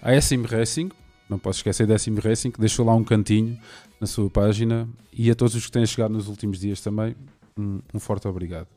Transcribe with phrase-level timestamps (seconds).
[0.00, 0.90] à SM Racing,
[1.28, 3.58] não posso esquecer da SM Racing, que deixou lá um cantinho
[4.00, 7.14] na sua página, e a todos os que têm chegado nos últimos dias também,
[7.56, 8.68] um, um forte obrigado.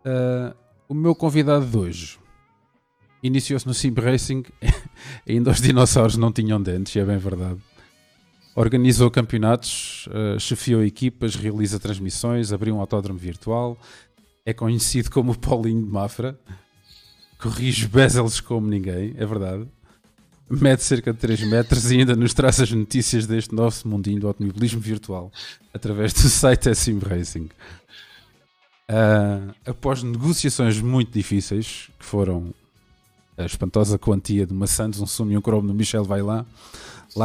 [0.00, 0.56] Uh,
[0.88, 2.18] o meu convidado de hoje
[3.22, 4.44] iniciou-se no Sim Racing,
[5.28, 7.58] ainda os dinossauros não tinham dentes, é bem verdade.
[8.54, 13.78] Organizou campeonatos, uh, chefiou equipas, realiza transmissões, abriu um autódromo virtual,
[14.44, 16.38] é conhecido como Paulinho de Mafra,
[17.38, 19.66] corrige bezels como ninguém, é verdade.
[20.50, 24.26] Mede cerca de 3 metros e ainda nos traz as notícias deste nosso mundinho do
[24.26, 25.30] automobilismo virtual
[25.74, 27.50] através do site Sim Racing.
[28.90, 32.54] Uh, após negociações muito difíceis, que foram
[33.38, 36.44] a espantosa quantia de Santos, um sumo e um cromo no Michel vai lá,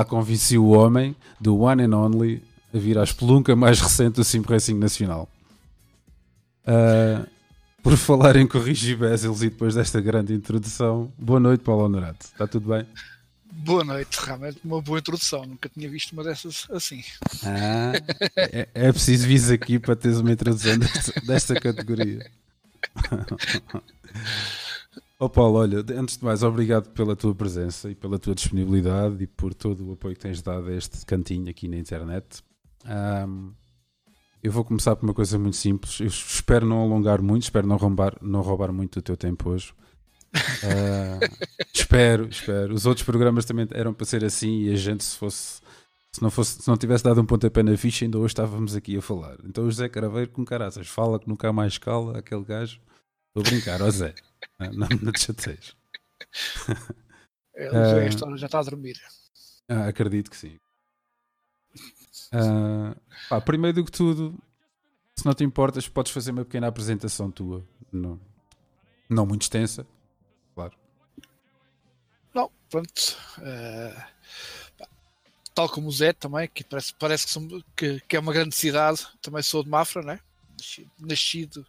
[0.05, 2.43] convenceu o homem do One and Only
[2.73, 5.27] a vir à espelunca mais recente do Sim Racing Nacional.
[6.65, 7.27] Uh,
[7.81, 12.25] por falar em corrigir Bezels e depois desta grande introdução, boa noite, Paulo Honorato.
[12.25, 12.85] Está tudo bem?
[13.51, 15.45] Boa noite, realmente uma boa introdução.
[15.45, 17.03] Nunca tinha visto uma dessas assim.
[17.43, 17.93] Ah,
[18.37, 22.25] é, é preciso vir aqui para teres uma introdução desta, desta categoria.
[25.23, 29.25] Oh Paulo, olha, antes de mais, obrigado pela tua presença e pela tua disponibilidade e
[29.25, 32.43] por todo o apoio que tens dado a este cantinho aqui na internet.
[32.85, 33.53] Um,
[34.43, 35.97] eu vou começar por uma coisa muito simples.
[36.01, 39.73] Eu espero não alongar muito, espero não roubar, não roubar muito do teu tempo hoje.
[40.35, 41.23] Uh,
[41.73, 42.73] espero, espero.
[42.73, 45.61] Os outros programas também eram para ser assim e a gente, se fosse,
[46.11, 48.97] se não, fosse, se não tivesse dado um pontapé na ficha, ainda hoje estávamos aqui
[48.97, 49.37] a falar.
[49.45, 52.81] Então o José Caraveiro, com caraças, fala que nunca há mais escala, aquele gajo.
[53.37, 54.13] A brincar, ó Zé.
[54.59, 55.75] Não, não te chateias.
[57.55, 58.99] Ele uh, já está a dormir.
[59.67, 60.59] Ah, acredito que sim.
[62.33, 62.99] Uh,
[63.29, 64.37] pá, primeiro do que tudo,
[65.15, 67.63] se não te importas, podes fazer uma pequena apresentação tua.
[67.91, 68.19] Não,
[69.07, 69.85] não muito extensa,
[70.55, 70.75] claro.
[72.33, 73.17] Não, pronto.
[73.37, 74.87] Uh,
[75.53, 78.55] tal como o Zé também, que parece, parece que, são, que, que, é uma grande
[78.55, 79.05] cidade.
[79.21, 80.19] Também sou de Mafra, né?
[80.99, 81.65] Nascido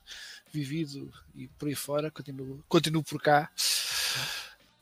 [0.54, 3.50] vivido e por aí fora, continuo, continuo por cá.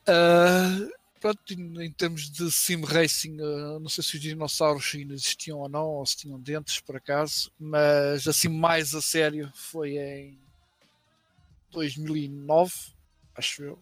[0.03, 5.59] Uh, pronto, em, termos de sim racing, uh, não sei se os dinossauros ainda existiam
[5.61, 10.39] ou não, ou se tinham dentes por acaso, mas assim mais a sério foi em
[11.71, 12.75] 2009,
[13.35, 13.79] acho eu.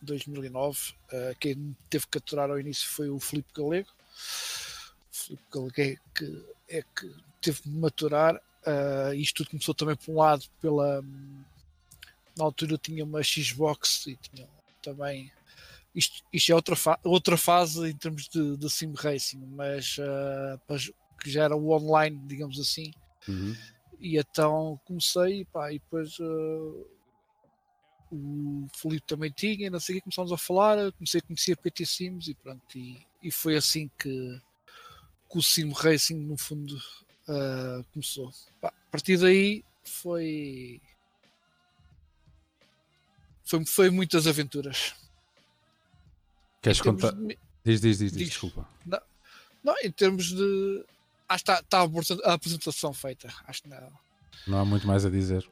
[0.00, 0.78] 2009,
[1.12, 3.88] uh, quem teve que aturar ao início foi o Filipe Galego.
[3.88, 9.96] O Filipe Galego é que, é que teve de maturar Uh, isto tudo começou também
[9.96, 11.02] por um lado pela.
[12.36, 14.48] Na altura tinha uma Xbox e tinha
[14.82, 15.30] também.
[15.94, 20.92] Isto, isto é outra, fa outra fase em termos de, de sim racing, mas uh,
[21.20, 22.92] que já era o online, digamos assim.
[23.28, 23.54] Uhum.
[24.00, 26.86] E então comecei pá, e depois uh,
[28.10, 31.86] o Felipe também tinha, não sei o que, começámos a falar, comecei a conhecer PT
[31.86, 34.40] Sims e pronto, e, e foi assim que,
[35.30, 36.80] que o Sim Racing no fundo
[37.28, 38.32] uh, começou.
[38.62, 40.80] a partir daí foi...
[43.44, 43.64] foi.
[43.64, 44.94] Foi, muitas aventuras.
[46.60, 47.12] Queres contar?
[47.12, 47.38] De...
[47.64, 48.68] Diz, diz, diz, diz, desculpa.
[48.84, 49.00] Não,
[49.62, 50.84] não, em termos de.
[51.28, 53.32] Acho que está, está a apresentação feita.
[53.46, 53.92] Acho que não.
[54.46, 55.48] Não há muito mais a dizer.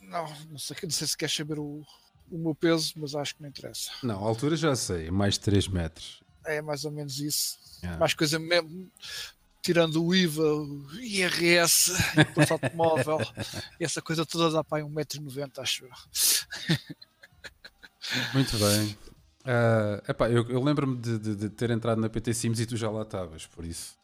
[0.00, 1.84] Não, não sei, não sei se queres saber o,
[2.30, 3.90] o meu peso, mas acho que não interessa.
[4.02, 6.22] Não, a altura já sei, mais de 3 metros.
[6.44, 7.58] É mais ou menos isso.
[7.82, 7.98] Yeah.
[7.98, 8.90] Mais coisa mesmo,
[9.62, 13.18] tirando o IVA, o IRS, imposto automóvel,
[13.80, 15.90] essa coisa toda dá para aí 1,90m, acho eu.
[18.34, 18.96] Muito bem.
[19.42, 22.76] Uh, epá, eu, eu lembro-me de, de, de, ter entrado na PT Sims e tu
[22.76, 23.96] já lá estavas, por isso.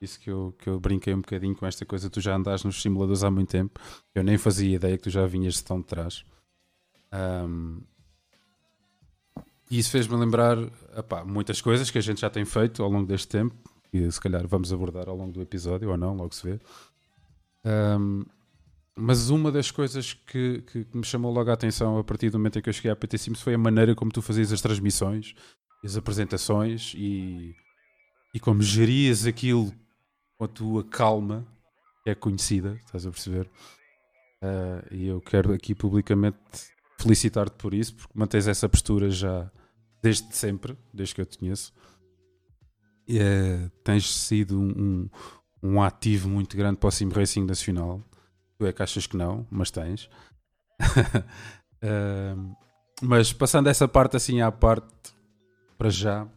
[0.00, 2.10] Isso que eu, que eu brinquei um bocadinho com esta coisa.
[2.10, 3.80] Tu já andas nos simuladores há muito tempo.
[4.12, 6.24] Eu nem fazia ideia que tu já vinhas de tão de trás.
[7.12, 7.80] Um,
[9.70, 10.58] e isso fez-me lembrar
[10.96, 13.54] epá, muitas coisas que a gente já tem feito ao longo deste tempo.
[13.92, 16.60] E se calhar vamos abordar ao longo do episódio ou não, logo se vê.
[17.64, 18.24] Um,
[18.96, 22.58] mas uma das coisas que, que, me chamou logo a atenção a partir do momento
[22.58, 25.34] em que eu cheguei à PT Sims foi a maneira como tu fazias as transmissões,
[25.84, 27.54] as apresentações e,
[28.34, 29.72] e como gerias aquilo
[30.36, 31.46] com a tua calma,
[32.04, 33.48] que é conhecida, estás a perceber?
[34.42, 36.38] Uh, e eu quero aqui publicamente
[36.98, 39.50] felicitar-te por isso, porque mantens essa postura já
[40.02, 41.72] desde sempre, desde que eu te conheço.
[43.08, 44.70] Uh, tens sido um,
[45.62, 48.02] um, um ativo muito grande para o Sim Racing Nacional
[48.62, 50.08] Tu é que achas que não, mas tens.
[51.82, 52.56] uh,
[53.02, 54.86] mas passando essa parte assim à parte,
[55.76, 56.28] para já,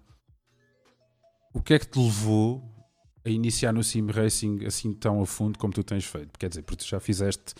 [1.54, 2.64] o que é que te levou
[3.24, 6.32] a iniciar no Sim Racing assim tão a fundo como tu tens feito?
[6.40, 7.54] Quer dizer, porque tu já fizeste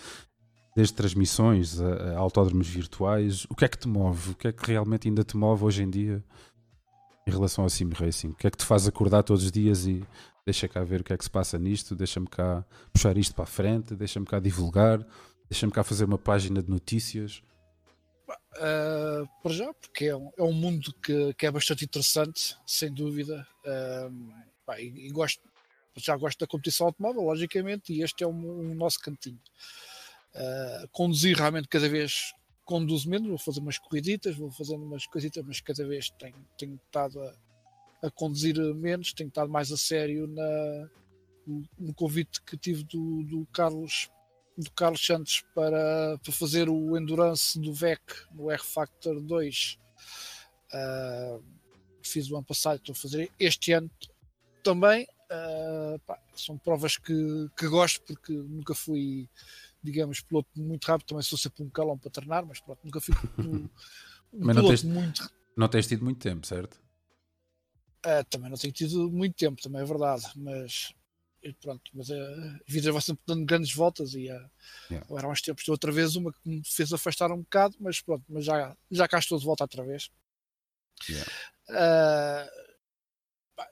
[0.76, 3.46] desde transmissões a, a autódromos virtuais.
[3.48, 4.32] O que é que te move?
[4.32, 6.24] O que é que realmente ainda te move hoje em dia
[7.28, 8.30] em relação ao Sim Racing?
[8.30, 10.06] O que é que te faz acordar todos os dias e
[10.46, 12.64] deixa cá ver o que é que se passa nisto, deixa-me cá
[12.94, 15.06] puxar isto para a frente, deixa-me cá divulgar,
[15.50, 17.42] deixa-me cá fazer uma página de notícias.
[18.58, 22.94] Uh, para já, porque é um, é um mundo que, que, é bastante interessante, sem
[22.94, 23.46] dúvida.
[23.66, 24.34] Uh,
[24.66, 25.42] pá, e, e, gosto,
[25.98, 29.42] já gosto da competição automóvel, logicamente, e este é o um, um nosso cantinho.
[30.34, 32.34] Uh, conduzir realmente cada vez
[32.66, 36.76] conduzo menos, vou fazer umas corriditas, vou fazendo umas coisitas, mas cada vez tenho, tenho
[36.76, 37.36] estado a,
[38.04, 40.90] a conduzir menos, tenho estado mais a sério na,
[41.78, 44.10] no convite que tive do, do Carlos
[44.58, 48.02] do Carlos Santos para, para fazer o Endurance do VEC
[48.34, 49.78] no R Factor 2
[50.74, 51.44] uh,
[52.02, 53.90] fiz o ano passado, estou a fazer este ano
[54.64, 55.08] também.
[55.26, 59.28] Uh, pá, são provas que, que gosto porque nunca fui
[59.86, 63.16] digamos piloto muito rápido, também sou sempre um calão para treinar, mas pronto, nunca fui
[63.40, 63.70] um,
[64.34, 66.82] um piloto tens, muito não tens tido muito tempo, certo?
[68.06, 70.94] Uh, também não tenho tido muito tempo, também é verdade, mas
[71.62, 72.16] pronto, mas a
[72.68, 74.50] vida vai sempre dando grandes voltas e uh,
[74.90, 75.06] yeah.
[75.08, 78.24] agora há uns tempos outra vez uma que me fez afastar um bocado, mas pronto,
[78.28, 80.10] mas já, já cá estou de volta outra vez.
[81.10, 81.32] Yeah.
[81.70, 82.50] Uh,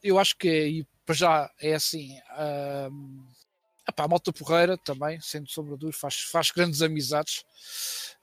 [0.04, 2.18] eu acho que e para já é assim.
[2.32, 3.26] Uh,
[3.88, 7.44] epá, a malta porreira também, sendo sobre dúvida, faz, faz grandes amizades,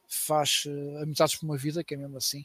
[0.09, 2.43] faz uh, amizades por uma vida, que é mesmo assim.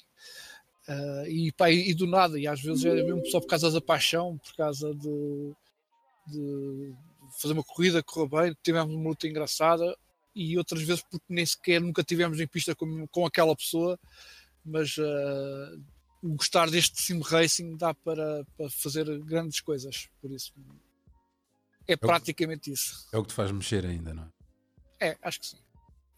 [0.87, 3.81] Uh, e, pá, e, do nada, e às vezes é mesmo só por causa da
[3.81, 5.53] paixão, por causa de,
[6.27, 6.93] de
[7.41, 9.97] fazer uma corrida, correu bem, tivemos uma luta engraçada,
[10.35, 13.97] e outras vezes porque nem sequer nunca tivemos em pista com, com aquela pessoa,
[14.63, 15.81] mas uh,
[16.21, 20.53] gostar deste sim racing dá para, para fazer grandes coisas, por isso
[21.87, 23.07] é, é praticamente isso.
[23.11, 25.09] É o que te faz mexer ainda, não é?
[25.09, 25.57] É, acho que sim.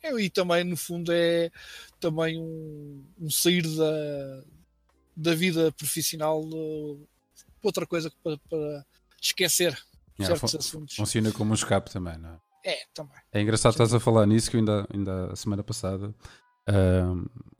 [0.01, 1.51] É, e também, no fundo, é
[2.00, 4.43] também um, um sair da,
[5.15, 7.07] da vida profissional uh,
[7.63, 8.86] outra coisa para, para
[9.21, 9.77] esquecer
[10.19, 10.95] yeah, certos assuntos.
[10.95, 12.39] Funciona como um escape também, não é?
[12.63, 13.17] É, também.
[13.31, 16.13] É engraçado estás a falar nisso que eu ainda, ainda a semana passada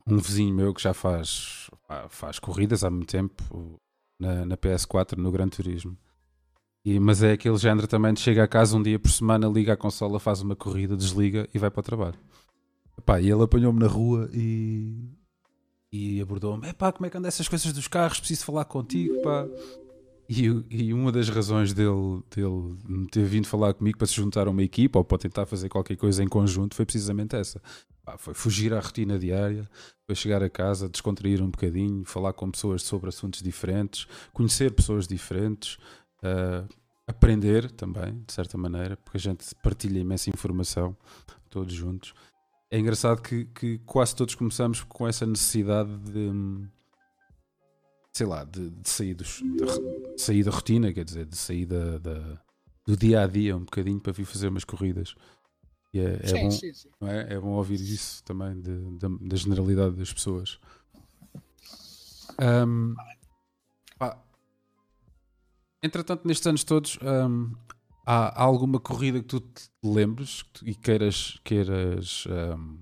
[0.06, 1.70] um vizinho meu que já faz,
[2.10, 3.80] faz corridas há muito tempo
[4.18, 5.96] na, na PS4 no Gran Turismo.
[6.88, 9.74] E, mas é aquele género também de chega a casa um dia por semana, liga
[9.74, 12.18] a consola, faz uma corrida, desliga e vai para o trabalho.
[12.96, 14.96] Epá, e ele apanhou-me na rua e,
[15.92, 18.20] e abordou-me: pá, como é que andam essas coisas dos carros?
[18.20, 19.46] Preciso falar contigo, pá.
[20.30, 24.50] E, e, uma das razões dele, dele ter vindo falar comigo para se juntar a
[24.50, 27.60] uma equipa ou para tentar fazer qualquer coisa em conjunto foi precisamente essa.
[28.02, 29.68] Pá, foi fugir à rotina diária,
[30.06, 35.06] foi chegar a casa, descontrair um bocadinho, falar com pessoas sobre assuntos diferentes, conhecer pessoas
[35.06, 35.76] diferentes,
[36.22, 36.77] uh,
[37.08, 40.96] aprender também, de certa maneira, porque a gente partilha imensa informação,
[41.50, 42.14] todos juntos
[42.70, 46.68] é engraçado que, que quase todos começamos com essa necessidade de
[48.12, 51.64] sei lá, de, de sair, dos, de, de sair da rotina, quer dizer, de sair
[51.64, 52.42] da, da,
[52.84, 55.14] do dia a dia um bocadinho para vir fazer umas corridas.
[55.94, 56.88] E é, é sim, bom, sim, sim.
[57.02, 57.34] É?
[57.34, 58.76] é bom ouvir isso também de,
[59.20, 60.58] da generalidade das pessoas.
[62.40, 62.94] Um,
[63.96, 64.20] pá.
[65.82, 67.52] Entretanto, nestes anos todos, um,
[68.04, 72.78] há, alguma corrida que tu te lembres e queiras, queiras um,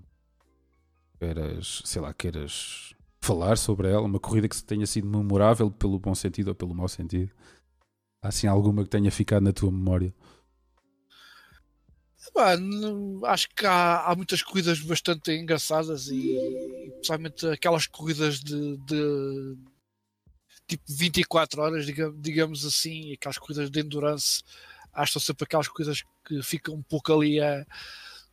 [1.18, 6.14] queiras, sei lá, queiras falar sobre ela, uma corrida que tenha sido memorável pelo bom
[6.14, 7.30] sentido ou pelo mau sentido.
[8.22, 10.14] Há assim alguma que tenha ficado na tua memória?
[13.24, 19.56] acho que há, há, muitas corridas bastante engraçadas e, e principalmente aquelas corridas de, de
[20.66, 24.42] tipo 24 horas, digamos, digamos assim, aquelas corridas de endurance,
[24.92, 27.64] acho que são sempre aquelas coisas que ficam um pouco ali a,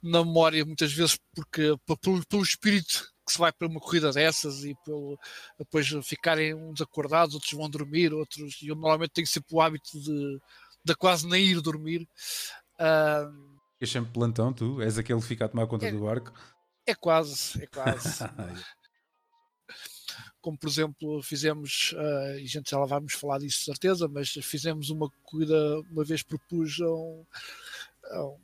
[0.01, 4.65] na memória, muitas vezes, porque pelo, pelo espírito que se vai para uma corrida dessas
[4.65, 5.17] e pelo,
[5.57, 8.61] depois ficarem uns acordados, outros vão dormir, outros.
[8.61, 10.41] Eu normalmente tenho sempre o hábito de,
[10.83, 12.07] de quase nem ir dormir.
[12.75, 14.81] Uh, Ficas sempre plantão, tu?
[14.81, 16.33] És aquele que fica a tomar conta é, do barco?
[16.85, 18.19] É quase, é quase.
[20.43, 24.09] Como por exemplo, fizemos, uh, e a gente já lá vamos falar disso de certeza,
[24.09, 27.25] mas fizemos uma corrida, uma vez propus a um,
[28.11, 28.37] a um,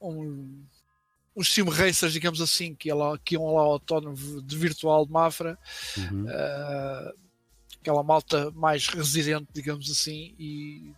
[0.00, 0.64] um
[1.36, 5.10] uns sim racers, digamos assim, que, lá, que iam lá ao autónomo de virtual de
[5.10, 5.58] Mafra,
[5.98, 6.26] uhum.
[6.26, 7.12] uh,
[7.80, 10.94] aquela malta mais residente, digamos assim, e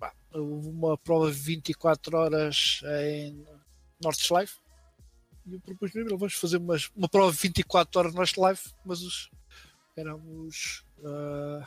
[0.00, 3.46] pá, houve uma prova de 24 horas em
[4.02, 4.56] Nordschleife
[5.46, 9.02] e eu propus mesmo, vamos fazer umas, uma prova de 24 horas no Nordschleife, mas
[9.02, 9.30] os,
[9.96, 11.64] éramos uh,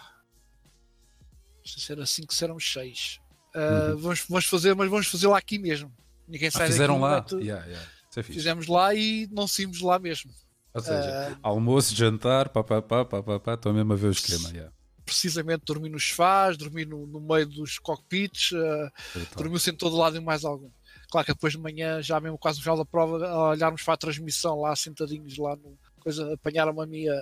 [1.59, 3.19] não sei se era 5, se éramos 6.
[3.55, 3.97] Uh, uhum.
[3.97, 5.91] vamos, vamos fazer, mas vamos fazer lá aqui mesmo.
[6.27, 7.25] Ninguém ah, sai ah, fizeram lá.
[7.33, 7.87] Yeah, yeah.
[8.15, 10.31] É Fizemos lá e não saímos lá mesmo.
[10.73, 14.49] Ou seja, uh, almoço, jantar, papapá, papapá, estou mesmo a ver o esquema.
[14.49, 14.71] Yeah.
[15.05, 18.91] Precisamente dormi nos sofás, dormi no, no meio dos cockpits, uh,
[19.35, 20.69] dormi sem todo lado e mais algum.
[21.09, 23.95] Claro que depois de manhã, já mesmo quase no final da prova, a olharmos para
[23.95, 27.21] a transmissão lá sentadinhos lá no coisa, apanharam-me a mim a,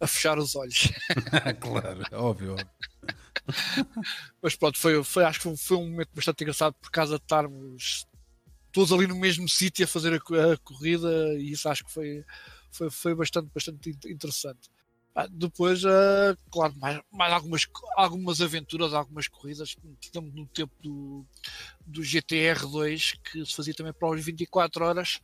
[0.00, 0.88] a, fechar os olhos.
[1.60, 2.56] claro, óbvio.
[4.40, 7.24] Mas pronto, foi, foi, acho que foi, foi um momento bastante engraçado por causa de
[7.24, 8.06] estarmos
[8.72, 12.24] todos ali no mesmo sítio a fazer a, a, corrida e isso acho que foi,
[12.70, 14.70] foi, foi bastante, bastante interessante.
[15.30, 17.66] Depois, uh, claro, mais, mais algumas,
[17.96, 21.24] algumas aventuras, algumas corridas, estamos no tempo do,
[21.86, 25.20] do GTR2 que se fazia também para os 24 horas,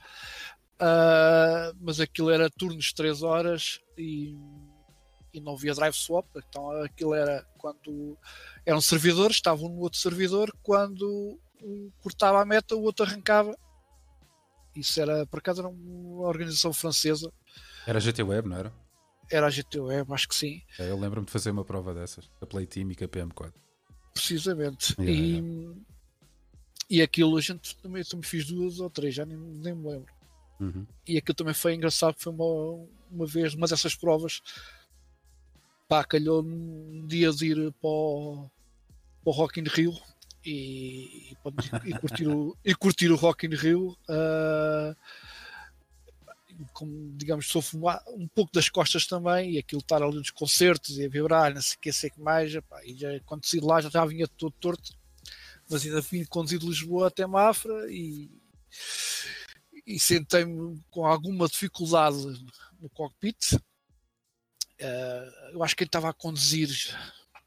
[0.77, 4.37] uh, mas aquilo era turnos de 3 horas e,
[5.35, 8.17] e não havia drive swap, então aquilo era quando
[8.65, 13.57] eram servidores, estavam no outro servidor, quando um cortava a meta, o outro arrancava.
[14.75, 17.33] Isso era, por acaso, era uma organização francesa.
[17.87, 18.73] Era GT Web, não era?
[19.31, 20.63] Era a GT Web, acho que sim.
[20.79, 23.53] É, eu lembro-me de fazer uma prova dessas, a Play Team e a PM4.
[24.13, 24.95] Precisamente.
[24.99, 25.81] Yeah, e, yeah.
[26.91, 30.13] e aquilo a gente também, também fiz duas ou três, já nem, nem me lembro.
[30.59, 30.87] Uhum.
[31.07, 34.43] E aquilo também foi engraçado, foi uma, uma vez, uma dessas provas,
[35.89, 38.51] pá, calhou um dia de ir para o,
[39.25, 39.93] para o Rock in Rio
[40.45, 41.33] e,
[41.85, 43.97] e, curtir, o, e curtir o Rock in Rio.
[44.09, 44.95] Uh,
[46.73, 51.05] como digamos, sofro um pouco das costas também, e aquilo estar ali nos concertos e
[51.05, 53.91] a vibrar, não sei o que, sei que mais, epá, e já, quando lá já,
[53.91, 54.93] já vinha todo torto,
[55.69, 58.31] mas ainda vim conduzido de Lisboa até Mafra e,
[59.87, 62.17] e sentei-me com alguma dificuldade
[62.81, 63.55] no cockpit.
[63.55, 66.69] Uh, eu acho que ele estava a conduzir,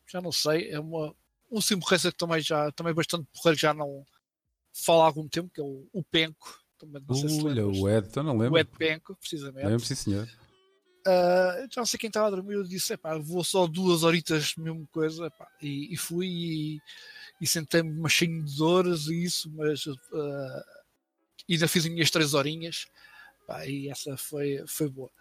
[0.08, 1.16] já não sei, é uma,
[1.52, 4.06] um Sim que também já também bastante porreiro, já não
[4.74, 6.63] fala há algum tempo, que é o, o Penco.
[6.86, 8.56] Não sei se o Ed, então não lembro.
[8.56, 9.66] O Ed Penco, precisamente.
[9.66, 10.28] Lembro, sim, senhor.
[11.06, 14.56] Uh, já não sei quem estava a dormir, eu disse, epá, vou só duas horitas,
[14.56, 16.82] mesma coisa, epá, e, e, fui e,
[17.42, 20.64] e sentei-me machinho de dores e isso, mas uh,
[21.50, 22.86] ainda fiz as minhas três horinhas,
[23.44, 25.12] epá, e essa foi, foi boa.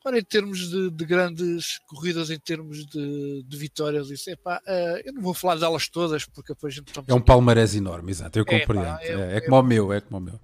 [0.00, 5.02] Agora, em termos de, de, grandes corridas, em termos de, de vitórias, isso, epá, uh,
[5.04, 8.38] eu não vou falar delas todas, porque depois a gente É um palmarés enorme, exato,
[8.38, 9.00] eu compreendo.
[9.00, 10.40] É, é, é, é como o meu, é como o meu.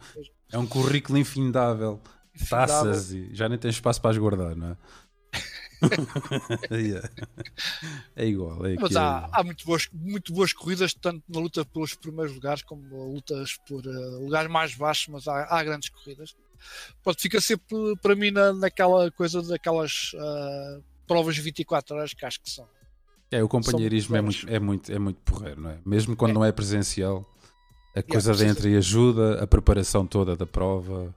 [0.53, 2.01] É um currículo infindável,
[2.49, 4.77] taças e já nem tem espaço para as guardar, não é?
[8.17, 8.67] é igual.
[8.67, 12.63] É Mas há, há muito, boas, muito boas corridas, tanto na luta pelos primeiros lugares
[12.63, 16.37] como lutas por uh, lugares mais baixos, mas há, há grandes corridas.
[17.03, 22.41] Pronto, fica sempre para mim na, naquela coisa daquelas uh, provas 24 horas que acho
[22.41, 22.69] que são.
[23.31, 25.79] É, o companheirismo é muito, é, muito, é muito porreiro, não é?
[25.87, 26.35] Mesmo quando é.
[26.35, 27.25] não é presencial,
[27.95, 31.15] a coisa yeah, dentro e ajuda, a preparação toda da prova.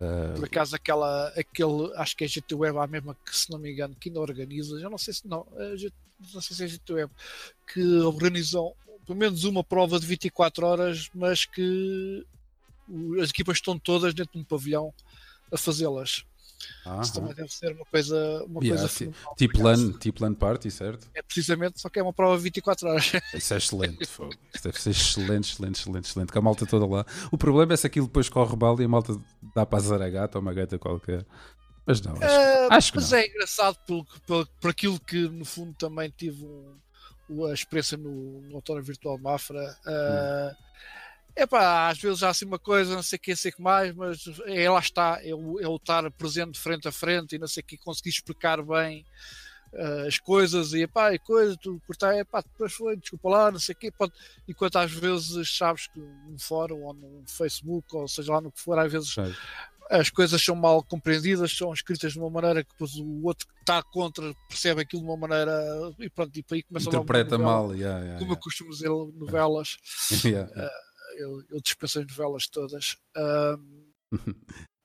[0.00, 0.34] Uh...
[0.34, 3.58] Por acaso, aquela, aquele, acho que é a GT Web, a mesma que, se não
[3.58, 5.46] me engano, que ainda organiza, já não sei se não,
[6.32, 7.12] não sei se é a GT Web,
[7.72, 8.72] que organizam
[9.04, 12.24] pelo menos uma prova de 24 horas, mas que
[13.20, 14.92] as equipas estão todas dentro de um pavilhão
[15.52, 16.24] a fazê-las.
[17.02, 21.08] Isso também deve ser uma coisa, uma yeah, coisa tipo LAN, tipo LAN Party, certo?
[21.14, 23.12] É precisamente, só que é uma prova 24 horas.
[23.34, 24.28] Isso é excelente, Isso
[24.62, 26.32] deve ser excelente, excelente, excelente, excelente.
[26.32, 27.06] Com a malta toda lá.
[27.32, 29.18] O problema é se aquilo depois corre bala e a malta
[29.54, 31.24] dá para azar a gata ou uma gata qualquer.
[31.86, 33.18] Mas não, acho, uh, acho que mas não.
[33.18, 36.44] é engraçado por, por, por aquilo que no fundo também tive
[37.28, 39.76] um, a experiência no, no Autódromo Virtual Mafra.
[39.86, 40.64] Uh, hum
[41.36, 43.94] é pá, às vezes há assim uma coisa, não sei o que, sei que mais,
[43.94, 47.48] mas é lá está, é o, é o estar presente frente a frente e não
[47.48, 49.04] sei o que, conseguir explicar bem
[49.72, 53.50] uh, as coisas e pá, e coisa, tu cortar, é pá, depois foi, desculpa lá,
[53.50, 54.12] não sei o que, pode,
[54.46, 58.60] enquanto às vezes sabes que num fórum ou no Facebook, ou seja lá no que
[58.60, 59.34] for, às vezes Sei.
[59.90, 63.54] as coisas são mal compreendidas, são escritas de uma maneira que depois o outro que
[63.60, 65.52] está contra percebe aquilo de uma maneira
[65.98, 68.32] e pronto, e para aí começa Interpreta mal, yeah, yeah, como yeah.
[68.32, 69.76] eu costumo dizer novelas.
[70.24, 70.48] yeah.
[70.52, 72.96] Uh, eu, eu dispenso as novelas todas.
[73.16, 73.92] Um,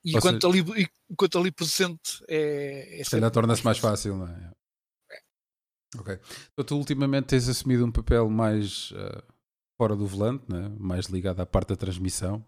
[0.03, 3.01] e enquanto, seja, ali, enquanto ali presente é.
[3.01, 4.53] é se calhar torna-se mais fácil, não é?
[5.11, 5.99] é?
[5.99, 6.19] Ok.
[6.53, 9.23] Então, tu ultimamente tens assumido um papel mais uh,
[9.77, 10.71] fora do volante, né?
[10.79, 12.45] mais ligado à parte da transmissão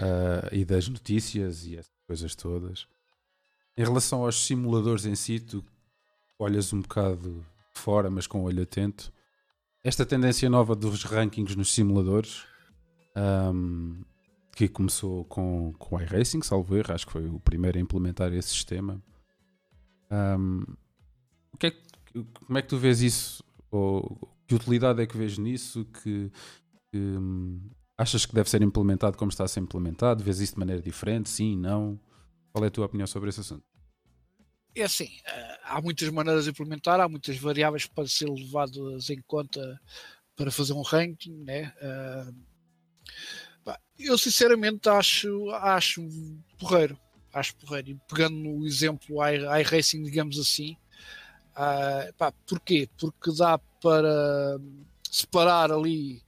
[0.00, 2.86] uh, e das notícias e essas coisas todas.
[3.76, 5.64] Em relação aos simuladores em si, tu
[6.38, 9.12] olhas um bocado fora, mas com o olho atento.
[9.84, 12.44] Esta tendência nova dos rankings nos simuladores
[13.16, 14.02] um,
[14.54, 18.32] que começou com, com o iRacing, salvo erro, acho que foi o primeiro a implementar
[18.32, 19.02] esse sistema.
[20.10, 20.64] Um,
[21.52, 21.80] o que é que,
[22.46, 23.44] como é que tu vês isso?
[23.70, 25.84] Ou que utilidade é que vês nisso?
[25.86, 26.30] Que,
[26.90, 27.60] que um,
[27.98, 30.22] achas que deve ser implementado como está a ser implementado?
[30.22, 31.28] Vês isso de maneira diferente?
[31.28, 31.98] Sim, não?
[32.52, 33.64] Qual é a tua opinião sobre esse assunto?
[34.74, 39.20] É assim, eh, há muitas maneiras de implementar, há muitas variáveis podem ser levadas em
[39.26, 39.80] conta
[40.36, 41.72] para fazer um ranking, né?
[41.80, 42.34] Uh,
[43.98, 46.06] eu sinceramente acho, acho
[46.58, 46.98] porreiro.
[47.32, 47.90] Acho porreiro.
[47.90, 50.76] E pegando no exemplo iRacing, digamos assim,
[51.52, 52.88] uh, pá, porquê?
[52.98, 54.58] Porque dá para
[55.10, 56.22] separar ali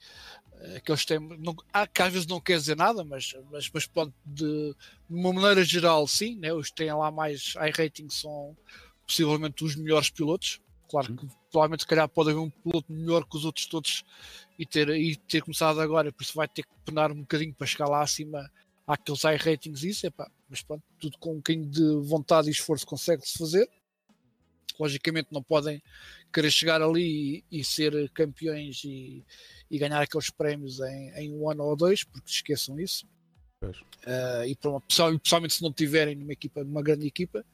[0.60, 4.12] eh, aqueles temas não, que às vezes não quer dizer nada, mas, mas, mas pode
[4.24, 4.74] de,
[5.08, 6.52] de uma maneira geral sim, né?
[6.52, 8.56] os que têm lá mais iRating são
[9.06, 10.60] possivelmente os melhores pilotos.
[10.88, 14.04] Claro que provavelmente se calhar pode haver um piloto melhor que os outros todos
[14.58, 17.66] e ter, e ter começado agora, por isso vai ter que penar um bocadinho para
[17.66, 18.50] chegar lá acima
[18.86, 22.86] àqueles high ratings isso, epá, mas pronto, tudo com um bocadinho de vontade e esforço
[22.86, 23.68] consegue-se fazer.
[24.80, 25.82] Logicamente não podem
[26.32, 29.24] querer chegar ali e, e ser campeões e,
[29.70, 33.06] e, ganhar aqueles prémios em, em, um ano ou dois, porque esqueçam isso.
[33.62, 34.82] Uh, e para uma,
[35.48, 37.44] se não tiverem numa equipa, numa grande equipa,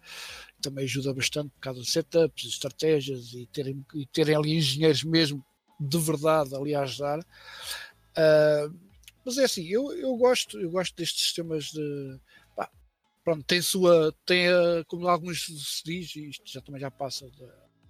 [0.60, 5.44] também ajuda bastante por causa de setups, estratégias e terem, e terem ali engenheiros mesmo
[5.80, 7.20] de verdade ali a ajudar.
[7.20, 8.78] Uh,
[9.24, 12.20] mas é assim, eu, eu gosto, eu gosto destes sistemas de
[12.54, 12.70] pá,
[13.24, 14.46] pronto, tem sua, tem
[14.86, 17.26] como alguns se diz, isto já também já passa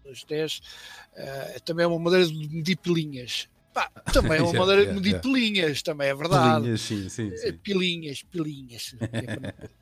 [0.05, 3.49] das 10, uh, também é uma maneira de medir pilinhas.
[3.75, 6.61] Pá, também é uma maneira de medir pilinhas, também é verdade.
[6.61, 7.53] Pilinhas, sim, sim, sim.
[7.55, 8.95] Pilinhas, pilinhas.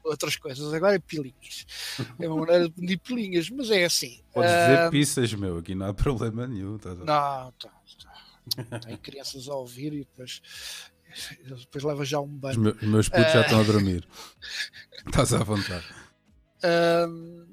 [0.02, 1.66] outras coisas, agora é pilinhas.
[2.18, 4.22] É uma maneira de medir pilinhas, mas é assim.
[4.32, 6.78] Podes uh, dizer pizzas, meu, aqui não há problema nenhum.
[6.78, 7.04] Tá, tá.
[7.04, 7.70] Não, tá,
[8.66, 8.78] tá.
[8.80, 10.40] Tem crianças a ouvir e depois
[11.60, 12.58] depois leva já um banho.
[12.58, 13.34] Os meus, meus putos uh...
[13.34, 14.08] já estão a dormir.
[15.06, 15.84] Estás à vontade.
[16.64, 17.51] Uh...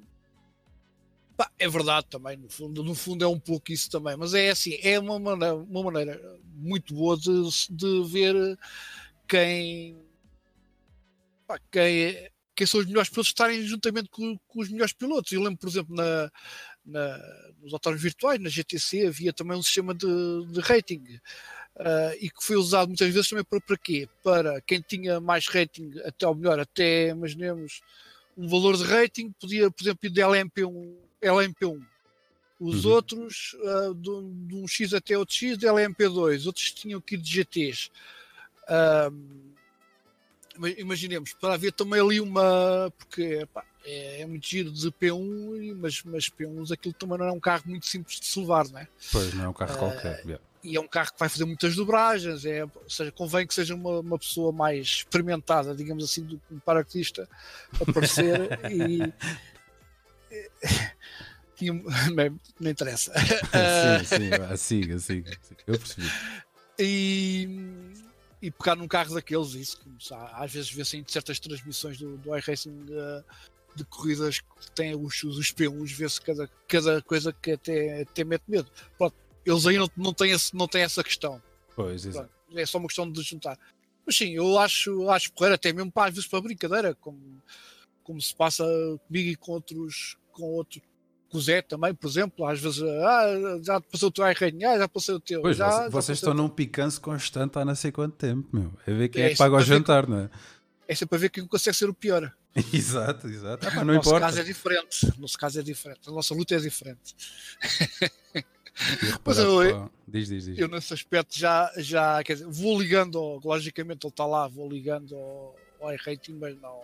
[1.58, 4.78] É verdade também, no fundo, no fundo é um pouco isso também, mas é assim,
[4.82, 7.32] é uma maneira, uma maneira muito boa de,
[7.70, 8.58] de ver
[9.28, 9.98] quem,
[11.48, 15.32] pá, quem, quem são os melhores pilotos estarem juntamente com, com, os melhores pilotos.
[15.32, 16.30] Eu lembro, por exemplo, na,
[16.86, 17.18] na,
[17.62, 20.08] nos autódromos virtuais, na GTC, havia também um sistema de,
[20.52, 21.04] de rating.
[21.76, 24.10] Uh, e que foi usado muitas vezes também para, para quê?
[24.22, 27.80] Para quem tinha mais rating, até ou melhor, até imaginemos
[28.36, 31.82] um valor de rating, podia, por exemplo, ir de LMP1 LMP1.
[32.60, 32.92] Os uhum.
[32.92, 34.10] outros, uh, de,
[34.56, 36.46] um X até outro X, de LMP2.
[36.46, 37.90] Outros tinham que ir de GTs.
[38.68, 39.50] Uh,
[40.78, 42.92] imaginemos, para haver também ali uma.
[42.98, 47.32] Porque pá, é, é, muito giro de P1, mas, mas P1 aquilo também não é
[47.32, 48.88] um carro muito simples de se levar, não é?
[49.12, 50.20] Pois, não é um carro uh, qualquer.
[50.26, 50.44] Yeah.
[50.62, 53.74] E é um carro que vai fazer muitas dobragens, é, ou seja, convém que seja
[53.74, 57.30] uma, uma pessoa mais experimentada, digamos assim, do que um paraquedista
[57.80, 59.14] aparecer e,
[61.66, 61.84] não,
[62.60, 63.14] não interessa.
[64.06, 64.06] sim,
[64.58, 66.08] sim, siga, siga, eu percebi.
[66.80, 67.48] E,
[68.42, 69.78] e pegar num carro daqueles, isso,
[70.34, 73.24] às vezes vê-se em certas transmissões do, do iRacing uh,
[73.76, 78.44] de corridas que têm os, os P1s, vê-se cada, cada coisa que até, até mete
[78.48, 78.72] medo.
[78.98, 81.42] Pronto, eles aí não, não, têm esse, não têm essa questão.
[81.76, 82.30] Pois, exato.
[82.56, 83.60] É só uma questão de juntar.
[84.06, 87.42] Mas sim, eu acho, acho porreiro, até mesmo para, às vezes para brincadeira, como
[88.10, 88.66] como se passa
[89.06, 90.82] comigo e com outros, com outro,
[91.30, 94.34] com o Zé também, por exemplo, às vezes, ah, já passou o teu ah,
[94.78, 95.42] já passou o teu.
[95.42, 98.74] Pois, já, vocês, já vocês estão num picanço constante há não sei quanto tempo, meu.
[98.86, 100.30] É ver quem é, É que paga o para ver jantar, não é?
[100.88, 102.34] É sempre para ver quem consegue ser o pior.
[102.74, 103.68] exato, exato.
[103.68, 104.26] Ah, mas no não nosso importa.
[104.26, 105.06] caso é diferente.
[105.16, 106.02] No nosso caso é diferente.
[106.08, 107.16] A nossa luta é diferente.
[109.26, 109.90] Mas eu- pá.
[110.08, 110.58] Diz, diz, diz.
[110.58, 115.16] Eu nesse aspecto já, já quer dizer, vou ligando, logicamente ele está lá, vou ligando
[115.16, 116.80] ao, ao iRating, mas não,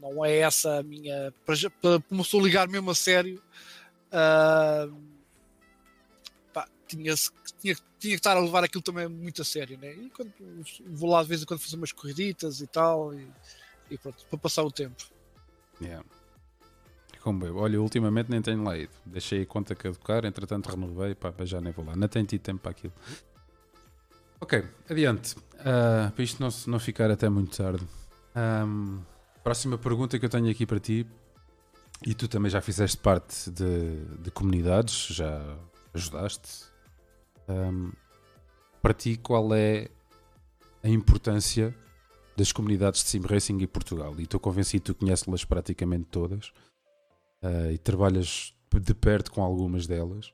[0.00, 1.32] não é essa a minha.
[1.44, 3.42] Para, começou a ligar mesmo a sério,
[4.12, 4.88] ah,
[6.52, 7.14] pá, tinha,
[7.60, 9.92] tinha, tinha que estar a levar aquilo também muito a sério, né?
[9.92, 10.32] E quando
[10.86, 13.26] vou lá de vez em quando fazer umas corriditas e tal, e,
[13.90, 15.04] e pronto, para passar o tempo.
[15.80, 16.04] Yeah.
[17.20, 17.56] Como eu.
[17.56, 18.92] Olha, ultimamente nem tenho lá ido.
[19.06, 21.96] Deixei a conta caducar, entretanto renovei, pá, já nem vou lá.
[21.96, 22.92] Não tenho tido tempo para aquilo.
[24.40, 25.34] Ok, adiante.
[25.58, 27.82] Ah, para isto não, não ficar até muito tarde.
[28.34, 29.00] Ahm,
[29.44, 31.06] próxima pergunta que eu tenho aqui para ti,
[32.04, 35.40] e tu também já fizeste parte de, de comunidades, já
[35.92, 36.64] ajudaste.
[37.46, 37.92] Ahm,
[38.82, 39.90] para ti, qual é
[40.82, 41.74] a importância
[42.36, 44.14] das comunidades de sim racing em Portugal?
[44.18, 46.52] E estou convencido que tu conheces-las praticamente todas
[47.42, 50.32] ah, e trabalhas de perto com algumas delas.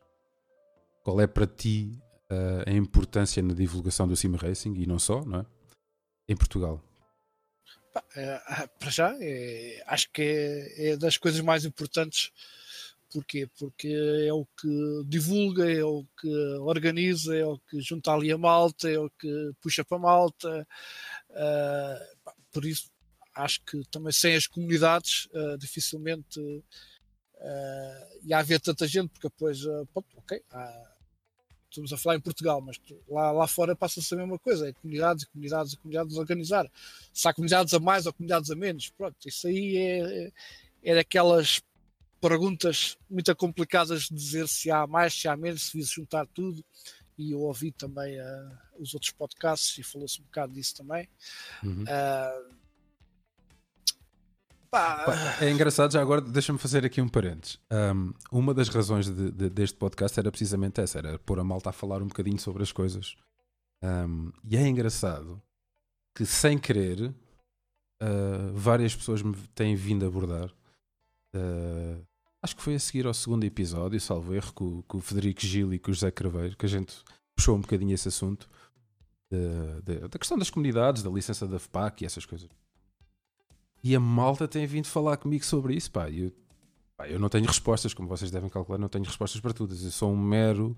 [1.03, 5.25] Qual é para ti ah, a importância na divulgação do sim racing e não só,
[5.25, 5.47] não é?
[6.29, 6.81] Em Portugal.
[8.01, 12.31] Pá, é, para já, é- acho que é, é das coisas mais importantes.
[13.13, 13.49] Porquê?
[13.59, 13.89] Porque
[14.27, 14.69] é o que
[15.07, 16.29] divulga, é o que
[16.61, 20.67] organiza, é o que junta ali a malta, é o que puxa para a malta.
[21.33, 22.91] Ah, pá, por isso,
[23.35, 26.41] acho que também sem as comunidades, ah, dificilmente
[27.41, 30.97] ah, ia haver tanta gente, porque depois, ah, pronto, ok, há-
[31.71, 32.79] estamos a falar em Portugal, mas
[33.09, 36.71] lá, lá fora passa-se a mesma coisa, é comunidades e comunidades e comunidades a organizar.
[37.15, 40.33] Se há comunidades a mais ou comunidades a menos, pronto, isso aí é,
[40.83, 41.63] é daquelas
[42.21, 46.63] perguntas muito complicadas de dizer se há mais, se há menos, se devia juntar tudo.
[47.17, 51.09] E eu ouvi também ah, os outros podcasts e falou-se um bocado disso também.
[51.63, 51.85] Uhum.
[51.87, 52.43] Ah,
[54.71, 57.59] pá, É engraçado, já agora deixa-me fazer aqui um parênteses.
[57.71, 61.71] Um, uma das razões de- de- deste podcast era precisamente essa: era pôr a malta
[61.71, 63.17] a falar um bocadinho sobre as coisas.
[63.83, 65.41] Um, e é engraçado
[66.17, 67.09] que, sem querer,
[68.03, 70.51] uh, várias pessoas me têm vindo abordar.
[71.35, 72.05] Uh,
[72.43, 75.73] acho que foi a seguir ao segundo episódio, salvo erro, com, com o Federico Gil
[75.73, 77.03] e com o José Craveiro, que a gente
[77.37, 78.49] puxou um bocadinho esse assunto
[79.85, 82.49] de- da questão das comunidades, da licença da FPAC e essas coisas.
[83.83, 86.11] E a malta tem vindo falar comigo sobre isso, pá.
[86.11, 86.33] Eu,
[86.97, 89.83] pá, eu não tenho respostas, como vocês devem calcular, não tenho respostas para todas.
[89.83, 90.77] Eu sou um mero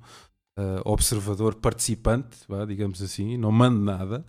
[0.56, 4.24] ah, observador participante, vá, digamos assim, não mando nada.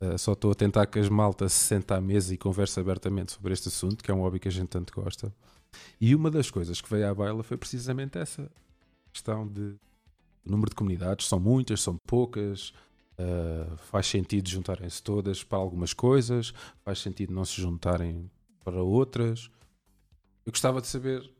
[0.00, 3.32] Ah, só estou a tentar que as maltas se sentem à mesa e conversem abertamente
[3.32, 5.32] sobre este assunto, que é um hobby que a gente tanto gosta.
[6.00, 8.50] E uma das coisas que veio à baila foi precisamente essa
[9.12, 9.76] questão de
[10.44, 11.26] o número de comunidades.
[11.26, 12.72] São muitas, são poucas.
[13.18, 16.52] Ah, faz sentido juntarem-se todas para algumas coisas,
[16.84, 18.30] faz sentido não se juntarem
[18.64, 19.50] para outras.
[20.46, 21.30] Eu gostava de saber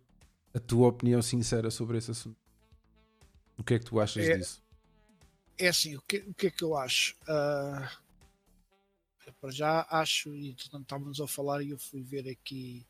[0.54, 2.38] a tua opinião sincera sobre esse assunto.
[3.58, 4.62] O que é que tu achas É- disso?
[5.58, 7.16] é assim, o que, o que é que eu acho?
[7.28, 7.90] Ah,
[9.40, 12.86] para já acho, e portanto estávamos a falar e eu fui ver aqui,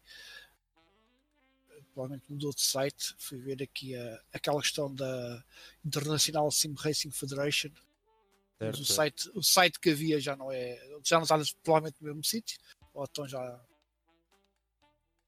[1.93, 5.43] provavelmente mudou de site, fui ver aqui a, aquela questão da
[5.85, 7.71] International Sim Racing Federation.
[8.59, 12.07] Mas o, site, o site que havia já não é, já não está provavelmente no
[12.09, 12.59] mesmo sítio,
[12.95, 13.61] ou então já,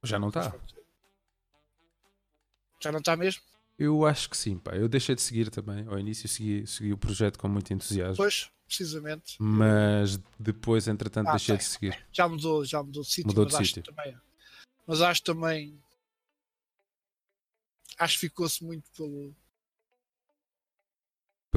[0.02, 0.54] Já não está?
[2.80, 3.42] já não está mesmo?
[3.78, 4.74] Eu acho que sim, pá.
[4.74, 5.86] Eu deixei de seguir também.
[5.86, 8.16] Ao início segui, segui o projeto com muito entusiasmo.
[8.16, 9.36] Pois, precisamente.
[9.38, 11.64] Mas depois, entretanto, Ah, deixei tem.
[11.64, 12.06] de seguir.
[12.12, 13.82] Já mudou, já mudou de sítio, Mudou de sítio.
[13.82, 14.16] também.
[14.86, 15.80] Mas acho também.
[17.98, 19.34] Acho que ficou-se muito pelo.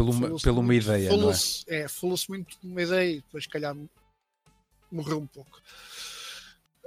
[0.03, 1.19] Pelo uma, falou-se pela uma muito- ideia, não é?
[1.19, 1.87] falou-se, é?
[1.87, 3.75] falou-se muito de uma ideia e depois, se calhar,
[4.91, 5.61] morreu um pouco.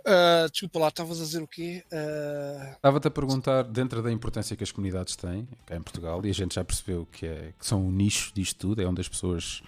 [0.07, 1.83] Ah, desculpa lá, estavas a dizer o quê?
[1.91, 6.31] Ah, Estava-te a perguntar, dentro da importância que as comunidades têm, cá em Portugal, e
[6.31, 9.09] a gente já percebeu que, é, que são um nicho disto tudo, é onde as
[9.09, 9.63] pessoas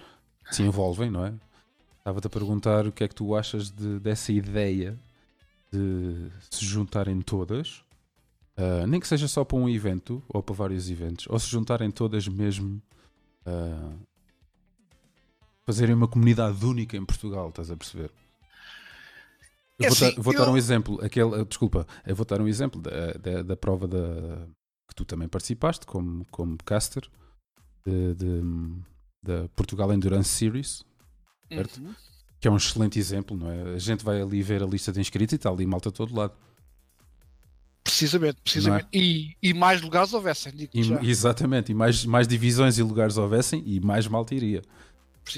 [0.51, 1.33] se envolvem, não é?
[1.99, 4.99] Estava-te a perguntar o que é que tu achas de- dessa ideia
[5.73, 7.83] de se juntarem todas,
[8.59, 11.91] ah, nem que seja só para um evento ou para vários eventos, ou se juntarem
[11.91, 12.81] todas mesmo,
[13.47, 13.97] ah,
[15.65, 18.11] fazerem uma comunidade única em Portugal, estás a perceber?
[19.79, 22.49] Eu É vou, dar, assim, vou dar um exemplo, aquele, desculpa, eu vou dar um
[22.49, 24.47] exemplo da, da, da prova da,
[24.89, 27.09] que tu também participaste como, como caster
[29.23, 30.85] da Portugal Endurance Series.
[31.49, 31.81] Certo.
[31.81, 31.95] uhum.
[32.41, 33.75] que é um excelente exemplo, não é?
[33.75, 36.15] A gente vai ali ver a lista de inscritos e está ali malta a todo
[36.15, 36.35] lado.
[37.97, 38.89] Precisamente, precisamente.
[38.93, 38.99] É?
[38.99, 40.53] E, e mais lugares houvessem.
[40.75, 44.61] E, exatamente, e mais, mais divisões e lugares houvessem e mais malta iria.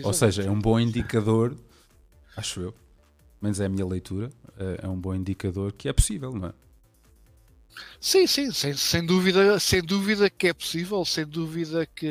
[0.03, 1.57] Ou seja, é um bom indicador,
[2.37, 2.75] acho eu,
[3.41, 6.53] menos é a minha leitura, é, é um bom indicador que é possível, não é?
[8.01, 12.09] Sim, sim, sem, sem dúvida, sem dúvida que é possível, sem dúvida que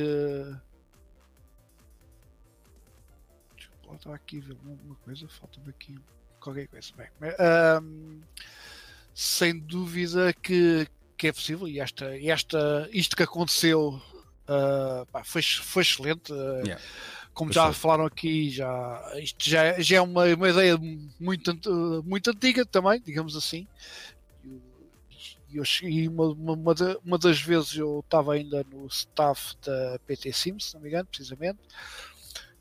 [3.98, 6.00] estava aqui a ver uma coisa, falta-me aqui
[6.40, 6.90] qualquer coisa.
[6.96, 7.10] Bem,
[7.84, 8.22] um,
[9.20, 14.00] sem dúvida que, que é possível e esta, esta, isto que aconteceu
[14.48, 16.32] uh, pá, foi, foi excelente.
[16.32, 16.80] Uh, yeah.
[17.34, 20.78] Como já falaram aqui, já, isto já, já é uma, uma ideia
[21.20, 21.52] muito,
[22.06, 23.68] muito antiga também, digamos assim.
[25.50, 30.32] E eu cheguei, uma, uma, uma das vezes eu estava ainda no staff da PT
[30.32, 31.60] Sims, se não me engano, precisamente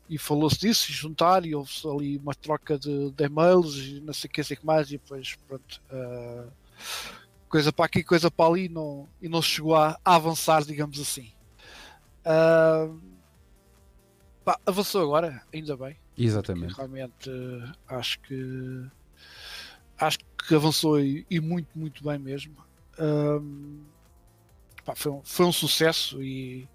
[0.09, 4.29] e falou-se disso, juntar, e houve ali uma troca de, de e-mails e não sei
[4.29, 6.51] o que, sei que mais, e depois pronto, uh,
[7.49, 11.31] coisa para aqui, coisa para ali, não, e não chegou a, a avançar, digamos assim.
[12.25, 12.99] Uh,
[14.45, 15.97] pá, avançou agora, ainda bem.
[16.17, 16.73] Exatamente.
[16.73, 18.85] Realmente uh, acho que
[19.99, 22.55] acho que avançou e, e muito, muito bem mesmo.
[24.85, 26.67] Pá, foi, um, foi um sucesso e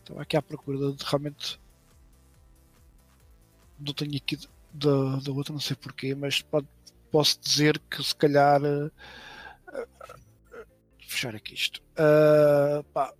[0.00, 1.58] estava aqui à procura de realmente
[3.78, 4.38] não tenho aqui
[4.72, 6.66] da, da outra, não sei porquê, mas pode,
[7.10, 10.66] posso dizer que se calhar uh, uh,
[11.06, 11.82] fechar aqui isto.
[11.92, 13.12] Uh, pá,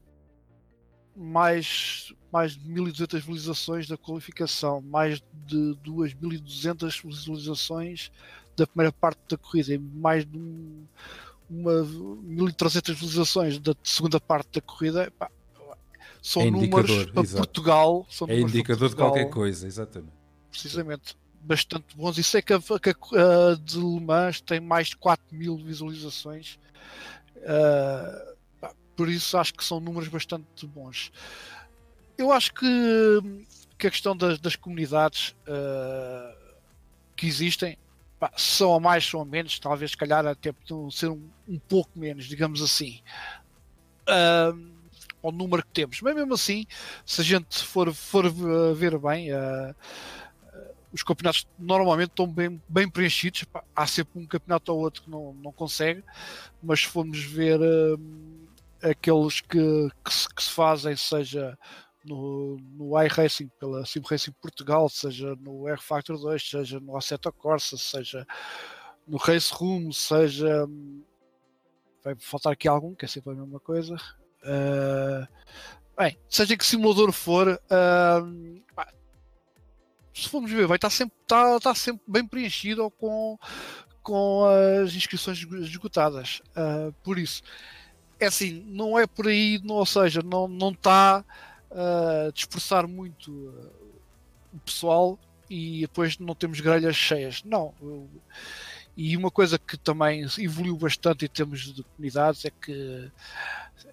[1.16, 8.12] mais, mais de 1200 visualizações da qualificação, mais de 2200 visualizações
[8.56, 10.86] da primeira parte da corrida e mais de um,
[11.48, 15.12] uma 1300 visualizações da segunda parte da corrida.
[15.18, 15.30] Pá,
[16.22, 17.36] são é números para exato.
[17.36, 18.06] Portugal.
[18.10, 20.17] São é indicador de qualquer coisa, exatamente
[20.50, 22.18] precisamente bastante bons.
[22.18, 26.58] E sei que a, que a, de Le Mans tem mais de 4 mil visualizações.
[27.36, 28.36] Uh,
[28.96, 31.12] por isso acho que são números bastante bons.
[32.16, 32.66] Eu acho que,
[33.78, 36.36] que a questão das, das comunidades uh,
[37.14, 37.78] que existem
[38.18, 41.58] pá, são a mais, são a menos, talvez se calhar até podiam ser um, um
[41.60, 43.00] pouco menos, digamos assim.
[44.02, 44.78] Uh,
[45.22, 46.64] ao número que temos, mas mesmo assim,
[47.04, 48.24] se a gente for, for
[48.74, 49.74] ver bem, uh,
[50.92, 53.44] os campeonatos normalmente estão bem, bem preenchidos.
[53.74, 56.02] Há sempre um campeonato ou outro que não, não consegue,
[56.62, 58.48] mas se formos ver uh,
[58.82, 61.58] aqueles que, que se, que, se, fazem, seja
[62.04, 67.30] no, no iRacing pela Sim Racing Portugal, seja no R Factor 2, seja no Assetto
[67.32, 68.26] Corsa, seja
[69.06, 70.66] no Race Room, seja.
[72.02, 73.96] Vai faltar aqui algum, que é sempre a mesma coisa.
[74.42, 75.26] Uh,
[75.98, 78.62] bem, seja que simulador for, uh,
[80.22, 83.38] se formos ver, vai estar sempre, está, está sempre bem preenchido com,
[84.02, 84.44] com
[84.82, 86.42] as inscrições esgotadas.
[86.50, 87.42] Uh, por isso,
[88.18, 91.24] é assim, não é por aí, não, ou seja, não, não está
[91.70, 94.00] a dispersar muito uh,
[94.54, 97.42] o pessoal e depois não temos grelhas cheias.
[97.44, 97.72] Não.
[97.80, 98.08] Eu,
[98.96, 103.12] e uma coisa que também evoluiu bastante em termos de comunidades é que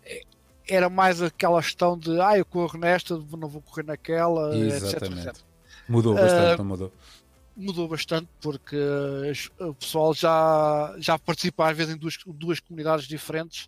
[0.04, 0.24] é,
[0.68, 5.20] era mais aquela questão de ah, eu corro nesta, não vou correr naquela, Exatamente.
[5.20, 5.55] etc, etc.
[5.88, 6.94] Mudou bastante, uh, não mudou?
[7.56, 8.78] Mudou bastante porque
[9.60, 13.68] o pessoal já, já participa às vezes em duas, duas comunidades diferentes,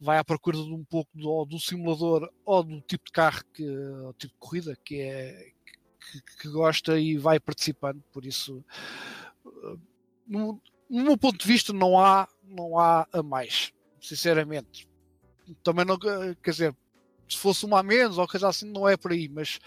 [0.00, 3.64] vai à procura de um pouco do, do simulador ou do tipo de carro, que,
[4.18, 5.50] tipo de corrida que, é,
[6.00, 8.02] que, que gosta e vai participando.
[8.10, 8.64] Por isso,
[10.26, 14.88] no, no meu ponto de vista, não há, não há a mais, sinceramente.
[15.62, 16.76] Também não, quer dizer,
[17.30, 19.58] se fosse uma a menos ou coisa assim, não é por aí, mas,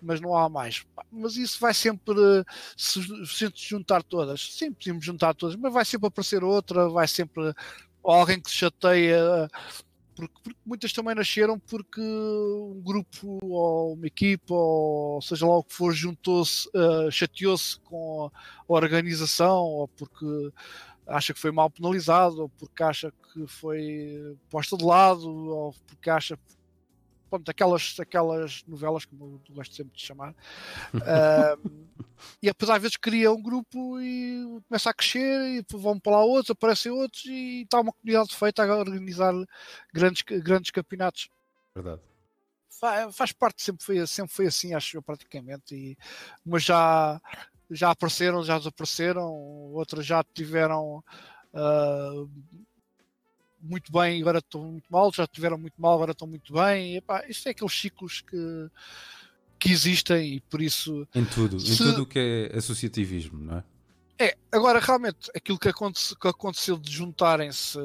[0.00, 0.84] mas não há mais.
[1.10, 2.16] Mas isso vai sempre
[2.76, 4.54] se, se juntar todas.
[4.54, 7.54] Sim, podemos juntar todas, mas vai sempre aparecer outra, vai sempre
[8.02, 9.48] alguém que se chateia.
[10.14, 15.64] Porque, porque, muitas também nasceram porque um grupo ou uma equipa ou seja lá o
[15.64, 18.30] que for juntou-se, uh, chateou-se com
[18.68, 20.52] a organização ou porque
[21.06, 26.10] acha que foi mal penalizado ou porque acha que foi posta de lado ou porque
[26.10, 26.38] acha
[27.32, 30.32] pronto, aquelas, aquelas novelas, como eu gosto sempre de chamar.
[30.92, 31.88] uh,
[32.42, 36.24] e apesar às vezes cria um grupo e começa a crescer e vão para lá
[36.24, 39.32] outros, aparecem outros e está uma comunidade feita a organizar
[39.94, 41.30] grandes, grandes campeonatos.
[41.74, 42.02] Verdade.
[42.78, 45.74] Faz, faz parte, sempre foi, sempre foi assim, acho eu, praticamente.
[45.74, 45.96] E,
[46.44, 47.18] mas já,
[47.70, 49.24] já apareceram, já desapareceram,
[49.72, 51.02] outras já tiveram.
[51.54, 52.28] Uh,
[53.62, 56.94] muito bem agora estão muito mal, já estiveram muito mal, agora estão muito bem.
[56.94, 58.68] E, epá, isto é aqueles ciclos que,
[59.58, 61.06] que existem e por isso.
[61.14, 63.64] Em tudo, Se- em tudo o que é associativismo, não é?
[64.18, 67.78] É, agora realmente aquilo que, aconte- que aconteceu de juntarem-se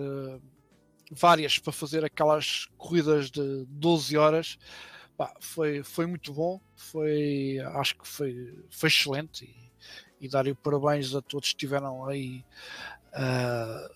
[1.12, 4.58] várias para fazer aquelas corridas de 12 horas
[5.16, 11.16] pá, foi, foi muito bom, foi, acho que foi, foi excelente e, e dar-lhe parabéns
[11.16, 12.44] a todos que estiveram aí
[13.14, 13.90] a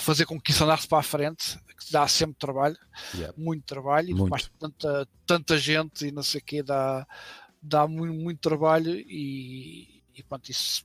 [0.00, 2.76] fazer com que isso andasse para a frente, que dá sempre trabalho,
[3.14, 3.34] Yeah.
[3.36, 4.30] muito trabalho, e Muito.
[4.30, 7.06] mais tanta, tanta gente e não sei o quê, dá,
[7.60, 10.84] dá muito, muito trabalho e, e pronto, isso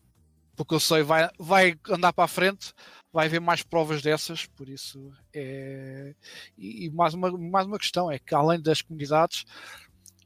[0.56, 2.74] porque eu sei, vai, vai andar para a frente,
[3.14, 6.16] vai haver mais provas dessas, por isso é.
[6.58, 9.46] E, e mais, uma, mais uma questão é que além das comunidades,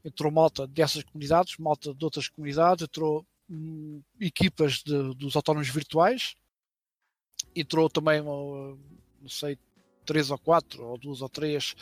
[0.02, 6.34] entrou malta dessas comunidades, malta de outras comunidades, entrou hum, equipas de- dos autónomos virtuais,
[7.54, 8.78] entrou também, não
[9.28, 9.58] sei,
[10.04, 11.74] três ou quatro, ou duas ou três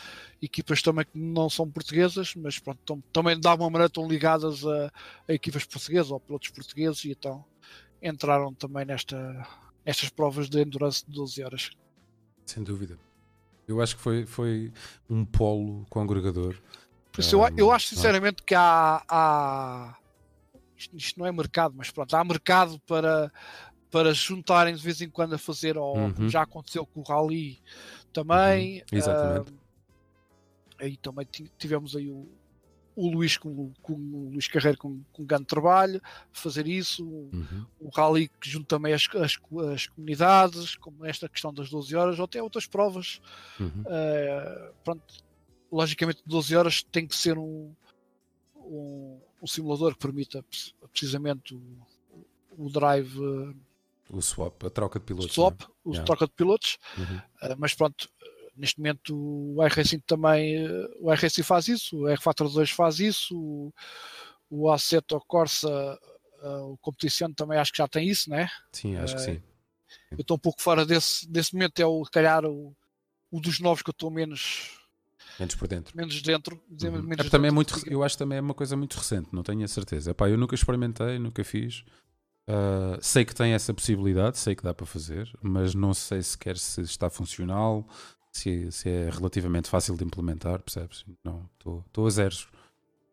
[0.42, 4.64] equipas também que não são portuguesas, mas pronto, tam- também de alguma maneira estão ligadas
[4.66, 4.92] a,
[5.28, 7.44] a equipas portuguesas ou pilotos portugueses e então
[8.02, 9.46] entraram também nesta,
[9.84, 11.70] nestas provas de endurance de 12 horas.
[12.46, 12.98] Sem dúvida.
[13.66, 14.72] Eu acho que foi, foi
[15.08, 16.56] um polo congregador.
[17.12, 19.96] Por isso eu, a- eu Ah, acho sinceramente que há, há
[20.76, 23.32] isto, isto não é mercado, mas pronto, há mercado para,
[23.90, 26.28] para juntarem de vez em quando a fazer, ou Uhum.
[26.28, 27.60] já aconteceu com o Rally
[28.12, 28.78] também.
[28.92, 29.52] Uhum, exatamente.
[30.78, 32.26] ah, aí também ti- tivemos aí o,
[32.96, 36.00] o Luís com, com o Luís Carreiro com, com grande trabalho,
[36.32, 37.66] fazer isso, Uhum.
[37.80, 39.38] o rally que junta também as, as,
[39.72, 43.20] as comunidades, como esta questão das 12 horas, ou até outras provas.
[43.58, 43.82] Uhum.
[43.82, 45.02] Uh, pronto,
[45.70, 47.72] logicamente 12 horas tem que ser um,
[48.56, 51.62] um, um simulador que permita pre- precisamente o,
[52.58, 53.54] o drive uh,
[54.12, 55.32] O swap, a troca de pilotos.
[55.32, 56.04] swap, o Yeah.
[56.04, 57.08] troca de pilotos, não é?
[57.08, 57.16] Uhum.
[57.52, 62.08] uh, mas pronto, uh, neste momento o iRacing também, uh, o iRacing faz isso, o
[62.08, 63.72] R-Factor 2 faz isso, o,
[64.50, 65.68] o Assetto Corsa,
[66.42, 68.48] uh, o Competition também acho que já tem isso, né?
[68.72, 69.42] Sim, acho que Eh, sim.
[70.12, 72.74] Eu estou um pouco fora desse, desse momento, é o, calhar, o,
[73.30, 74.76] o dos novos que eu estou menos,
[75.38, 75.96] Menos por dentro.
[75.96, 76.60] menos dentro.
[76.68, 77.02] Uhum.
[77.02, 78.94] menos É, também é dentro, muito, diga- eu acho que também é uma coisa muito
[78.98, 80.10] recente, não tenho a certeza.
[80.10, 81.84] Epá, eu nunca experimentei, nunca fiz.
[82.52, 86.56] Ah, sei que tem essa possibilidade, sei que dá para fazer, mas não sei sequer
[86.58, 87.86] se está funcional,
[88.32, 91.04] se, se é relativamente fácil de implementar, percebes?
[91.24, 92.48] Não, estou a zeros.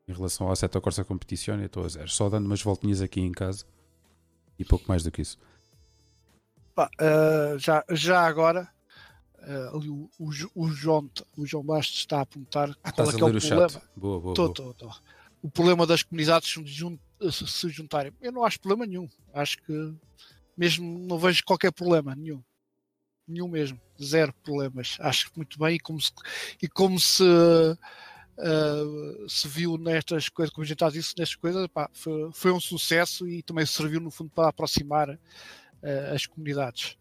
[0.07, 2.15] Em relação ao Assetto Corsa Competition, eu estou a zeros.
[2.15, 3.63] Só dando umas voltinhas aqui em casa
[4.57, 5.37] e pouco mais do que isso.
[6.99, 8.67] Ah, já, já agora,
[9.39, 13.09] ah, ali o, o, o João, o João Bastos está a apontar Ah, qual estás
[13.09, 13.67] é que é o o problema.
[13.67, 13.81] chat.
[13.95, 14.53] Boa, boa, Tô, boa.
[14.53, 14.91] tô, tô.
[15.41, 16.99] O problema das comunidades se, jun-
[17.31, 18.11] se- se juntarem.
[18.21, 19.07] Eu não acho problema nenhum.
[19.33, 19.93] Acho que
[20.57, 22.43] mesmo não vejo qualquer problema nenhum.
[23.27, 23.79] Nenhum mesmo.
[24.01, 24.97] Zero problemas.
[24.99, 25.75] Acho que muito bem.
[25.75, 26.11] E como se,
[26.61, 27.23] e como se,
[28.39, 32.29] ah, se viu nestas coisas, como a gente está a dizer, nestas coisas, pá, foi,
[32.33, 36.97] foi um sucesso e também serviu no fundo para aproximar ah, as comunidades.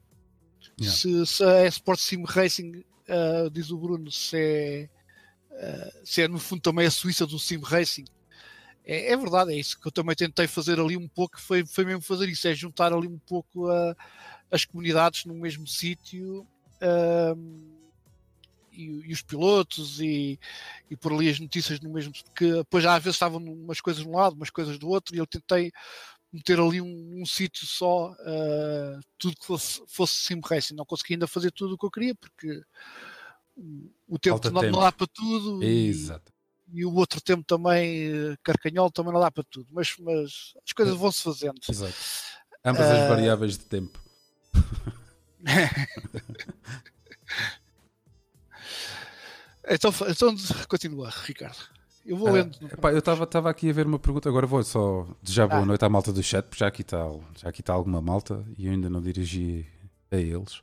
[0.80, 0.96] Yeah.
[0.96, 4.88] Se, se é Sport Sim Racing, ah, diz o Bruno, se é,
[6.04, 8.04] se é no fundo também a Suíça do Sim Racing,
[8.86, 11.84] é, é verdade, é isso que eu também tentei fazer ali um pouco, foi, foi
[11.84, 13.96] mesmo fazer isso, é juntar ali um pouco a-
[14.50, 16.46] as comunidades no mesmo sítio
[16.80, 17.74] ahm,
[18.72, 20.38] e, e os pilotos e,
[20.90, 24.08] e por ali as notícias no mesmo, porque depois às vezes estavam umas coisas de
[24.08, 25.72] um lado, umas coisas do outro, e eu tentei
[26.32, 31.14] meter ali um, um sítio só, ah, tudo que fosse, fosse sim racing, não consegui
[31.14, 32.62] ainda fazer tudo o que eu queria, porque
[33.56, 34.76] o, o tempo não, não tempo.
[34.80, 36.32] dá para tudo e- Exato.
[36.72, 40.72] E o outro tempo também, eh, carcanhol, também não dá para tudo, mas, mas as
[40.72, 41.60] coisas vão-se fazendo.
[41.68, 41.94] Exato.
[42.64, 44.00] Ambas as Ah, variáveis de tempo.
[49.68, 50.34] então, então
[50.68, 51.56] continua, Ricardo.
[52.04, 52.56] Eu vou Ah, lendo.
[52.72, 55.66] epá, eu estava aqui a ver uma pergunta, agora vou só desejar boa Ah.
[55.66, 57.04] noite à malta do chat, porque já aqui está
[57.36, 59.66] já aqui está alguma malta e eu ainda não dirigi
[60.10, 60.62] a eles.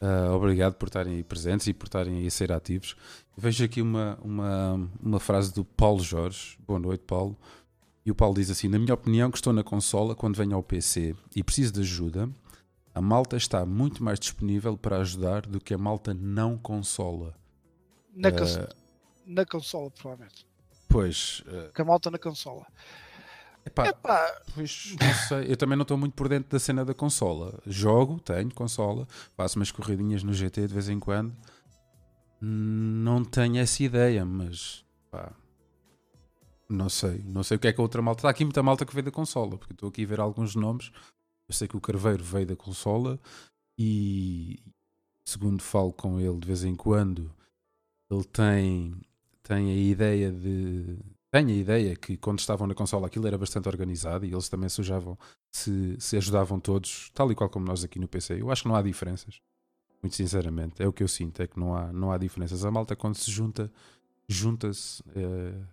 [0.00, 2.96] Ah, obrigado por estarem aí presentes e por estarem aí a ser ativos.
[3.36, 6.58] Vejo aqui uma, uma, uma frase do Paulo Jorge.
[6.66, 7.36] Boa noite, Paulo.
[8.04, 10.62] E o Paulo diz assim: Na minha opinião, que estou na consola quando venho ao
[10.62, 12.30] PC e preciso de ajuda,
[12.94, 17.34] a malta está muito mais disponível para ajudar do que a malta não consola.
[18.14, 18.68] na, Ah,
[19.26, 20.46] na consola, provavelmente.
[20.88, 22.66] pois, ah, Que a malta na consola.
[23.64, 25.52] Epá, Epá, Pois, não sei.
[25.52, 27.58] Eu também não estou muito por dentro da cena da consola.
[27.66, 29.06] Jogo, tenho consola,
[29.36, 31.34] faço umas corridinhas no GT de vez em quando.
[32.40, 35.32] Não tenho essa ideia, mas pá,
[36.68, 37.22] não sei.
[37.24, 38.20] Não sei o que é que a outra malta.
[38.20, 40.92] Está aqui muita malta que veio da consola, porque estou aqui a ver alguns nomes.
[41.48, 43.18] Eu sei que o Carveiro veio da consola
[43.76, 44.62] e,
[45.24, 47.34] segundo falo com ele de vez em quando,
[48.08, 49.00] ele tem,
[49.42, 50.96] tem a ideia de,
[51.30, 54.68] tenho a ideia que quando estavam na consola aquilo era bastante organizado e eles também
[54.68, 55.16] se usavam,
[55.50, 58.42] se, se ajudavam todos, tal e qual como nós aqui no PC.
[58.42, 59.40] Eu acho que não há diferenças.
[60.02, 62.64] Muito sinceramente, é o que eu sinto, é que não há, não há diferenças.
[62.64, 63.70] A malta quando se junta,
[64.26, 65.66] junta-se uh,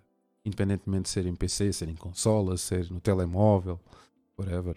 [0.46, 3.80] independentemente de ser em PC, ser em consola, ser no telemóvel,
[4.38, 4.76] whatever.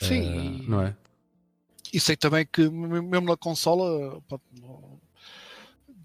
[0.00, 0.96] Sim, uh, não é?
[1.92, 4.22] E sei também que mesmo na consola,
[4.60, 5.00] não,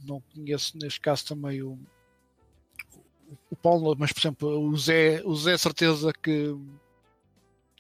[0.04, 1.80] não conheço neste caso também o,
[3.50, 6.56] o Paulo, mas por exemplo, o Zé, o Zé certeza que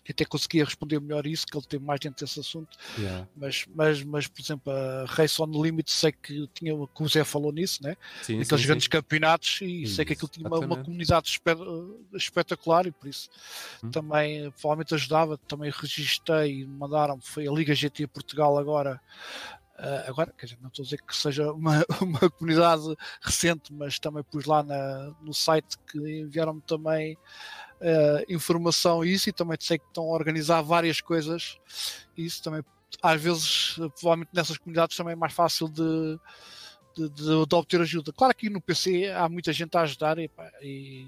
[0.08, 2.78] até conseguia responder melhor isso, que ele tem mais dentro desse assunto.
[2.96, 3.28] Yeah.
[3.36, 7.24] Mas, mas, mas, por exemplo, a Race on Limit, sei que, tinha, que o Zé
[7.24, 7.98] falou nisso, né?
[8.22, 8.90] Sim, Aqueles sim, grandes sim.
[8.92, 11.58] campeonatos, e Isso, sei que aquilo tinha uma, uma comunidade espe-
[12.14, 13.30] espetacular, e por isso
[13.84, 13.90] Hum.
[13.90, 15.40] também provavelmente ajudava.
[15.40, 19.02] Também registrei e mandaram, foi a Liga GT Portugal agora.
[19.78, 22.84] Ah, agora, quer dizer, não estou a dizer que seja uma, uma comunidade
[23.22, 27.18] recente, mas também pus lá na, no site que enviaram-me também
[27.82, 31.58] ah, informação a isso e também sei que estão a organizar várias coisas.
[32.18, 32.64] Isso também,
[33.02, 36.18] às vezes, provavelmente nessas comunidades também é mais fácil de,
[36.96, 38.14] de, de- de obter ajuda.
[38.14, 41.08] Claro que no PC há muita gente a ajudar e, pá, e,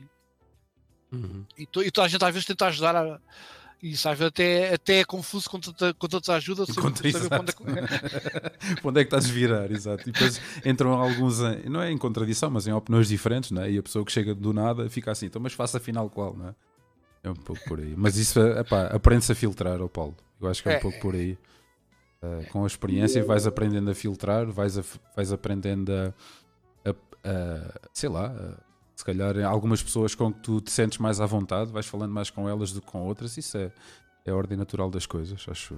[1.10, 1.46] Uhum.
[1.58, 3.18] e, to- e toda a gente às vezes tenta ajudar a,
[3.82, 7.30] e isso às vezes até, até é confuso com com tanta ajuda sem Contra- saber
[7.30, 7.64] para onde é que-
[8.82, 9.72] Para onde é que estás a virar?
[9.72, 10.10] Exato.
[10.10, 13.72] E depois entram alguns, em, não é em contradição, mas em opiniões diferentes, não é?
[13.72, 16.50] E a pessoa que chega do nada fica assim, então, mas faça afinal qual, não
[16.50, 16.56] é?
[17.24, 17.94] É um pouco por aí.
[17.98, 20.16] Mas isso, epá, aprende-se a filtrar, ó Paulo.
[20.40, 20.80] Eu acho que é um É.
[20.80, 21.38] pouco por aí.
[22.22, 24.84] Uh, com a experiência vais aprendendo a filtrar, vais, a-
[25.16, 26.14] vais aprendendo a,
[26.90, 26.96] a-
[27.30, 28.67] a- sei lá, a-
[28.98, 32.32] se calhar algumas pessoas com que tu te sentes mais à vontade, vais falando mais
[32.32, 33.72] com elas do que com outras, isso é,
[34.26, 35.78] é a ordem natural das coisas, acho.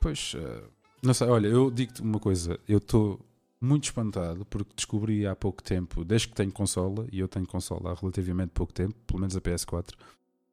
[0.00, 0.70] Pois, uh,
[1.02, 3.18] não sei, olha, eu digo-te uma coisa, eu estou
[3.60, 7.90] muito espantado porque descobri há pouco tempo, desde que tenho consola, e eu tenho consola
[7.90, 9.90] há relativamente pouco tempo, pelo menos a PS4,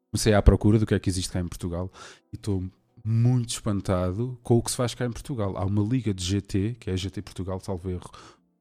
[0.10, 1.91] comecei à procura do que é que existe cá em Portugal
[2.34, 2.64] e estou
[3.05, 5.55] muito espantado com o que se faz cá em Portugal.
[5.55, 8.10] Há uma liga de GT, que é a GT Portugal, salvo erro,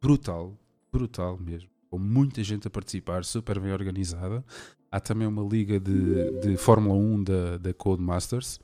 [0.00, 0.54] brutal,
[0.92, 4.44] brutal mesmo, com muita gente a participar, super bem organizada.
[4.90, 8.60] Há também uma liga de, de Fórmula 1 da, da Codemasters,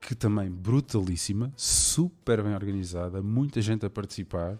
[0.00, 4.58] que também brutalíssima, super bem organizada, muita gente a participar.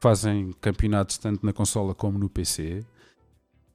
[0.00, 2.84] Fazem campeonatos tanto na consola como no PC.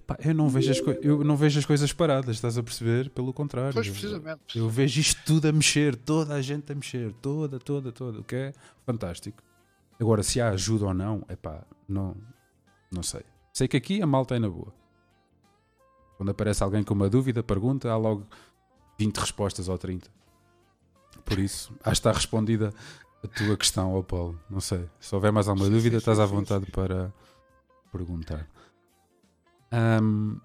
[0.05, 3.09] Pá, eu, não vejo as eu não vejo as coisas paradas, estás a perceber?
[3.09, 3.73] Pelo contrário.
[3.73, 4.57] Pois, precisamente.
[4.57, 8.23] Eu vejo isto tudo a mexer, toda a gente a mexer, toda, toda, toda, o
[8.23, 8.53] que é
[8.85, 9.43] fantástico.
[9.99, 12.15] Agora, se há ajuda ou não, é pá, não,
[12.91, 13.23] não sei.
[13.53, 14.73] Sei que aqui a malta é na boa.
[16.17, 18.25] Quando aparece alguém com uma dúvida, pergunta, há logo
[18.97, 20.09] 20 respostas ou 30.
[21.23, 22.73] Por isso, acho que está respondida
[23.23, 24.39] a tua questão, ó Paulo.
[24.49, 24.89] Não sei.
[24.99, 27.13] Se houver mais alguma Sim, dúvida, sim, estás sim, à vontade para
[27.91, 28.47] perguntar.
[29.71, 30.37] Ahm,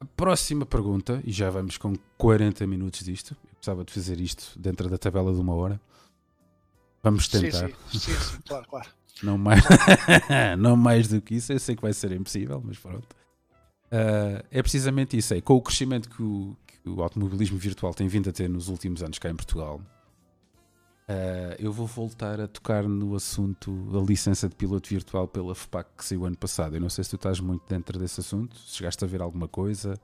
[0.00, 3.36] a próxima pergunta, e já vamos com 40 minutos disto.
[3.44, 5.80] Eu precisava de fazer isto dentro da tabela de uma hora.
[7.02, 7.68] Vamos tentar.
[7.68, 8.88] sim, sim, sim, claro, claro.
[9.22, 9.62] Não mais,
[10.58, 13.06] não mais do que isso, eu sei que vai ser impossível, mas pronto.
[13.90, 15.32] Ah, é precisamente isso.
[15.34, 18.68] É, com o crescimento que o, que o automobilismo virtual tem vindo a ter nos
[18.68, 19.80] últimos anos cá em Portugal,
[21.08, 25.88] ah, eu vou voltar a tocar no assunto da licença de piloto virtual pela FPAC
[25.96, 26.74] que saiu ano passado.
[26.76, 29.48] Eu não sei se tu estás muito dentro desse assunto, se chegaste a ver alguma
[29.48, 29.94] coisa.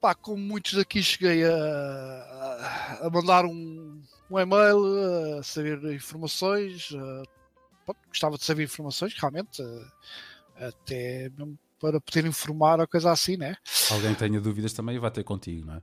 [0.00, 6.90] Pá, como muitos daqui cheguei a, a- a mandar um, um e-mail, a saber informações.
[6.96, 7.41] a-
[7.84, 13.36] pronto, gostava de saber informações, realmente, a- até mesmo para poder informar ou coisa assim,
[13.36, 13.56] né?
[13.90, 15.82] Alguém tenha dúvidas também vai ter contigo, não é?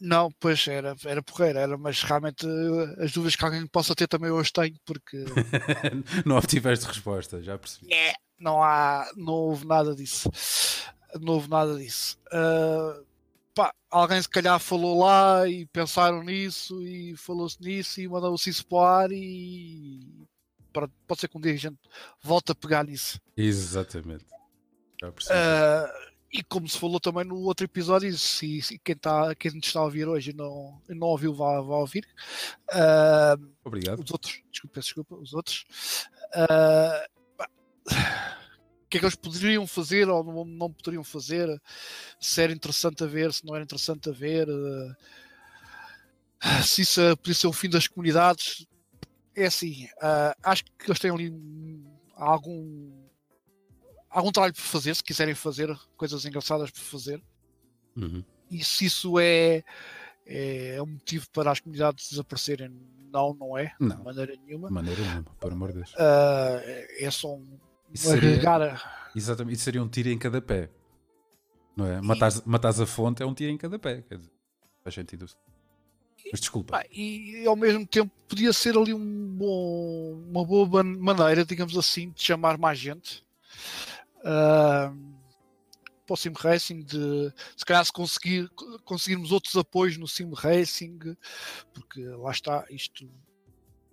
[0.00, 4.08] Não, pois era, era porreiro, era, mas realmente eh, as dúvidas que alguém possa ter
[4.08, 5.24] também hoje tenho, porque
[6.26, 7.92] não obtiveste resposta, já percebi.
[7.92, 10.28] É, não há, não houve nada disso.
[11.20, 12.18] Não houve nada disso.
[12.32, 13.00] Ah,
[13.54, 18.66] pá, alguém se calhar falou lá e pensaram nisso e falou-se nisso e mandou-se isso
[18.66, 20.26] para o ar e
[20.74, 21.78] pronto, pode ser que um dia a gente
[22.20, 23.20] volte a pegar nisso.
[23.36, 24.26] Exatamente.
[25.30, 25.86] Ah,
[26.32, 29.78] e como se falou também no outro episódio, se, se quem, tá, quem nos está
[29.78, 32.06] a ouvir hoje e não, não ouviu, vá, vá ouvir.
[32.70, 34.02] Ah, Obrigado.
[34.02, 35.64] os outros, desculpa, desculpa, os outros.
[37.36, 37.48] Pá,
[37.86, 41.48] o que é que eles poderiam fazer ou não, não poderiam fazer?
[42.18, 44.48] Se era interessante a ver, se não era interessante a ver,
[46.64, 48.66] se isso podia ser o fim das comunidades.
[49.36, 51.32] É assim, ah, acho que eles têm ali
[52.14, 52.92] algum,
[54.08, 57.22] algum trabalho por fazer, se quiserem fazer coisas engraçadas por fazer.
[57.96, 58.24] Uhum.
[58.50, 59.64] E se isso é,
[60.26, 62.70] é um motivo para as comunidades desaparecerem,
[63.12, 63.96] não, não é, Não.
[63.96, 64.68] de maneira nenhuma.
[64.68, 65.94] De maneira nenhuma, por amor de Deus.
[65.98, 66.60] Ah,
[66.98, 67.58] é só um-
[67.92, 68.40] Isso seria,
[69.14, 70.70] exatamente, isso seria um tiro em cada pé.
[71.76, 72.00] Não é?
[72.00, 74.02] Matares, matares a fonte é um tiro em cada pé.
[74.02, 74.30] Quer dizer,
[74.82, 75.26] faz sentido.
[76.30, 76.84] Mas desculpa.
[76.90, 82.22] E ao mesmo tempo podia ser ali um bom, uma boa maneira, digamos assim, de
[82.22, 83.24] chamar mais gente
[84.24, 84.92] ah,
[86.06, 88.48] para o Sim Racing, de se calhar se conseguir,
[88.84, 90.98] conseguirmos outros apoios no Sim Racing,
[91.72, 93.08] porque lá está, isto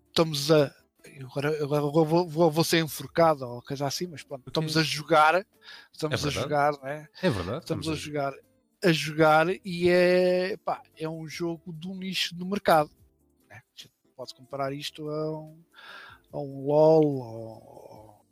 [0.07, 0.73] estamos a.
[1.19, 5.45] Agora, agora vou, vou, vou ser enforcado ou coisa assim, mas pronto, estamos a jogar,
[5.91, 7.07] estamos É a jogar, né?
[7.23, 7.59] É verdade.
[7.59, 8.33] estamos a jogar
[8.83, 12.89] a jogar e é, pá, é um jogo do nicho do mercado.
[13.49, 13.61] né?
[13.75, 15.57] Gente Pode comparar isto a um,
[16.31, 18.25] a um LOL ou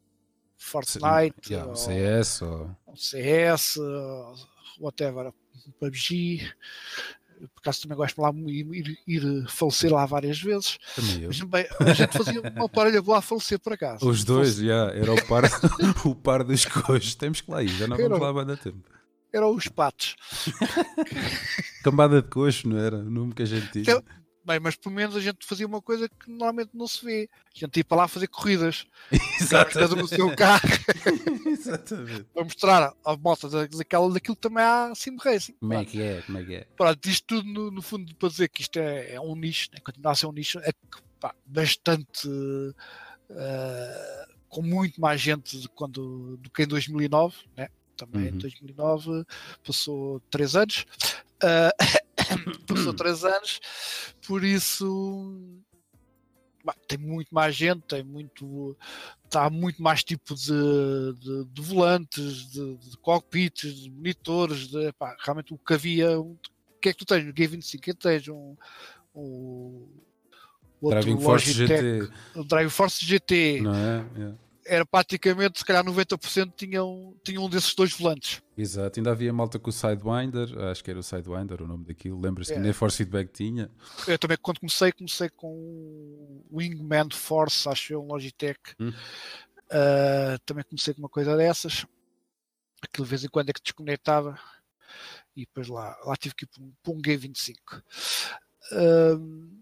[0.57, 2.75] Fortnite, Yeah, um CS ou.
[2.87, 3.77] um CS,
[4.79, 5.27] whatever,
[5.67, 6.51] um PUBG.
[7.39, 10.77] Por acaso também gosto de lá ir, ir, ir falecer lá várias vezes.
[11.25, 14.07] Mas, bem, a gente fazia uma parelha boa a falecer por acaso.
[14.07, 15.43] Os dois, já, era o par,
[16.05, 17.15] o par dos cojos.
[17.15, 18.83] Temos que lá ir, já não vamos Era- lá há tempo.
[19.34, 20.15] Eram os patos.
[21.84, 22.97] Cambada de coxo, não era?
[22.97, 23.95] O nome que a gente tinha.
[23.95, 24.03] Eu-
[24.45, 27.30] Bem, mas pelo menos a gente fazia uma coisa que normalmente não se vê.
[27.55, 28.88] A gente ia para lá fazer corridas.
[29.71, 30.67] Cada um seu carro
[31.45, 32.23] Exatamente.
[32.34, 35.53] para mostrar à moto da- daquela, daquilo que também há sim racing.
[35.59, 36.21] Como é que é?
[36.23, 36.67] Como é que é?
[36.75, 39.80] Pronto, isto tudo no, no fundo para dizer que isto é, é um nicho, né?
[39.84, 42.27] continua a ser um nicho, é que, pá, bastante
[43.30, 47.67] eh, com muito mais gente de quando, do que em 2009, né?
[48.05, 48.35] Também Uhum.
[48.35, 49.25] em 2009
[49.65, 50.85] passou 3 anos,
[51.43, 51.71] eh,
[52.67, 53.59] passou 3 anos,
[54.25, 55.35] por isso
[56.63, 58.77] pá, tem muito mais gente, tem muito
[59.25, 65.15] está muito mais tipo de, de, de volantes, de, de cockpits, de monitores, de, pá,
[65.19, 66.19] realmente o que havia.
[66.19, 66.35] O
[66.81, 67.77] que é que tu tens G25?
[67.77, 68.27] O que é que tens?
[68.27, 68.55] Um,
[69.15, 69.87] um,
[70.81, 73.61] outro Driving Force GT, o Drive Force GT.
[73.61, 74.05] não é?
[74.15, 74.37] Yeah.
[74.70, 78.41] Era praticamente, se calhar 90% tinham, tinham um desses dois volantes.
[78.55, 82.22] Exato, ainda havia malta com o Sidewinder, acho que era o Sidewinder o nome daquilo,
[82.22, 82.61] lembras-te que É.
[82.61, 83.72] nem Force Feedback tinha?
[84.07, 88.59] Eu também, quando comecei, comecei com o Wingman Force, acho eu, um Logitech.
[88.80, 88.89] Hum.
[88.89, 91.86] Uh, também comecei com uma coisa dessas.
[92.82, 94.39] Aquilo de vez em quando é que desconectava.
[95.36, 97.82] E depois lá, lá tive que ir para um, para um G25.
[98.72, 99.61] Um,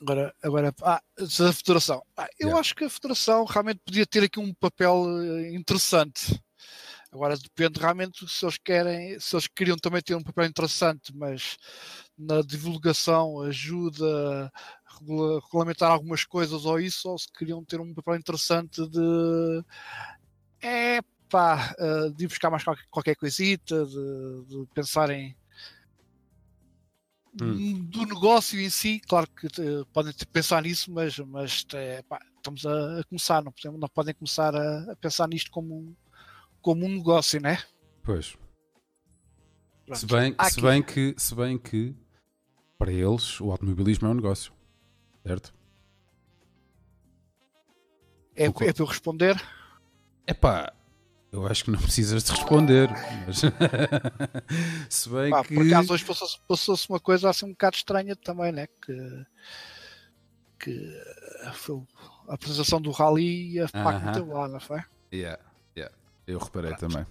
[0.00, 2.02] agora, agora ah, a Federação.
[2.16, 2.60] Ah, eu Yeah.
[2.60, 6.40] acho que a Federação realmente podia ter aqui um papel eh, interessante.
[7.12, 11.56] Agora depende realmente se eles querem, se eles queriam também ter um papel interessante, mas
[12.18, 14.50] na divulgação ajuda
[14.86, 19.64] a regula- regulamentar algumas coisas ou isso, ou se queriam ter um papel interessante de
[20.60, 25.36] é pá, eh, de ir buscar mais qualquer, qualquer coisita, de, de pensar em
[27.42, 27.84] Hum.
[27.86, 32.64] do negócio em si, claro que eh, podem pensar nisso, mas, mas eh, pá, estamos
[32.64, 35.96] a, a começar, não, podemos, não podem começar a, a pensar nisto como, um-
[36.62, 37.58] como um negócio, né?
[38.02, 38.36] Pois.
[39.84, 39.98] Pronto.
[39.98, 41.94] Se bem, se, bem que, se bem que
[42.78, 44.52] para eles o automobilismo é um negócio,
[45.26, 45.52] certo?
[48.36, 49.36] é, é o para eu responder.
[50.26, 50.72] Epá,
[51.34, 52.88] eu acho que não precisas de responder,
[53.26, 53.40] mas
[54.88, 58.14] se bem Pá, que Por acaso hoje passou-se passou-se uma coisa assim um bocado estranha
[58.14, 58.66] também, né?
[58.80, 59.24] Que,
[60.60, 61.02] que
[61.54, 61.82] foi
[62.28, 64.06] a apresentação do Rally e a FPAC Aham.
[64.06, 64.80] meteu lá, não foi?
[65.12, 65.42] Yeah,
[65.76, 65.94] yeah,
[66.26, 67.04] eu reparei também.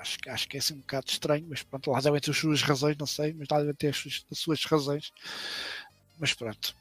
[0.00, 2.36] Acho, que- acho que é assim um bocado estranho, mas pronto, lá devem ter as
[2.36, 5.12] suas razões, não sei, mas lá devem ter as suas, as suas razões.
[6.18, 6.74] Mas pronto.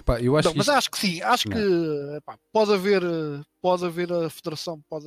[0.00, 3.02] Epá, eu acho Não, mas isto- acho que sim, acho que epá, pode haver,
[3.60, 5.06] pode haver a federação, pode,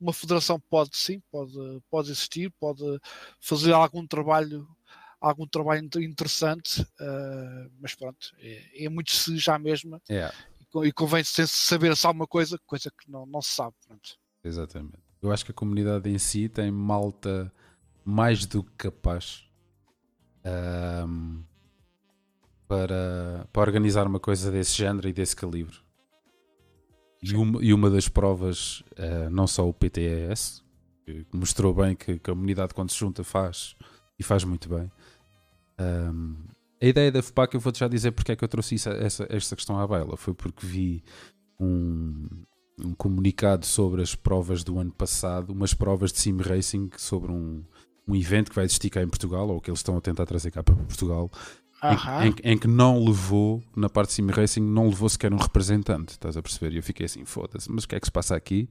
[0.00, 1.52] uma federação pode sim, pode,
[1.90, 2.82] pode existir, pode
[3.40, 4.66] fazer algum trabalho,
[5.20, 10.64] algum trabalho inter- interessante, eh, mas pronto, é, é muito se já mesmo Yeah, e
[10.66, 13.74] co- e convém se saber se alguma coisa, coisa que não, não se sabe.
[13.86, 14.18] Pronto.
[14.42, 14.98] exatamente.
[15.22, 17.50] Eu acho que a comunidade em si tem malta
[18.04, 19.48] mais do que capaz
[20.44, 21.42] ahm,
[22.68, 25.76] para, para organizar uma coisa desse género e desse calibre.
[27.22, 30.62] E uma, e uma das provas, ah, não só o PTES,
[31.06, 33.74] que mostrou bem que, que a comunidade quando se junta faz
[34.18, 34.90] e faz muito bem.
[35.78, 36.34] Ahm,
[36.82, 39.26] a ideia da FPAC, eu vou-te já dizer porque é que eu trouxe isso- essa,
[39.30, 40.16] esta questão à baila.
[40.16, 41.02] Foi porque vi
[41.58, 42.26] um,
[42.78, 47.64] um comunicado sobre as provas do ano passado, umas provas de sim racing sobre um,
[48.06, 50.50] um evento que vai existir cá em Portugal, ou que eles estão a tentar trazer
[50.50, 51.30] cá para Portugal,
[51.92, 55.36] em- em, em que não levou, na parte de sim racing, não levou sequer um
[55.36, 56.72] representante, estás a perceber?
[56.74, 58.68] E eu fiquei assim, foda-se, mas o que é que se passa aqui?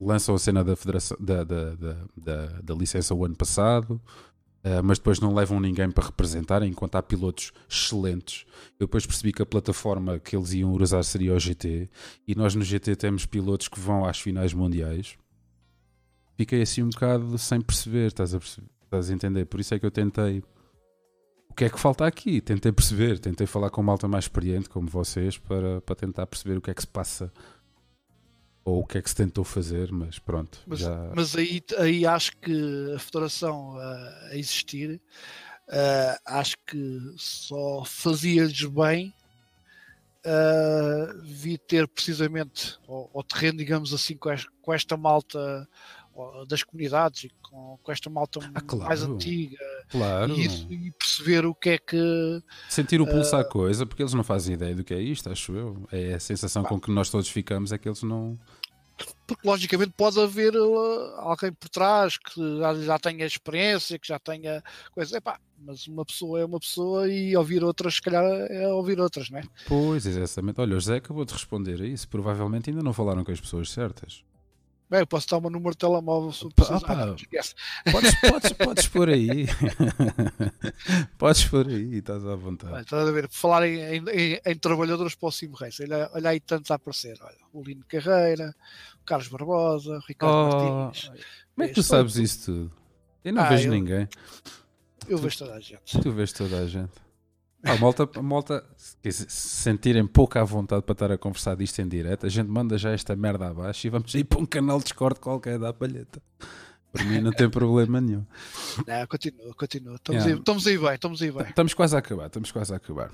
[0.00, 4.00] Lançam a cena da, federação, da, da, da, da, da licença o ano passado,
[4.64, 8.44] Uh, mas depois não levam ninguém para representar, enquanto há pilotos excelentes.
[8.80, 11.88] Eu depois percebi que a plataforma que eles iam usar seria o GT,
[12.26, 15.16] e nós no GT temos pilotos que vão às finais mundiais.
[16.36, 19.44] Fiquei assim um bocado sem perceber, estás a, perceber, estás a entender?
[19.46, 20.42] Por isso é que eu tentei.
[21.56, 22.42] O que é que falta aqui?
[22.42, 26.58] Tentei perceber, tentei falar com uma malta mais experiente, como vocês, para, para tentar perceber
[26.58, 27.32] o que é que se passa
[28.62, 30.58] ou o que é que se tentou fazer, mas pronto.
[30.66, 31.12] Mas, já...
[31.16, 35.00] mas aí, aí acho que a federação a, a existir,
[35.68, 39.14] uh, acho que só fazia-lhes bem
[40.26, 45.66] uh, vir ter precisamente ao, terreno, digamos assim, com esta malta
[46.48, 49.58] das comunidades e com, com esta malta ah, claro, mais antiga
[49.88, 50.32] claro.
[50.32, 54.02] e, isso, e, perceber o que é que sentir o pulso uh, à coisa, porque
[54.02, 55.86] eles não fazem ideia do que é isto, acho eu.
[55.92, 56.68] É a sensação pá.
[56.68, 58.38] com que nós todos ficamos é que eles não
[59.26, 64.18] porque logicamente pode haver uh, alguém por trás que já, já tenha experiência, que já
[64.18, 64.62] tenha
[64.94, 68.98] coisa, Epá, mas uma pessoa é uma pessoa e ouvir outras, se calhar é ouvir
[69.00, 69.42] outras, não é?
[69.66, 70.60] Pois, exatamente.
[70.60, 72.08] Olha, o José acabou de responder a isso.
[72.08, 74.24] Provavelmente ainda não falaram com as pessoas certas.
[74.88, 77.16] Bem, eu posso dar um número de telemóvel se ah,
[77.90, 79.46] podes, podes, podes pôr aí.
[81.18, 82.82] podes pôr aí, estás à vontade.
[82.82, 85.80] estás a ver, falar em, em, em, trabalhadores para o Sim Reis.
[85.80, 87.18] Olha, olha aí tantos a aparecer.
[87.20, 88.54] Olha, o Lino Carreira,
[89.02, 91.10] o Carlos Barbosa, o Ricardo oh, Martins.
[91.54, 92.72] Como é que tu sabes isso tudo?
[93.24, 94.08] Eu não ah, vejo eu, ninguém.
[95.08, 96.00] Eu vejo toda a gente.
[96.00, 97.05] Tu vês toda a gente.
[97.66, 101.80] Ah, a malta, a malta se sentirem pouco à vontade para estar a conversar disto
[101.80, 104.78] em direto, a gente manda já esta merda abaixo e vamos ir para um canal
[104.78, 106.22] de Discord qualquer da palheta.
[106.92, 108.24] Para mim não tem problema nenhum.
[108.86, 109.96] Não, continua, continua.
[109.96, 110.34] Estamos, yeah.
[110.34, 111.48] aí, estamos aí bem, estamos aí bem.
[111.48, 113.10] Estamos quase a acabar, estamos quase a acabar.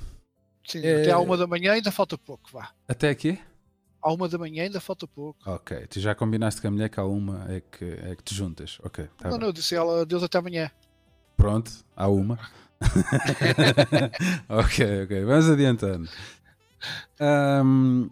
[0.67, 1.01] Sim, é...
[1.01, 2.71] até à uma da manhã ainda falta pouco, vá.
[2.87, 3.41] Até aqui?
[4.03, 5.39] À uma da manhã ainda falta pouco.
[5.47, 8.35] Ok, tu já combinaste com a mulher que à uma é que, é que te
[8.35, 8.79] juntas.
[8.83, 9.41] Ok, tá Não, bem.
[9.41, 10.71] não, eu disse ela, Deus até amanhã.
[11.37, 12.39] Pronto, à uma.
[14.49, 16.09] ok, ok, vamos adiantando.
[17.21, 18.11] Um,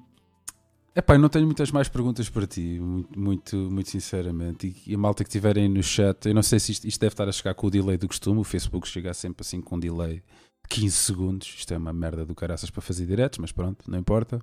[0.95, 4.69] epá, eu não tenho muitas mais perguntas para ti, muito, muito, muito sinceramente.
[4.87, 7.13] E, e, a malta que estiverem no chat, eu não sei se isto, isto, deve
[7.13, 8.41] estar a chegar com o delay do costume.
[8.41, 10.17] O Facebook chega sempre assim com um delay
[10.63, 11.55] de 15 segundos.
[11.59, 14.41] Isto é uma merda do caraças para fazer diretos, mas pronto, não importa.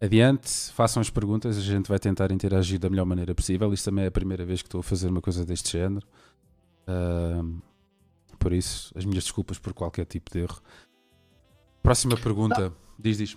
[0.00, 3.72] Adiante, façam as perguntas, a gente vai tentar interagir da melhor maneira possível.
[3.72, 6.06] Isto também é a primeira vez que estou a fazer uma coisa deste género.
[6.86, 7.58] Um,
[8.36, 10.60] por isso, as minhas desculpas por qualquer tipo de erro.
[11.82, 12.60] Próxima pergunta.
[12.60, 12.76] Não.
[12.98, 13.36] Diz, diz.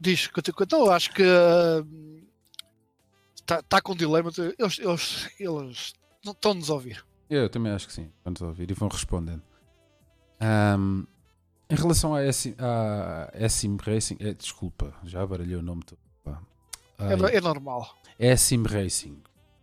[0.00, 0.30] Diz,
[0.60, 1.22] então acho que
[3.36, 4.30] está uh, tá com dilema.
[4.58, 7.04] Eles, eles, eles estão-nos a ouvir.
[7.28, 9.42] Eu também acho que sim, estão-nos a ouvir e vão respondendo.
[10.40, 11.04] Um,
[11.68, 16.00] em relação a SM, a SM Racing, é, desculpa, já baralhei o nome todo.
[17.00, 17.96] É, é, normal.
[18.18, 19.22] SM Racing,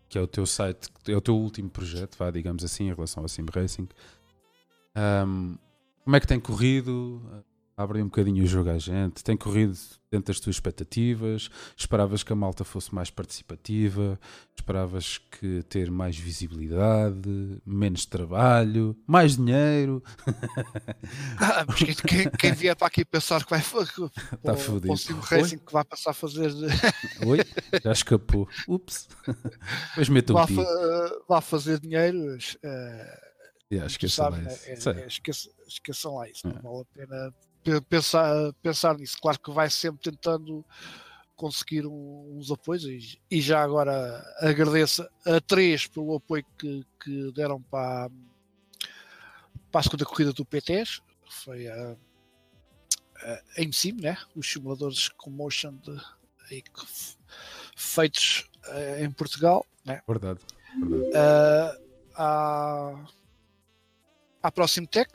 [0.10, 3.24] que é o teu site, é o teu último projeto, vá, digamos assim, em relação
[3.24, 3.88] a Sim Racing.
[4.98, 5.58] Um,
[6.04, 7.22] como é que tem corrido?
[7.76, 9.24] Abre um bocadinho o jogo à gente.
[9.24, 9.78] Tem corrido
[10.10, 11.50] dentro das tuas expectativas?
[11.76, 14.20] Esperavas que a malta fosse mais participativa?
[14.56, 17.62] Esperavas que ter mais visibilidade?
[17.64, 18.98] Menos trabalho?
[19.06, 20.02] Mais dinheiro?
[21.40, 24.94] Ah, mas quem, quem, vier para aqui pensar que vai tá fudido.
[24.94, 26.52] o Racing que vai passar a fazer.
[27.26, 27.40] Oi?
[27.84, 28.50] Já escapou.
[28.68, 29.08] Ups.
[29.90, 30.46] Depois meto um
[31.28, 32.18] Vai fazer dinheiro.
[32.18, 33.27] Uh,
[33.72, 34.90] Yeah, esqueçam lá isso.
[34.90, 36.48] É, é, esqueçam, esqueçam lá isso.
[36.48, 36.62] Não é.
[36.62, 39.18] vale a pena pensar, pensar nisso.
[39.22, 40.66] Claro que vai sempre tentando
[41.36, 47.62] conseguir uns apoios e, e, já agora agradeço a três pelo apoio que, que deram
[47.62, 48.10] para,
[49.72, 51.02] para a segunda corrida do PTS.
[51.30, 51.96] Foi a,
[53.18, 54.18] a AIMSIM, né?
[54.36, 55.96] os simuladores com motion de,
[57.76, 59.66] feitos uh, em Portugal.
[59.86, 60.02] Né?
[60.08, 60.40] Verdade.
[60.76, 61.12] verdade.
[61.12, 63.06] Uh, há
[64.42, 65.12] à Próximo Tech,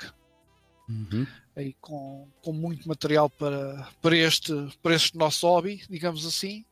[0.89, 1.27] uhum.
[1.57, 4.53] aí com, com muito material para, para, este,
[4.83, 6.64] para este nosso hobby, digamos assim,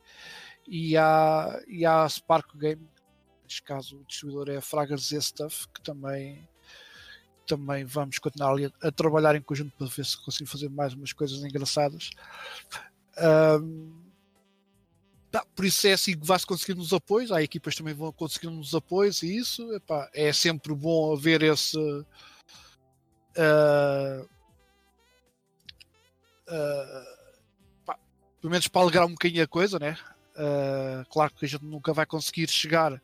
[0.67, 2.87] e há, e a Spark Game,
[3.43, 6.47] neste caso o distribuidor é a Fraggers Z Stuff, que também,
[7.47, 10.93] também vamos continuar ali a, a, trabalhar em conjunto para ver se conseguimos fazer mais
[10.93, 12.11] umas coisas engraçadas.
[13.61, 14.01] Um,
[15.31, 18.59] Tá, por isso é assim que vai-se conseguindo os apoios, há equipas também vão conseguindo
[18.59, 21.77] os apoios e isso epá, é sempre bom haver esse,
[23.37, 24.23] uh,
[26.47, 27.97] uh, pá,
[28.39, 29.97] pelo menos para alegrar um bocadinho a coisa, né?
[30.35, 33.01] Uh, claro que a gente nunca vai conseguir chegar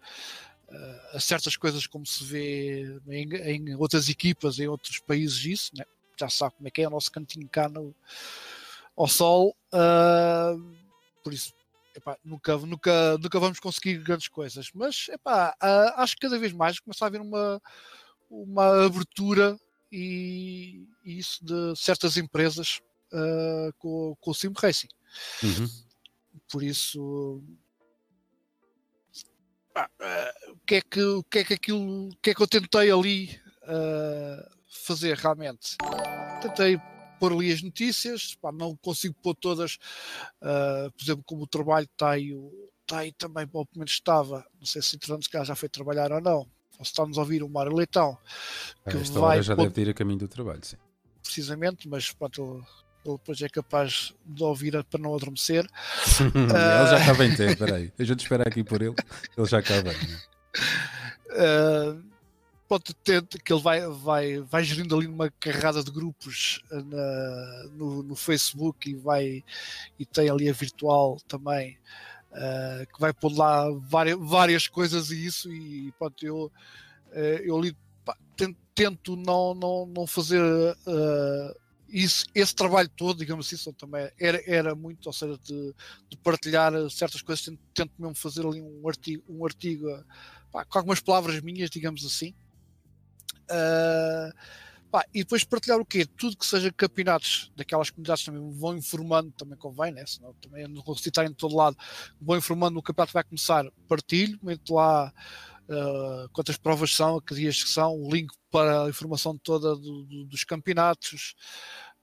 [1.13, 5.85] a certas coisas como se vê em, em, outras equipas, em outros países, isso, né?
[6.19, 7.95] já sabe como é que é o nosso cantinho cá no,
[8.93, 9.55] ao sol.
[11.23, 11.53] por isso,
[11.95, 15.55] epá, nunca, nunca, nunca vamos conseguir grandes coisas, mas epá,
[15.95, 17.61] acho que cada vez mais começa a haver uma,
[18.29, 19.57] uma abertura
[19.91, 22.79] e, e isso de certas empresas
[23.11, 24.89] uh, com, com o Sim Racing.
[25.43, 25.67] Uhum.
[26.51, 27.43] Por isso,
[29.75, 32.47] uh, o, que é que, o que é que aquilo, o que é que eu
[32.47, 35.75] tentei ali uh, fazer realmente?
[36.41, 36.79] Tentei
[37.19, 39.77] pôr ali as notícias, pá, não consigo pôr todas,
[40.41, 42.31] uh, por exemplo, como o trabalho está aí,
[42.81, 46.21] está aí também, pelo menos estava, não sei se entretanto cá já foi trabalhar ou
[46.21, 48.17] não, ou se está-nos a ouvir o Mário Leitão,
[48.89, 50.77] que Esta vai, já deve ir a caminho do trabalho, sim.
[51.23, 52.63] Precisamente, mas pronto,
[53.05, 55.67] ele depois é capaz de ouvir para não adormecer.
[56.19, 57.91] ele já está bem tempo, espera aí.
[57.97, 58.95] Deixa-te esperar aqui por ele,
[59.37, 59.95] ele já está bem.
[61.31, 62.03] Uh,
[62.67, 62.95] pronto,
[63.43, 68.89] que ele vai, vai, vai gerindo ali numa carrada de grupos na, no, no Facebook
[68.89, 69.43] e vai
[69.97, 71.77] e tem ali a virtual também.
[72.31, 76.51] Uh, que vai pôr lá várias, várias coisas e isso e pronto, eu,
[77.07, 77.75] uh, eu li,
[78.05, 81.59] pá, tento, tento, não, não, não fazer uh,
[81.89, 85.73] isso, esse trabalho todo, digamos assim, também era, era muito, ou seja, de,
[86.09, 89.87] de partilhar certas coisas, tento, tento, mesmo fazer ali um artigo, um artigo
[90.51, 92.35] pá, com algumas palavras minhas, digamos assim.
[93.49, 94.33] Uh,
[94.91, 96.05] pá, e depois partilhar o quê?
[96.05, 100.05] Tudo que seja campeonatos daquelas comunidades também vão informando, também convém, né?
[100.05, 101.77] senão também não consigo estar em todo lado,
[102.19, 105.13] vão informando o campeonato vai começar, partilho, meto lá
[105.69, 110.25] uh, quantas provas são, que dias são, o link para a informação toda do, do,
[110.25, 111.35] dos campeonatos,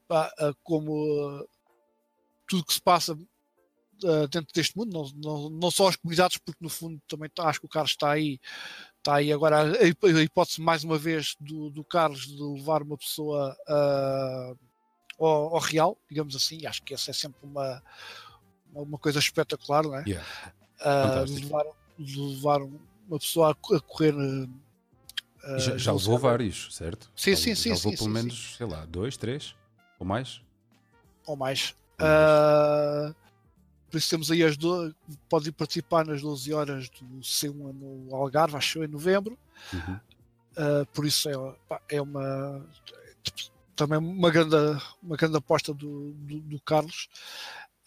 [0.09, 0.91] uh, como
[1.41, 1.47] uh,
[2.47, 3.17] tudo que se passa
[4.29, 7.65] dentro deste mundo, não, não, não só as comunidades, porque no fundo também acho que
[7.65, 8.39] o Carlos está aí,
[9.05, 13.55] está aí agora a, hipótese mais uma vez do, do Carlos de levar uma pessoa
[15.19, 17.83] ao, ao, real, digamos assim, acho que essa é sempre uma,
[18.73, 20.03] uma coisa espetacular, não é?
[20.07, 20.27] Yeah.
[20.81, 21.65] Uh, levar,
[21.99, 22.61] levar
[23.07, 24.15] uma pessoa a, correr.
[24.15, 24.49] Uh,
[25.59, 27.11] já, já levou vários, certo?
[27.15, 27.69] Sim, já, sim, sim.
[27.69, 28.57] Já levou sim, pelo sim, menos, sim.
[28.57, 29.55] sei lá, dois, três?
[29.99, 30.41] Ou mais?
[31.25, 31.75] Ou mais.
[31.99, 33.11] Ou mais.
[33.11, 33.24] Uh,
[33.89, 34.93] por isso temos aí as duas.
[35.29, 39.37] Pode participar nas 12 horas do C1 no Algarve, acho em novembro.
[39.73, 39.99] Uhum.
[40.57, 42.65] Uh, por isso é, é uma.
[43.75, 44.55] Também uma grande,
[45.03, 47.09] uma grande aposta do, do, do Carlos.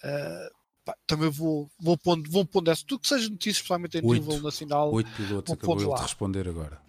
[0.05, 2.85] Uh, pá, também vou, vou pondo, vou pondo essa.
[2.87, 4.93] Tudo que seja notícias, especialmente em oito, nível nacional.
[4.93, 6.81] Oito pilotos, acabou ele de responder agora.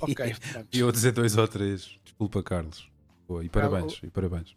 [0.00, 0.36] Ok,
[0.72, 1.98] e eu dizer dois ou três.
[2.04, 2.88] Desculpa, Carlos.
[3.26, 4.54] Boa, e parabéns, ah, e parabéns.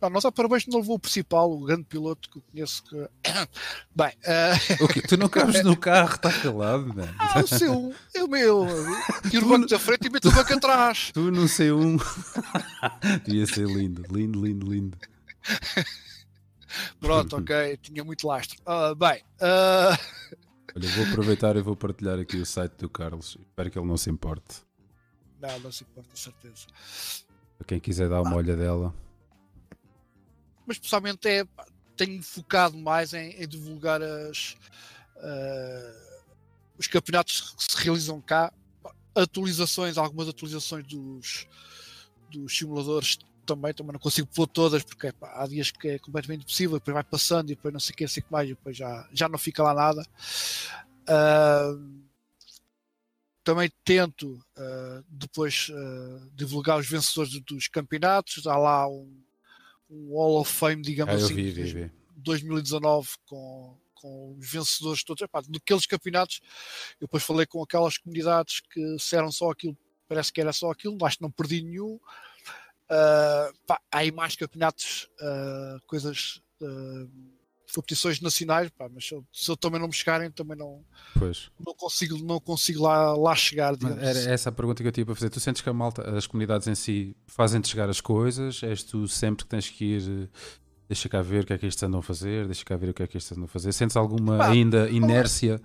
[0.00, 2.96] Não, não só parabéns não levou o principal, o grande piloto que eu conheço que.
[3.94, 4.12] Bem.
[4.24, 4.84] Uh...
[4.84, 7.12] Okay, tu não cabes no carro, está calado, né?
[7.18, 8.66] Ah, o seu, eu meu.
[9.28, 11.10] Tiro o banco da frente e meto o banco atrás.
[11.12, 11.96] Tu não sei um.
[13.26, 14.98] Devia ser lindo, lindo, lindo, lindo.
[17.00, 18.56] Pronto, ok, tinha muito lastro.
[18.62, 19.98] Uh, bem, uh...
[20.76, 23.36] olha, vou aproveitar e vou partilhar aqui o site do Carlos.
[23.40, 24.62] Espero que ele não se importe.
[25.40, 26.66] Não, não se importa, certeza.
[27.58, 28.94] Para quem quiser dar uma olha dela.
[30.68, 31.46] Mas pessoalmente é,
[31.96, 34.54] tenho focado mais em, em divulgar as,
[35.16, 36.18] uh,
[36.76, 38.52] os campeonatos que se realizam cá,
[39.14, 41.46] atualizações, algumas atualizações dos,
[42.30, 46.42] dos simuladores também, também não consigo pôr todas porque pá, há dias que é completamente
[46.42, 48.76] impossível, depois vai passando e depois não sei o que, sei que mais, e depois
[48.76, 50.06] já, já não fica lá nada.
[51.08, 52.06] Uh,
[53.42, 58.46] também tento uh, depois uh, divulgar os vencedores dos campeonatos.
[58.46, 59.10] Há lá um,
[59.90, 61.92] um Hall of Fame, digamos ah, assim, vi, vi, vi.
[62.16, 65.22] 2019 com, com os vencedores todos.
[65.22, 66.40] Epá, daqueles campeonatos,
[67.00, 69.76] eu depois falei com aquelas comunidades que disseram só aquilo,
[70.08, 71.98] parece que era só aquilo, acho que não perdi nenhum.
[72.90, 77.10] Uh, pá, há aí mais campeonatos, uh, coisas, uh,
[77.74, 80.84] competições nacionais, pá, mas se eu, se eu, também não me chegarem, também não,
[81.18, 81.50] pois.
[81.64, 83.74] não consigo, não consigo lá, lá chegar.
[83.82, 84.30] Era assim.
[84.30, 85.30] essa a pergunta que eu tinha para fazer.
[85.30, 88.62] Tu sentes que a malta, as comunidades em si fazem-te chegar as coisas?
[88.62, 90.30] És tu sempre que tens que ir.
[90.88, 92.94] Deixa cá ver o que é que estes andam a fazer, deixa cá ver o
[92.94, 93.72] que é que estes andam a fazer.
[93.72, 95.60] Sentes alguma ainda inércia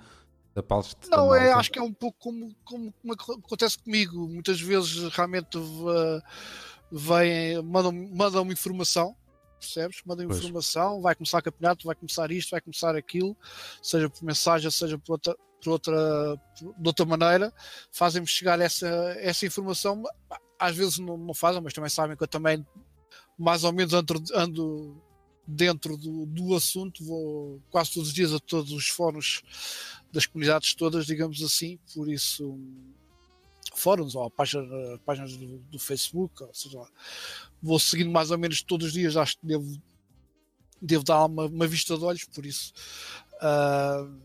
[0.54, 4.28] da parte Não, da é, acho que é um pouco como, como, como acontece comigo.
[4.28, 6.22] Muitas vezes realmente uh,
[6.92, 9.16] vêm, mandam, mandam informação,
[9.66, 10.02] percebes?
[10.06, 10.40] Mandam pois.
[10.40, 13.36] informação, vai começar campeonato, vai começar isto, vai começar aquilo,
[13.82, 17.54] seja por mensagem, seja por outra, por outra, de outra maneira,
[17.92, 18.88] fazem-me chegar essa,
[19.18, 20.04] essa informação.
[20.60, 22.66] Às vezes não, não fazem, mas também sabem que eu também
[23.38, 25.02] mais ou menos ando, ando
[25.46, 29.42] dentro do, do assunto, vou quase todos os dias a todos os fóruns
[30.12, 32.58] das comunidades todas, digamos assim, por isso
[33.76, 34.64] fóruns ou página,
[35.06, 36.80] páginas do, do, Facebook, ou seja,
[37.64, 39.82] vou seguindo mais ou menos todos os dias, acho que devo,
[40.82, 42.74] devo dar uma, uma vista de olhos, por isso.
[43.36, 44.22] Uh,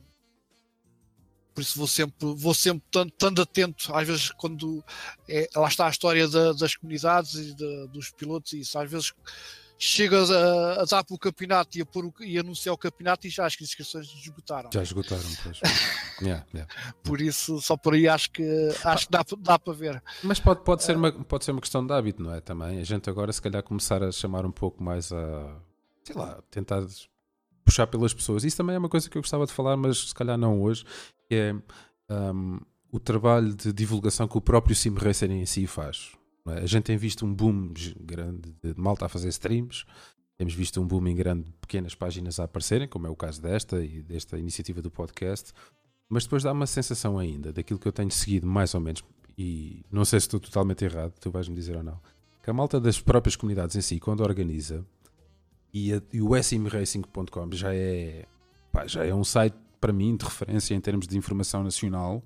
[1.54, 4.84] por isso vou sempre, vou sempre tanto, tanto atento, às vezes quando
[5.28, 8.90] é, lá está a história da, das comunidades e de, dos pilotos e isso, às
[8.90, 9.12] vezes
[9.78, 13.26] chegas a, a dar para o campeonato e a, pôr o, e anunciar o campeonato
[13.26, 14.70] e já as inscrições esgotaram.
[14.72, 15.60] Já esgotaram, pois.
[16.20, 16.74] yeah, yeah.
[17.04, 18.42] Por isso, só por aí acho que,
[18.84, 20.02] acho que dá, dá para ver.
[20.22, 22.40] Mas pode, pode, ser uma, pode ser uma questão de hábito, não é?
[22.40, 25.56] Também a gente agora, se calhar, começar a chamar um pouco mais a,
[26.02, 26.84] sei lá, tentar
[27.64, 28.42] puxar pelas pessoas.
[28.42, 30.84] Isso também é uma coisa que eu gostava de falar, mas se calhar não hoje,
[31.28, 31.54] que é
[32.10, 32.58] um,
[32.90, 36.17] o trabalho de divulgação que o próprio Sim Racer em si faz.
[36.50, 36.60] É?
[36.60, 39.84] A gente tem visto um boom grande de malta a fazer streams,
[40.36, 43.42] temos visto um boom em grande de pequenas páginas a aparecerem, como é o caso
[43.42, 45.52] desta e desta iniciativa do podcast,
[46.08, 49.02] mas depois dá uma sensação ainda daquilo que eu tenho seguido mais ou menos,
[49.36, 52.00] e não sei se estou totalmente errado, tu vais-me dizer ou não,
[52.42, 54.84] que a malta das próprias comunidades em si, quando organiza,
[55.72, 58.24] e, a, e o smracing.com já é,
[58.72, 62.22] pá, já é um site para mim de referência em termos de informação nacional,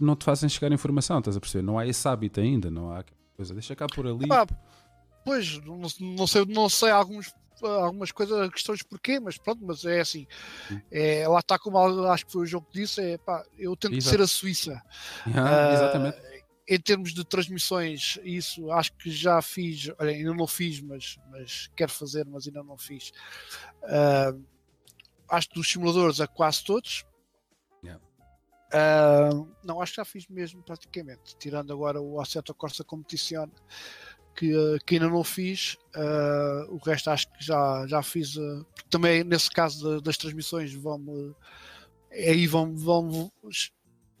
[0.00, 1.62] não te fazem chegar informação, estás a perceber?
[1.62, 3.04] Não há esse hábito ainda, não há
[3.36, 4.26] coisa, deixa cá por ali.
[4.30, 4.46] Ah,
[5.24, 10.00] pois, não, não, sei, não sei alguns, algumas coisas, questões porquê, mas pronto, mas é
[10.00, 10.26] assim,
[10.90, 13.94] é, lá está como acho que foi o jogo que disse, é pá, eu tento
[13.94, 14.16] Exato.
[14.16, 14.82] ser a Suíça.
[15.26, 16.32] Ah, uh, exatamente.
[16.68, 21.68] Em termos de transmissões, isso acho que já fiz, olha, ainda não fiz, mas, mas
[21.74, 23.12] quero fazer, mas ainda não fiz.
[23.82, 24.42] Uh,
[25.28, 27.04] acho que dos simuladores a quase todos,
[28.72, 33.48] Uh, não, acho que já fiz mesmo praticamente, tirando agora o Assetto Corsa Competition,
[34.34, 35.76] que, que ainda não fiz.
[35.94, 38.36] Uh, o resto acho que já, já fiz.
[38.36, 41.34] Uh, também nesse caso de, das transmissões, vão
[42.12, 43.32] aí vão, vão,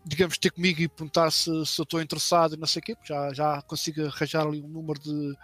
[0.04, 2.94] digamos, ter comigo e perguntar se, se eu estou interessado e não sei o quê,
[2.94, 5.34] porque já, já consigo arranjar ali um número de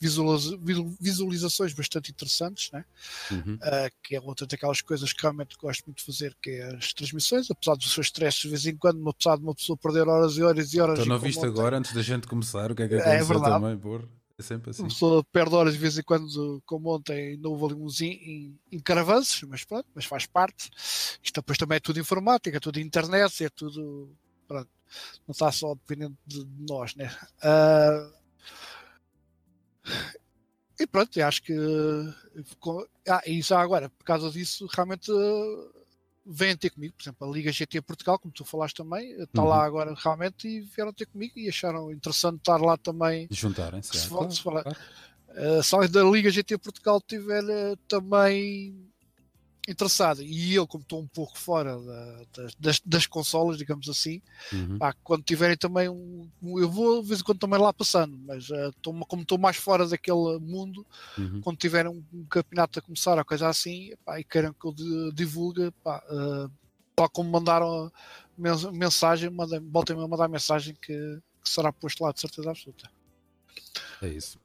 [0.00, 2.84] visualizações bastante interessantes, né?
[3.30, 3.54] Uhum.
[3.54, 6.92] Uh, que é outra daquelas coisas que realmente gosto muito de fazer, que é as
[6.92, 10.36] transmissões, apesar dos seus stresses de vez em quando, apesar de uma pessoa perder horas
[10.36, 10.98] e horas e horas.
[10.98, 13.50] Então não viste agora, antes da gente começar, o que é que é aconteceu é
[13.50, 14.08] também, porra?
[14.38, 14.82] É sempre assim.
[14.82, 17.98] Uma pessoa perde horas de vez em quando, como ontem, não houve ali uns
[18.70, 20.70] encaravanços, mas pronto, mas faz parte.
[21.20, 24.14] Isto depois também é tudo informática, é tudo internet, é tudo.
[24.46, 24.70] Pronto,
[25.26, 27.10] não está só dependente de nós, né?
[27.42, 28.12] Uh,
[30.78, 31.54] e pronto, acho que.
[33.08, 35.10] Ah, e já agora, por causa disso, realmente
[36.24, 39.48] vêm ter comigo, por exemplo, a Liga GT Portugal, como tu falaste também, está uhum.
[39.48, 43.26] lá agora realmente e vieram ter comigo e acharam interessante estar lá também.
[43.30, 43.96] Juntarem-se.
[43.96, 44.70] Se, claro, se, claro.
[44.70, 48.87] uh, se da Liga GT Portugal tiver uh, também
[49.68, 50.22] interessado.
[50.22, 52.24] E eu, como estou um pouco fora da,
[52.58, 54.78] das, das, consolas, digamos assim, uhum.
[54.78, 58.48] pá, quando tiverem também um, Eu vou de vez em quando também lá passando, mas
[58.50, 61.40] uh, tô, como estou mais fora daquele mundo, uhum.
[61.42, 64.74] quando tiverem um, um, campeonato a começar ou coisa assim, pá, e queiram que eu
[65.12, 66.50] divulgue, pá, uh,
[66.96, 67.92] tal como mandaram
[68.72, 70.92] mensagem, mandem, voltem a mandar mensagem que,
[71.42, 72.90] que será posto lá de certeza absoluta.
[74.00, 74.38] É isso.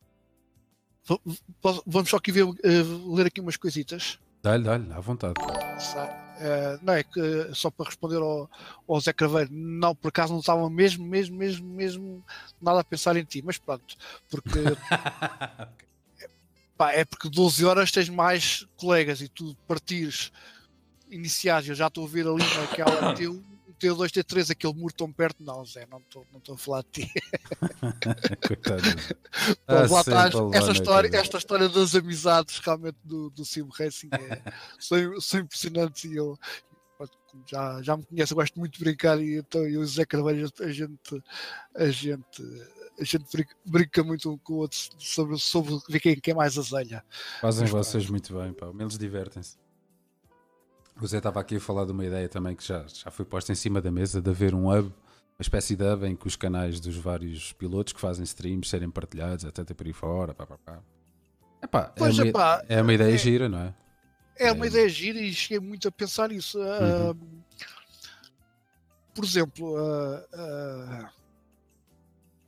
[1.86, 4.20] Vamos só aqui ver, uh, ler aqui umas coisitas.
[4.44, 5.36] Dá-lhe, dá-lhe, à vontade.
[5.40, 8.50] Uh, não é que só para responder ao,
[8.86, 12.26] ao Zé Craveiro, não, por acaso não estava mesmo, mesmo, mesmo, mesmo
[12.62, 13.96] nada a pensar em ti, mas pronto,
[14.30, 14.60] porque
[16.76, 20.30] pá, é porque 12 horas tens mais colegas e tu partires
[21.10, 23.42] iniciais, eu já estou a ver ali naquela teu
[23.84, 27.12] T2, T3, aquele muro tão perto, não, Zé, não estou não a falar de ti.
[28.48, 28.84] Coitado.
[29.68, 34.42] ah, lá estás, esta, história, esta história das amizades realmente do, do Sim Racing é,
[34.80, 36.40] são, são impressionantes e eu
[37.48, 40.06] já, já me conhece, eu gosto muito de brincar e então eu e o Zé
[40.06, 41.24] Carvalho a gente,
[41.76, 42.64] a gente,
[43.00, 46.58] a gente brinca, brinca muito um com o outro sobre, sobre quem, quem é mais
[46.58, 47.04] azelha.
[47.42, 48.12] Fazem Mas, vocês pá.
[48.12, 48.72] muito bem, pá.
[48.80, 49.63] eles divertem-se.
[51.02, 53.52] O Zé estava aqui a falar de uma ideia também que já, já foi posta
[53.52, 56.36] em cima da mesa de haver um hub, uma espécie de hub em que os
[56.36, 60.34] canais dos vários pilotos que fazem streams serem partilhados, até por aí fora.
[60.34, 60.80] Pá, pá, pá.
[61.64, 63.74] Epá, pois, é, uma, epá, é uma ideia é, gira, não é?
[64.38, 64.68] É uma é.
[64.68, 66.60] ideia gira e cheguei muito a pensar nisso.
[66.60, 67.12] Uhum.
[67.12, 67.18] Uh,
[69.16, 71.10] por exemplo, uh, uh,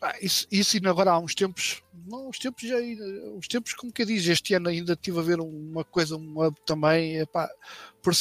[0.05, 2.75] ah, isso, isso agora há uns tempos, não, uns tempos já,
[3.35, 6.55] uns tempos como que diz, este ano ainda estive a ver uma coisa, um hub
[6.65, 7.49] também, epá,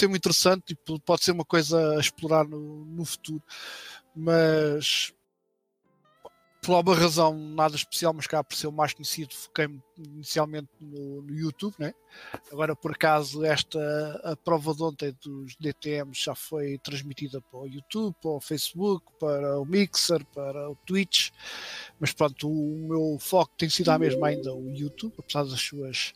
[0.06, 3.42] muito interessante e pode ser uma coisa a explorar no, no futuro,
[4.16, 5.12] mas
[6.64, 11.20] por alguma razão nada especial, mas cá por ser o mais conhecido, foquei-me inicialmente no,
[11.20, 11.92] no, YouTube, né?
[12.50, 13.78] Agora por acaso esta
[14.24, 19.04] a prova de ontem dos DTMs já foi transmitida para o YouTube, para o Facebook,
[19.20, 21.30] para o Mixer, para o Twitch,
[22.00, 26.14] mas pronto, o meu foco tem sido a mesma ainda o YouTube, apesar das suas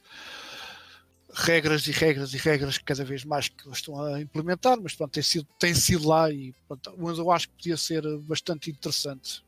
[1.30, 5.22] regras e regras e regras cada vez mais que estão a implementar, mas pronto, tem
[5.22, 9.46] sido, tem sido lá e pronto, mas eu acho que podia ser bastante interessante.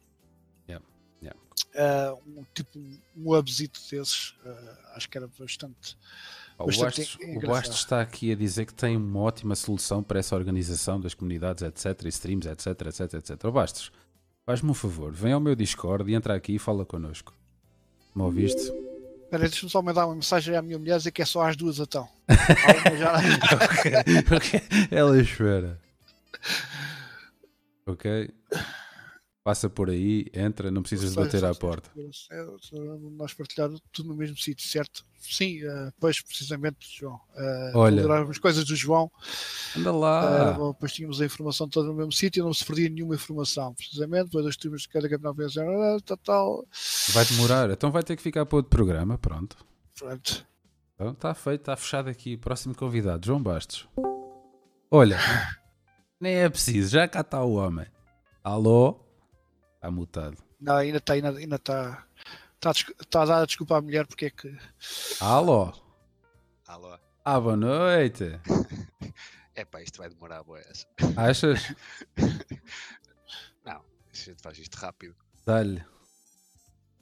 [1.75, 5.97] Uh, um tipo um webzito desses, uh, acho que era bastante.
[6.59, 10.37] O Bastos, o Bastos está aqui a dizer que tem uma ótima solução para essa
[10.37, 13.45] organização das comunidades, etc, e streams, etc, etc, etc.
[13.45, 13.91] O Bastos,
[14.45, 17.35] faz-me um favor, vem ao meu Discord e entra aqui e fala connosco.
[18.15, 18.61] Me ouviste?
[18.61, 21.79] Espera, deixa-me só mandar uma mensagem à minha mulher dizer que é só às duas
[21.79, 22.09] então.
[22.99, 23.15] já...
[24.37, 24.61] okay.
[24.91, 25.81] Ela espera.
[27.87, 28.29] Ok?
[29.51, 31.91] Passa por aí, entra, não precisas de bater à porta.
[33.17, 35.05] Nós partilhar tudo no mesmo sítio, certo?
[35.19, 37.17] Sim, uh, pois precisamente, João.
[37.35, 39.11] Uh, Olha, as coisas do João.
[39.77, 40.57] Anda lá.
[40.57, 43.75] Uh, depois tínhamos a informação toda no mesmo sítio e não se perdia nenhuma informação.
[43.75, 46.67] Precisamente, depois dos times de cada campeonato tal, tal, tal.
[47.09, 49.57] Vai demorar, então vai ter que ficar para outro programa, pronto.
[49.99, 50.47] Pronto.
[50.95, 52.37] Então está feito, está fechado aqui.
[52.37, 53.89] Próximo convidado, João Bastos.
[54.89, 55.19] Olha,
[56.21, 57.87] nem é preciso, já cá está o homem.
[58.45, 59.10] Alô?
[59.81, 60.37] Está mutado.
[60.61, 62.07] Não, ainda está, ainda, ainda está.
[62.57, 64.55] Está, está a dar a desculpa à mulher porque é que.
[65.19, 65.73] Alô?
[66.67, 66.99] Alô?
[67.25, 68.25] Ah, boa noite.
[69.53, 70.87] É pá, isto vai demorar boas.
[71.17, 71.75] Achas?
[73.67, 75.15] Não, a gente faz isto rápido.
[75.45, 75.85] Dá-lhe.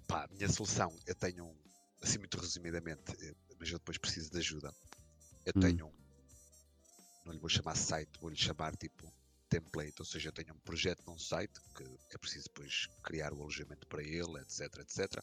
[0.08, 1.54] Pá, a minha solução, eu tenho um,
[2.02, 4.74] assim muito resumidamente, eh, mas eu depois preciso de ajuda.
[5.44, 5.60] Eu hum.
[5.60, 5.92] tenho um,
[7.26, 9.12] não lhe vou chamar site, vou lhe chamar tipo
[9.48, 11.84] template, ou seja, eu tenho um projeto num site que
[12.14, 15.22] é preciso depois criar o alojamento para ele, etc, etc.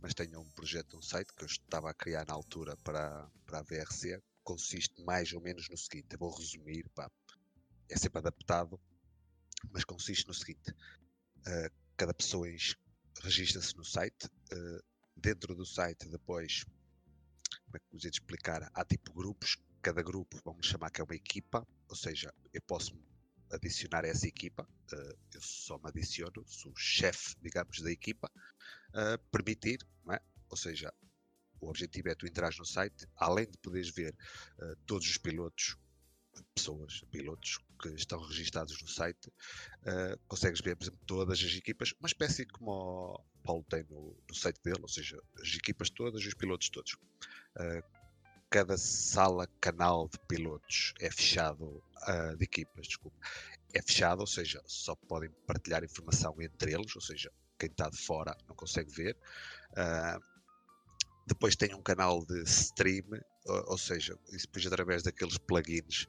[0.00, 3.60] Mas tenho um projeto num site que eu estava a criar na altura para, para
[3.60, 7.10] a VRC, consiste mais ou menos no seguinte, eu vou resumir, pá,
[7.88, 8.80] é sempre adaptado,
[9.70, 12.48] mas consiste no seguinte, uh, cada pessoa
[13.22, 14.82] registra-se no site, uh,
[15.16, 16.64] dentro do site depois,
[17.64, 21.04] como é que vos ia explicar, há tipo grupos, cada grupo, vamos chamar que é
[21.04, 22.94] uma equipa, ou seja, eu posso
[23.52, 28.30] adicionar a essa equipa, uh, eu só me adiciono, sou chefe, digamos, da equipa,
[28.90, 30.20] uh, permitir, é?
[30.48, 30.92] ou seja,
[31.60, 34.14] o objetivo é tu entrar no site, além de poderes ver
[34.58, 35.76] uh, todos os pilotos,
[36.54, 41.92] pessoas, pilotos que estão registados no site, uh, consegues ver, por exemplo, todas as equipas,
[42.00, 42.72] uma espécie como
[43.14, 46.96] o Paulo tem no, no site dele, ou seja, as equipas todas, os pilotos todos.
[48.52, 53.16] Cada sala canal de pilotos é fechado uh, de equipas, desculpa,
[53.72, 57.96] é fechado, ou seja, só podem partilhar informação entre eles, ou seja, quem está de
[57.96, 59.16] fora não consegue ver.
[59.70, 60.20] Uh,
[61.26, 63.06] depois tem um canal de stream,
[63.46, 66.06] ou, ou seja, isso depois através daqueles plugins.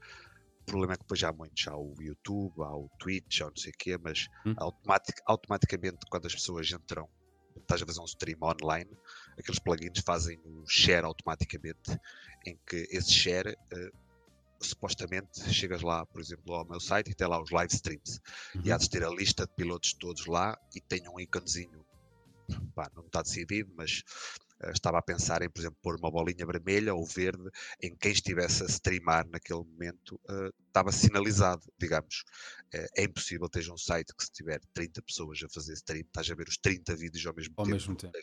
[0.63, 3.45] O problema é que depois já há muitos, há o YouTube, há o Twitch, há
[3.45, 4.53] não sei o quê, mas hum.
[4.57, 7.07] automatic, automaticamente quando as pessoas entram
[7.59, 8.89] estás a fazer um stream online,
[9.37, 11.99] aqueles plugins fazem o share automaticamente,
[12.45, 14.03] em que esse share uh,
[14.63, 18.19] supostamente chegas lá, por exemplo, ao meu site e tem lá os live streams.
[18.55, 18.61] Uhum.
[18.65, 21.85] E há de ter a lista de pilotos todos lá e tem um íconezinho.
[22.75, 24.03] Pá, não está decidido, mas
[24.63, 27.49] uh, estava a pensar em, por exemplo, pôr uma bolinha vermelha ou verde
[27.81, 32.23] em quem estivesse a streamar naquele momento, uh, estava sinalizado, digamos.
[32.73, 36.29] Uh, é impossível ter um site que se tiver 30 pessoas a fazer stream, estás
[36.29, 37.75] a ver os 30 vídeos ao mesmo ao tempo.
[37.75, 38.17] Mesmo tempo.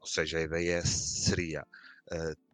[0.00, 1.66] Ou seja, a ideia seria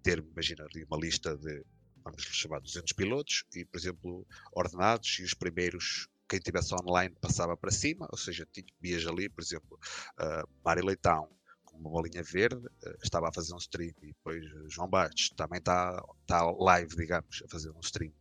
[0.03, 1.65] ter, imagina, uma lista de
[2.05, 7.57] vamos chamar 200 pilotos e, por exemplo, ordenados e os primeiros quem estivesse online passava
[7.57, 8.47] para cima, ou seja,
[8.81, 9.77] vias ali, por exemplo,
[10.21, 11.29] uh, Mário Leitão
[11.65, 15.59] com uma bolinha verde, uh, estava a fazer um stream e depois João Bastos também
[15.59, 18.13] está tá live, digamos, a fazer um stream.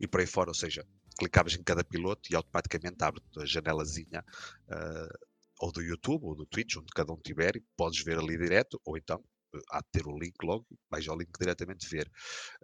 [0.00, 0.84] E por aí fora, ou seja,
[1.16, 4.24] clicavas em cada piloto e automaticamente abre a janelazinha
[4.68, 5.28] uh,
[5.60, 8.80] ou do YouTube ou do Twitch, onde cada um tiver, e podes ver ali direto,
[8.84, 9.22] ou então
[9.70, 12.10] há de ter o link logo, vais ao link diretamente ver.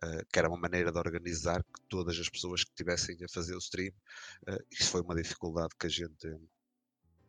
[0.05, 3.55] Uh, que era uma maneira de organizar que todas as pessoas que estivessem a fazer
[3.55, 3.93] o stream,
[4.49, 6.28] uh, isso foi uma dificuldade que a gente,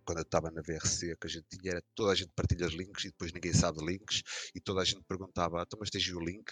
[0.06, 2.74] quando eu estava na VRC, que a gente tinha, era toda a gente partilha os
[2.74, 4.22] links e depois ninguém sabe links
[4.54, 6.52] e toda a gente perguntava, ah, então mas tens o link?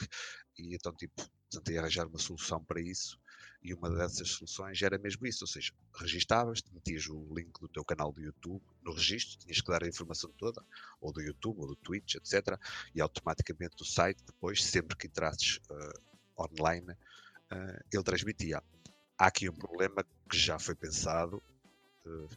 [0.58, 3.20] E então tipo, tentei arranjar uma solução para isso
[3.64, 7.86] e uma dessas soluções era mesmo isso, ou seja, registavas, metias o link do teu
[7.86, 10.64] canal do YouTube no registro, tinhas que dar a informação toda,
[11.00, 12.58] ou do YouTube, ou do Twitch, etc.
[12.96, 18.64] E automaticamente o site, depois, sempre que entrasses uh, online, uh, ele transmitia.
[19.18, 21.42] Há aqui um problema que já foi pensado,
[22.08, 22.30] uh,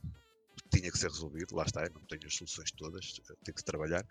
[0.71, 4.05] tinha que ser resolvido, lá está, não tenho as soluções todas, tenho que trabalhar.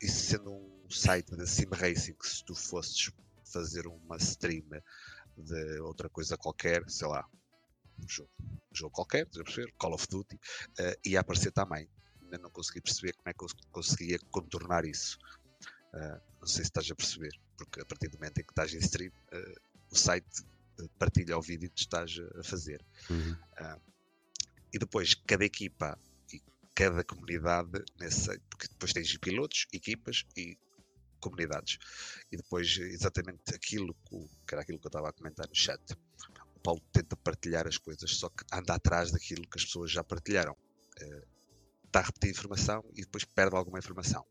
[0.00, 3.10] e sendo um site de sim racing, se tu fosses
[3.44, 4.64] fazer uma stream
[5.40, 7.26] de outra coisa qualquer, sei lá,
[7.98, 9.72] um jogo, um jogo qualquer, perceber?
[9.78, 11.88] Call of Duty, uh, ia aparecer também.
[12.22, 15.18] Ainda não consegui perceber como é que eu conseguia contornar isso.
[15.92, 18.72] Uh, não sei se estás a perceber, porque a partir do momento em que estás
[18.72, 19.60] em stream, uh,
[19.90, 20.44] o site
[20.98, 22.84] partilha o vídeo que estás a fazer.
[23.10, 23.32] Uhum.
[23.60, 23.80] Uh,
[24.72, 25.98] e depois, cada equipa
[26.32, 26.40] e
[26.74, 30.56] cada comunidade, nesse, porque depois tens pilotos, equipas e
[31.20, 31.78] comunidades.
[32.30, 33.94] E depois, exatamente aquilo
[34.46, 35.80] que era aquilo que eu estava a comentar no chat.
[36.56, 40.04] O Paulo tenta partilhar as coisas, só que anda atrás daquilo que as pessoas já
[40.04, 40.56] partilharam.
[41.00, 41.40] Uh,
[41.86, 44.24] está a repetir informação e depois perde alguma informação.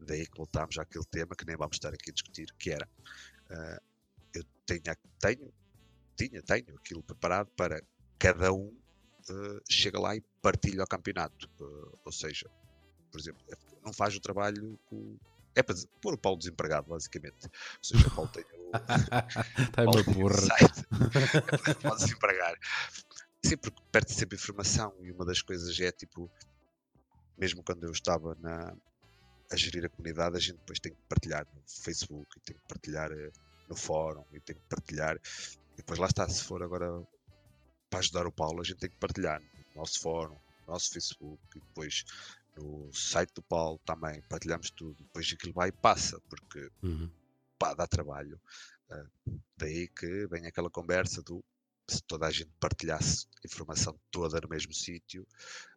[0.00, 2.86] Daí que voltámos àquele tema que nem vamos estar aqui a discutir, que era
[3.50, 3.82] uh,
[4.34, 4.82] eu tenho,
[5.18, 5.54] tenho,
[6.16, 7.82] tinha, tenho aquilo preparado para
[8.18, 8.66] cada um
[9.30, 11.48] uh, chega lá e partilha o campeonato.
[11.60, 12.50] Uh, ou seja,
[13.10, 13.42] por exemplo,
[13.82, 15.16] não faz o trabalho com,
[15.54, 17.44] é para pôr o Paulo desempregado, basicamente.
[17.44, 17.50] Ou
[17.84, 18.72] seja, o Paulo tem o.
[19.62, 20.36] Está uma porra.
[21.70, 22.58] é para desempregar.
[23.44, 26.30] Sempre perde sempre informação e uma das coisas é tipo,
[27.38, 28.74] mesmo quando eu estava na,
[29.52, 32.62] a gerir a comunidade, a gente depois tem que partilhar no Facebook e tem que
[32.66, 33.30] partilhar eh,
[33.68, 35.16] no fórum e tem que partilhar.
[35.16, 37.06] E depois lá está, se for agora
[37.90, 40.36] para ajudar o Paulo, a gente tem que partilhar no nosso fórum,
[40.66, 42.04] no nosso Facebook e depois
[42.56, 45.02] no site do Paulo também partilhamos tudo.
[45.02, 47.10] Depois aquilo vai e passa, porque uhum.
[47.58, 48.40] pá, dá trabalho.
[48.90, 51.44] Uh, daí que vem aquela conversa do
[51.88, 55.26] se toda a gente partilhasse a informação toda no mesmo sítio,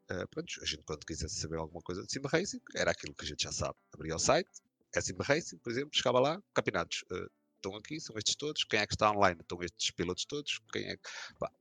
[0.10, 3.26] uh, pronto, a gente quando quisesse saber alguma coisa de Sim Racing, era aquilo que
[3.26, 3.76] a gente já sabe.
[3.94, 4.50] Abria o site,
[4.96, 8.80] é Sim Racing, por exemplo, chegava lá, campeonatos, uh, estão aqui, são estes todos, quem
[8.80, 9.40] é que está online?
[9.42, 11.10] Estão estes pilotos todos, quem é que...
[11.40, 11.52] Pá,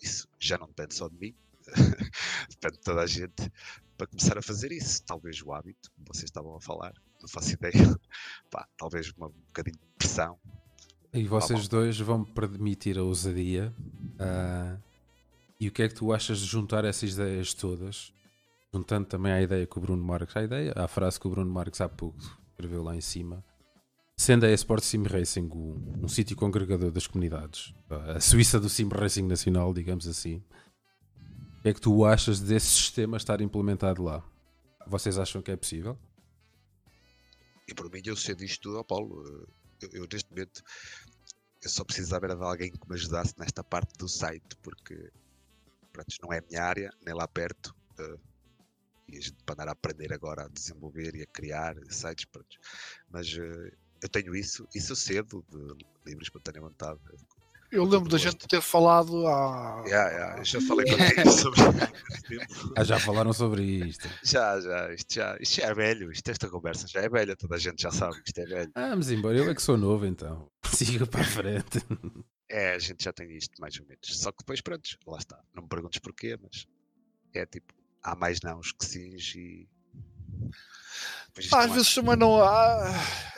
[0.00, 1.34] isso já não depende só de mim,
[2.48, 3.52] depende de toda a gente
[3.96, 5.02] para começar a fazer isso.
[5.04, 7.72] Talvez o hábito, como vocês estavam a falar, não faço ideia.
[8.50, 10.38] Pá, talvez uma, um bocadinho de pressão.
[11.12, 13.74] E vocês dois vão permitir a ousadia.
[14.20, 14.80] Uh,
[15.58, 18.12] e o que é que tu achas de juntar essas ideias todas?
[18.72, 21.50] Juntando também a ideia que o Bruno Marques, a ideia, a frase que o Bruno
[21.50, 22.18] Marques há pouco
[22.50, 23.44] escreveu lá em cima,
[24.16, 28.88] sendo a Esport Sim Racing um, um sítio congregador das comunidades, a Suíça do Sim
[28.88, 30.42] Racing Nacional, digamos assim,
[31.66, 34.24] que é que tu achas desse sistema estar implementado lá?
[34.86, 35.98] Vocês acham que é possível?
[37.66, 39.48] E por mim, eu sei disto tudo Paulo.
[39.82, 40.62] Eu, eu, neste momento,
[41.60, 45.10] eu só precisava de alguém que me ajudasse nesta parte do site, porque
[45.92, 47.74] pronto, não é a minha área, nem lá perto.
[47.98, 48.20] Uh,
[49.08, 52.56] e a gente para andar a aprender agora a desenvolver e a criar sites, pronto.
[53.10, 57.00] mas uh, eu tenho isso, isso cedo, de livre espontânea vontade.
[57.76, 59.82] Eu lembro da gente ter falado há.
[59.84, 61.60] Yeah, yeah, já falei contigo sobre
[62.74, 64.08] ah, Já falaram sobre isto.
[64.22, 65.36] Já, já isto, já.
[65.38, 66.10] isto já é velho.
[66.10, 68.72] Isto, esta conversa já é velha, toda a gente já sabe que isto é velho.
[68.74, 70.50] Ah, mas embora eu é que sou novo então.
[70.64, 71.82] Siga para a frente.
[72.48, 74.18] É, a gente já tem isto mais ou menos.
[74.18, 75.38] Só que depois, pronto, lá está.
[75.54, 76.66] Não me perguntes porquê, mas
[77.34, 79.68] é tipo, há mais nãos que sims e
[81.52, 82.94] às vezes também não há.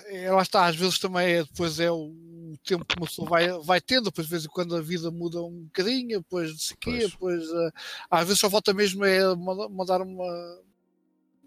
[0.07, 3.49] É, lá está, às vezes também é, depois é o tempo que uma pessoa vai,
[3.63, 7.07] vai tendo, depois de vez em quando a vida muda um bocadinho, depois de quê,
[7.07, 7.73] depois uh,
[8.11, 10.61] às vezes só falta mesmo é mandar uma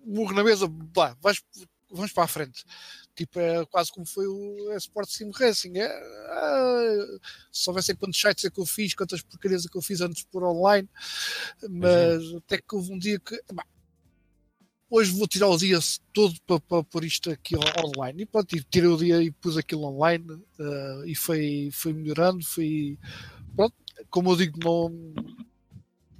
[0.06, 1.42] um murro na mesa, pá, vais,
[1.92, 2.64] vamos para a frente.
[3.16, 5.78] Tipo, é quase como foi o Sport Sim Racing.
[5.78, 6.98] É, é,
[7.52, 10.24] se soubessem quantos sites é que eu fiz, quantas porcarias é que eu fiz antes
[10.24, 10.90] por online,
[11.70, 12.38] mas uhum.
[12.38, 13.40] até que houve um dia que.
[13.54, 13.66] Bah,
[14.92, 15.80] hoje vou tirar o dia
[16.12, 18.24] todo para, para pôr isto aqui online.
[18.24, 22.46] E pronto, e tirei o dia e pus aquilo online uh, e foi, foi melhorando.
[22.46, 23.00] Foi,
[23.56, 23.74] pronto,
[24.10, 24.94] como eu digo, não,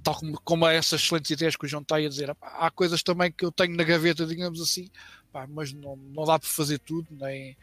[0.02, 3.30] tal como, como essas excelentes ideias que o João está a dizer, há coisas também
[3.30, 4.88] que eu tenho na gaveta, digamos assim,
[5.30, 7.56] pá, mas não, não dá para fazer tudo, nem,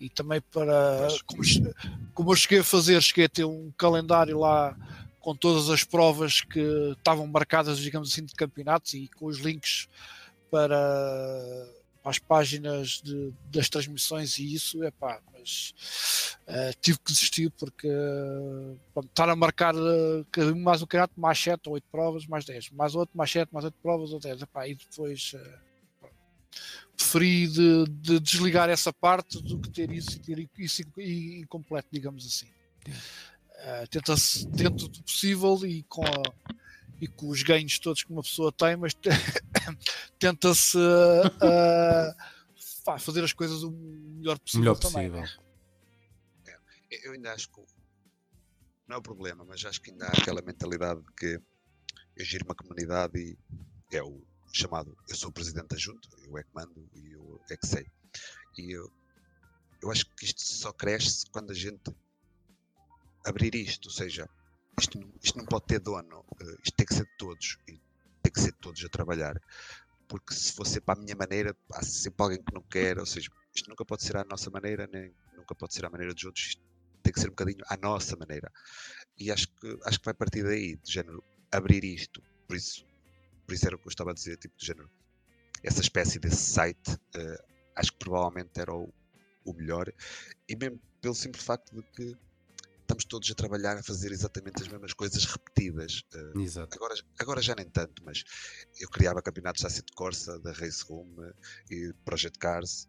[0.00, 1.42] e também para, como,
[2.12, 4.76] como eu cheguei a fazer, cheguei a ter um calendário lá
[5.20, 6.60] com todas as provas que
[6.96, 9.88] estavam marcadas, digamos assim, de campeonatos e com os links
[10.50, 10.76] para,
[12.08, 17.88] as páginas de, das transmissões e isso, é pá, mas uh, tive que desistir porque
[17.88, 22.70] uh, estar a marcar uh, mais um campeonato, mais 7 ou 8 provas, mais 10,
[22.70, 25.34] mais outro, mais 7, mais 8 provas ou 10, epá, e depois
[26.96, 32.26] preferi de, de, desligar essa parte do que ter isso e ter isso incompleto, digamos
[32.26, 32.48] assim.
[33.90, 36.22] Tenta-se dentro do possível e com a
[37.00, 38.92] e com os ganhos todos que uma pessoa tem, mas
[40.18, 41.34] tenta-se uh,
[42.98, 44.60] fazer as coisas o melhor possível.
[44.60, 45.42] Melhor também, possível.
[46.90, 47.60] É, eu ainda acho que
[48.86, 51.40] não é o problema, mas acho que ainda há aquela mentalidade de que
[52.16, 53.36] eu giro uma comunidade e
[53.94, 54.22] é o
[54.52, 57.66] chamado eu sou o presidente da junta, eu é que mando e eu é que
[57.66, 57.86] sei.
[58.56, 58.90] E eu,
[59.82, 61.94] eu acho que isto só cresce quando a gente
[63.24, 64.28] abrir isto, ou seja,
[64.80, 67.80] isto, isto não pode ter dono, uh, isto tem que ser de todos, e
[68.38, 69.40] que ser todos a trabalhar,
[70.06, 73.28] porque se fosse para a minha maneira, há sempre alguém que não quer, ou seja,
[73.54, 76.46] Isto nunca pode ser à nossa maneira, nem nunca pode ser à maneira dos outros.
[76.46, 76.62] Isto
[77.02, 78.50] tem que ser um bocadinho à nossa maneira.
[79.18, 82.22] E acho que, acho que vai partir daí, de género, abrir isto.
[82.46, 82.86] Por isso,
[83.46, 84.90] por isso era o que eu estava a dizer, tipo, de género,
[85.62, 87.44] essa espécie desse site, uh,
[87.74, 88.92] acho que provavelmente era o,
[89.44, 89.92] o melhor.
[90.48, 92.16] E mesmo pelo simples facto de que
[92.98, 96.02] estamos todos a trabalhar a fazer exatamente as mesmas coisas repetidas.
[96.14, 96.76] Uh, Exato.
[96.76, 98.24] Agora, agora já nem tanto, mas
[98.80, 101.08] eu criava campeonatos da Asset Corsa, da Race Room
[101.70, 102.88] e Project Cars,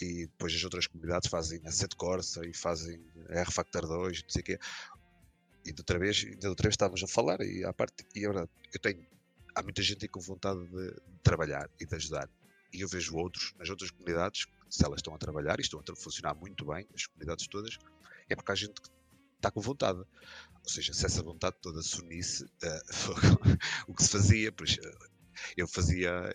[0.00, 4.40] e depois as outras comunidades fazem Asset Corsa e fazem R Factor 2, não sei
[4.40, 4.58] o quê.
[5.64, 8.28] E de outra vez, de outra vez estávamos a falar, e à parte, e é
[8.28, 9.06] verdade, eu tenho,
[9.54, 12.28] há muita gente com vontade de, de trabalhar e de ajudar.
[12.72, 15.96] E eu vejo outros, nas outras comunidades, se elas estão a trabalhar e estão a
[15.96, 17.76] funcionar muito bem, as comunidades todas,
[18.28, 18.88] é porque há gente que
[19.40, 19.98] está com vontade.
[19.98, 23.58] Ou seja, se essa vontade toda se unisse, uh,
[23.88, 25.10] o que se fazia, pois, uh,
[25.56, 26.32] eu fazia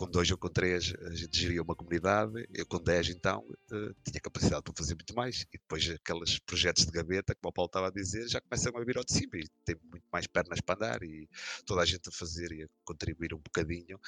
[0.00, 3.40] com dois ou com três, a gente geria uma comunidade, eu com dez então
[3.70, 7.52] uh, tinha capacidade para fazer muito mais, e depois aqueles projetos de gaveta, como o
[7.52, 10.26] Paulo estava a dizer, já começam a vir ao de cima e tem muito mais
[10.26, 11.28] pernas para andar e
[11.66, 14.00] toda a gente a fazer e a contribuir um bocadinho,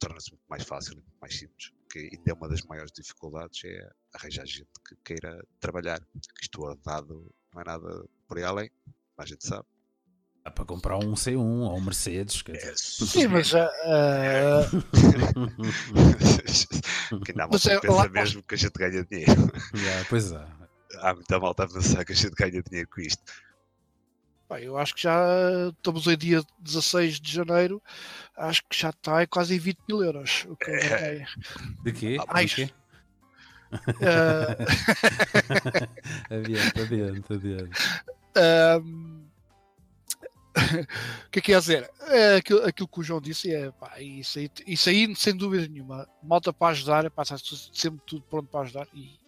[0.00, 3.64] torna-se muito mais fácil e muito mais simples que ainda é uma das maiores dificuldades,
[3.64, 6.04] é arranjar gente que queira trabalhar.
[6.42, 8.70] Isto dado não é nada por aí além,
[9.16, 9.66] a gente sabe.
[10.46, 12.40] Dá para comprar um C1 ou um Mercedes.
[12.40, 12.70] Quer dizer.
[12.70, 13.52] É, sim, mas.
[13.52, 13.58] Uh...
[17.24, 18.08] que ainda há malta é, pensa lá...
[18.08, 19.52] mesmo que a gente ganha dinheiro.
[19.74, 20.46] Yeah, pois é.
[21.00, 23.24] Há muita malta a pensar que a gente ganha dinheiro com isto.
[24.48, 25.20] Pá, eu acho que já
[25.76, 27.82] estamos em dia 16 de janeiro,
[28.36, 30.46] acho que já está em quase 20 mil euros.
[30.48, 31.26] O que é.
[31.82, 32.18] De quê?
[32.28, 32.70] Ah, De quê?
[33.72, 34.54] Uh...
[36.32, 37.80] adiante, adiante, adiante.
[38.84, 39.25] Um...
[41.26, 41.90] o que é que ia dizer?
[42.00, 45.68] É aquilo, aquilo que o João disse é pá, isso, aí, isso aí, sem dúvida
[45.68, 47.36] nenhuma, malta para ajudar, pá, está
[47.72, 49.18] sempre tudo pronto para ajudar e,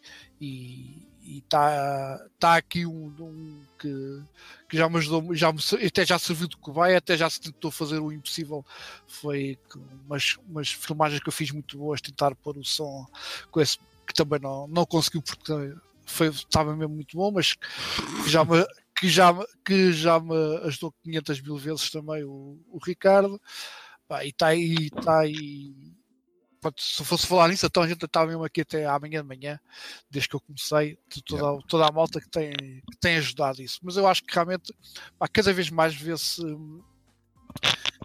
[1.37, 4.23] está tá aqui um, um, que,
[4.71, 7.71] que já me ajudou, já me, até já serviu de cobaia, até já se tentou
[7.71, 8.65] fazer o impossível.
[9.07, 9.59] Foi
[10.07, 13.07] umas, umas filmagens que eu fiz muito boas, tentar pôr o som
[13.51, 15.53] com esse que também não, não conseguiu porque
[16.07, 17.55] foi, estava mesmo muito bom, mas
[18.27, 18.65] já me,
[19.01, 19.33] que já,
[19.65, 23.41] que já me ajudou 500 mil vezes também o, o Ricardo.
[24.23, 25.75] e está aí, está aí
[26.77, 29.61] se fosse falar nisso, então a gente estava mesmo aqui até amanhã de manhã,
[30.11, 33.79] desde que eu comecei, de toda, toda a malta que tem, que tem ajudado isso.
[33.83, 34.75] Mas eu acho que realmente
[35.19, 36.43] pá, cada vez mais vê-se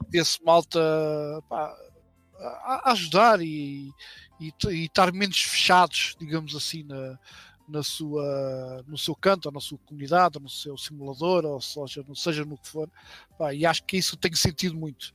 [0.10, 0.80] vê malta
[1.50, 1.76] pá,
[2.38, 3.92] a, ajudar e,
[4.40, 7.18] e, e, estar menos fechados, digamos assim, na,
[7.74, 12.06] na sua, no seu canto, ou na sua comunidade, ou no seu simulador, ou seja,
[12.14, 12.90] seja no que for.
[13.38, 15.14] Pá, e acho que isso tem sentido muito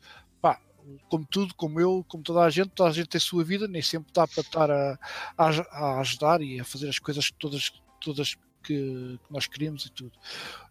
[1.09, 3.69] como tudo, como eu, como toda a gente, toda a gente tem a sua vida,
[3.69, 4.99] nem sempre dá para estar a,
[5.37, 9.91] a, a ajudar e a fazer as coisas todas, todas que, que, nós queríamos e
[9.91, 10.13] tudo.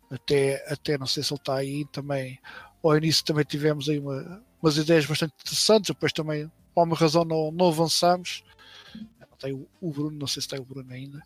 [0.10, 2.40] Até, até não sei se ele está aí também.
[2.84, 7.24] Ao início também tivemos aí uma, umas ideias bastante interessantes, depois também, por alguma razão,
[7.24, 8.44] não, não avançamos.
[9.40, 11.22] Tem o, o, Bruno, não sei se tem o Bruno ainda.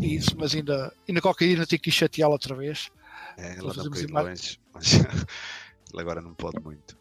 [0.00, 2.90] Isso, mas ainda, ainda qualquer dia ainda tenho que chateá-lo outra vez.
[3.36, 4.92] É, um bocadinho longe, mas
[5.92, 6.96] ele agora não pode muito.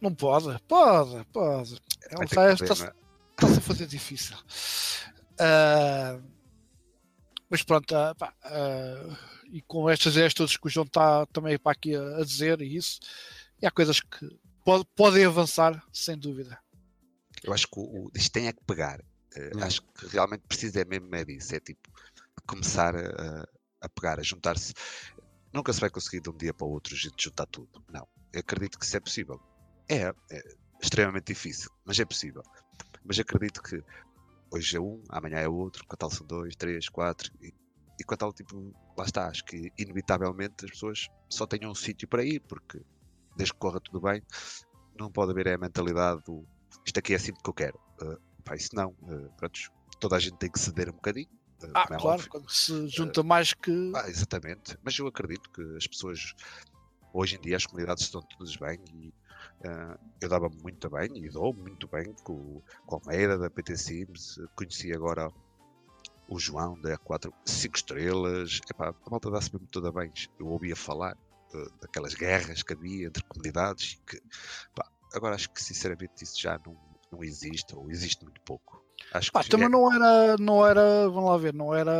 [0.00, 1.80] Não pode, pode, pode.
[2.10, 2.94] Ela está, está, está,
[3.38, 4.36] a fazer difícil.
[5.40, 6.22] Uh,
[7.48, 9.16] mas pronto, uh, pá, uh,
[9.50, 12.60] e com estas ideias todas que o João está também para aqui a, a, dizer
[12.60, 13.00] e isso,
[13.60, 16.58] e há coisas que pode, podem avançar, sem dúvida.
[17.42, 19.00] Eu acho que o, isto tem é que pegar.
[19.36, 21.88] Uh, acho que realmente precisa é mesmo é disso, é tipo
[22.46, 23.48] começar a,
[23.80, 24.74] a pegar, a juntar-se.
[25.52, 27.82] Nunca se vai conseguir de um dia para o outro juntar tudo.
[27.88, 28.06] Não.
[28.32, 29.40] Eu acredito que isso é possível.
[29.88, 30.42] É, é
[30.80, 32.42] extremamente difícil, mas é possível.
[33.04, 33.82] Mas acredito que
[34.50, 37.52] hoje é um, amanhã é outro, com a tal são dois, três, quatro, e,
[37.98, 41.74] e com a tal tipo, lá está, acho que inevitavelmente as pessoas só tenham um
[41.74, 42.80] sítio para ir, porque
[43.36, 44.22] desde que corra tudo bem,
[44.98, 46.44] não pode haver a mentalidade do
[46.84, 47.78] isto aqui é assim que eu quero.
[48.00, 49.60] Uh, pá, isso não, uh, pronto,
[49.98, 51.28] toda a gente tem que ceder um bocadinho.
[51.62, 52.30] Uh, ah, é claro, óbvio.
[52.30, 53.92] quando se junta mais que.
[53.94, 56.34] Ah, exatamente, mas eu acredito que as pessoas,
[57.12, 59.12] hoje em dia, as comunidades estão todas bem e
[60.20, 64.40] eu dava muito bem e dou muito bem com, com a Almeida da PT Sims.
[64.54, 65.30] Conheci agora
[66.28, 68.60] o João da 4 5 estrelas.
[68.70, 70.10] Epá, a malta dá-se mesmo toda bem.
[70.38, 71.14] Eu ouvia falar
[71.80, 74.00] daquelas guerras que havia entre comunidades.
[74.06, 74.20] Que,
[75.14, 76.76] agora acho que sinceramente isso já não,
[77.10, 78.84] não existe ou existe muito pouco.
[79.12, 79.70] Acho Pá, também é...
[79.70, 81.92] não era, não era, vamos lá ver, não era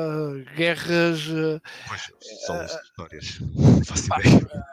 [0.54, 1.20] guerras.
[1.28, 2.12] Eh, pois,
[2.46, 3.40] são uh, histórias.
[3.40, 4.70] Não faço ideia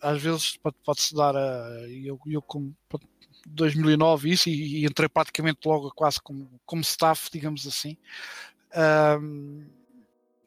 [0.00, 1.68] às, vezes pode-se dar a.
[1.88, 2.74] Eu, eu como,
[3.46, 7.96] 2009 isso e, e, entrei praticamente logo quase como, como staff, digamos assim.
[9.20, 9.66] Um,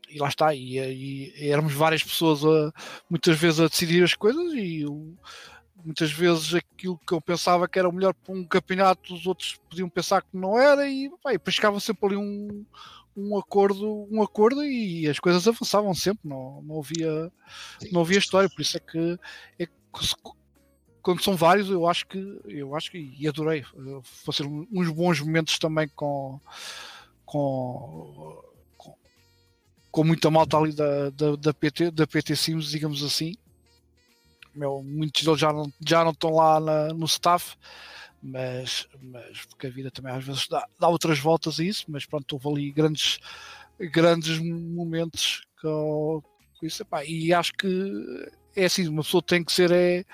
[0.10, 2.72] e lá está, e, e, éramos várias pessoas a,
[3.10, 5.14] muitas vezes a decidir as coisas e eu,
[5.86, 9.58] muitas vezes aquilo que eu pensava que era o melhor para um campeonato, os outros
[9.70, 12.66] podiam pensar que não era e depois ficava sempre ali um,
[13.16, 17.32] um acordo, um acordo e as coisas avançavam sempre, não, não havia
[17.92, 19.20] não havia história, por isso é que,
[19.60, 19.72] é que
[21.06, 23.64] quando são vários, eu acho que eu acho que e adorei.
[24.02, 26.40] Fazer uns bons momentos também com
[27.24, 28.42] com,
[28.76, 28.96] com,
[29.92, 33.36] com muita malta ali da, da, da, PT, da PT Sims, digamos assim.
[34.56, 37.56] Meu, muitos deles já não, já não estão lá na, no staff,
[38.22, 42.06] mas, mas porque a vida também às vezes dá, dá outras voltas a isso, mas
[42.06, 43.20] pronto, houve ali grandes,
[43.80, 46.24] grandes momentos com,
[46.60, 46.82] com isso.
[46.82, 47.68] Epá, e acho que
[48.56, 50.06] é assim, uma pessoa tem que ser é,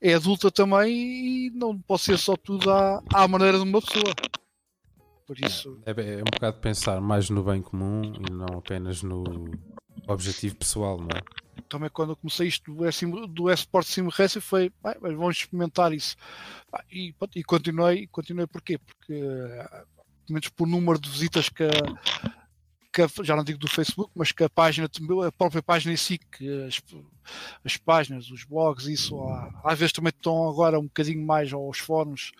[0.00, 4.14] é adulta também e não pode ser só tudo à, à maneira de uma pessoa.
[5.26, 5.78] Por isso.
[5.86, 9.24] É, é, é um bocado pensar mais no bem comum e não apenas no
[10.08, 11.20] objetivo pessoal, não é?
[11.68, 16.16] Também quando eu comecei isto do, S, do Esport Sim Racing foi, vamos experimentar isso.
[16.90, 18.78] E, e continuei, continuei porquê?
[18.78, 19.86] Porque, pelo
[20.28, 21.64] menos por número de visitas que
[22.92, 24.88] que, já não digo do Facebook, mas que a página,
[25.26, 26.80] a própria página em si, que as,
[27.64, 29.16] as páginas, os blogs, isso
[29.64, 32.32] às vezes também estão agora um bocadinho mais aos fóruns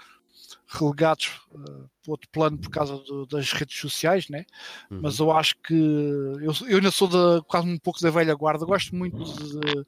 [0.67, 4.45] relegados uh, para outro plano por causa do, das redes sociais, né?
[4.91, 5.01] Uhum.
[5.03, 8.65] mas eu acho que eu, eu ainda sou da, quase um pouco da velha guarda,
[8.65, 9.85] gosto muito de,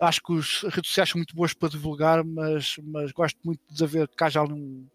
[0.00, 3.60] acho que os, as redes sociais são muito boas para divulgar, mas, mas gosto muito
[3.70, 4.86] de haver que haja ali um,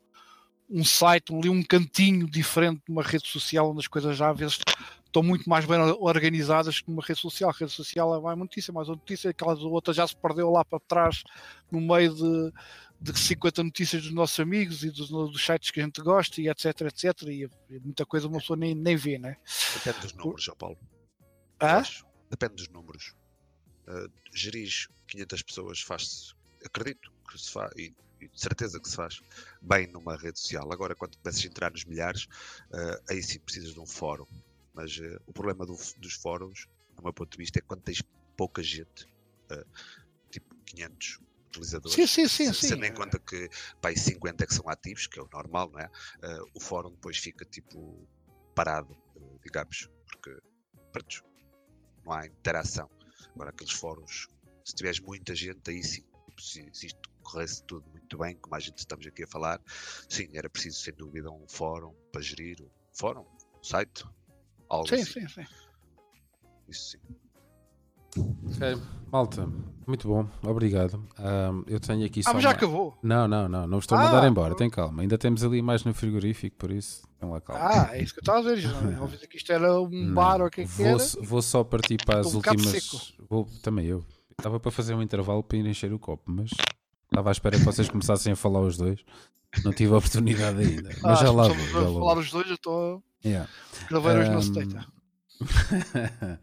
[0.70, 4.38] um site, ali um cantinho diferente de uma rede social onde as coisas já às
[4.38, 4.60] vezes
[5.06, 7.50] estão muito mais bem organizadas que numa rede social.
[7.50, 10.80] A rede social vai notícia, mas a notícia, aquelas outras já se perdeu lá para
[10.80, 11.24] trás
[11.70, 12.54] no meio de,
[13.02, 16.48] de 50 notícias dos nossos amigos e dos, dos sites que a gente gosta e
[16.48, 17.24] etc, etc.
[17.24, 19.38] E, e muita coisa uma pessoa nem, nem vê, né?
[19.74, 20.78] Depende dos números, João Paulo.
[21.60, 21.84] Ah?
[22.30, 23.16] Depende dos números.
[23.88, 24.70] Uh, gerir
[25.08, 29.20] 500 pessoas faz-se, acredito que se faz, e de certeza que se faz
[29.60, 30.72] bem numa rede social.
[30.72, 34.28] Agora, quando começas a entrar nos milhares, uh, aí sim precisas de um fórum.
[34.76, 38.04] Mas uh, o problema do, dos fóruns, do meu ponto de vista, é quando tens
[38.38, 39.06] pouca gente,
[39.52, 39.66] uh,
[40.30, 41.20] tipo 500
[41.52, 41.94] utilizadores.
[42.10, 42.70] Sim, sim, sim.
[42.70, 43.50] Tendo em conta que
[43.82, 45.90] pá, 50 é que são ativos, que é o normal, não é?
[46.54, 48.08] o fórum depois fica tipo
[48.56, 48.98] parado,
[49.44, 50.38] digamos, porque
[50.92, 51.24] pronto,
[52.06, 52.90] não há interação.
[53.36, 54.28] Agora, aqueles fóruns,
[54.66, 56.04] se tiveres muita gente, aí sim,
[56.40, 59.62] se, se isto corresse tudo muito bem, como a gente estamos aqui a falar,
[60.10, 64.06] sim, era preciso sem dúvida um fórum para gerir, um fórum, um site,
[64.70, 65.28] algo sim, assim.
[65.28, 65.46] Sim, sim,
[66.68, 67.31] Isso sim.
[68.18, 68.78] Ok,
[69.12, 69.48] malta,
[69.88, 71.04] muito bom, obrigado.
[71.20, 72.32] Um, eu tenho aqui só.
[72.32, 72.56] Ah, mas já uma...
[72.56, 72.98] acabou?
[73.02, 75.02] Não, não, não, não estou a mandar ah, embora, tem calma.
[75.02, 77.62] Ainda temos ali mais no frigorífico, por isso, tem lá calma.
[77.64, 78.64] Ah, é isso que eu estava a ver,
[78.98, 80.98] não que isto era um não, bar ou o que é que era.
[81.22, 83.14] Vou só partir para as últimas.
[83.30, 84.04] Vou, também eu.
[84.38, 86.50] Estava para fazer um intervalo para ir encher o copo, mas
[87.12, 89.04] Estava à espera que vocês começassem a falar os dois.
[89.66, 90.92] Não tive a oportunidade ainda.
[91.04, 91.58] Mas ah, já lá vou.
[91.58, 93.50] Já falar os dois, eu estou yeah.
[93.84, 94.38] a gravar um...
[94.38, 94.86] hoje no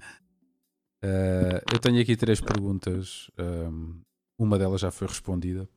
[1.02, 3.30] uh, Eu tenho aqui três perguntas.
[3.38, 4.00] Um,
[4.38, 5.68] uma delas já foi respondida.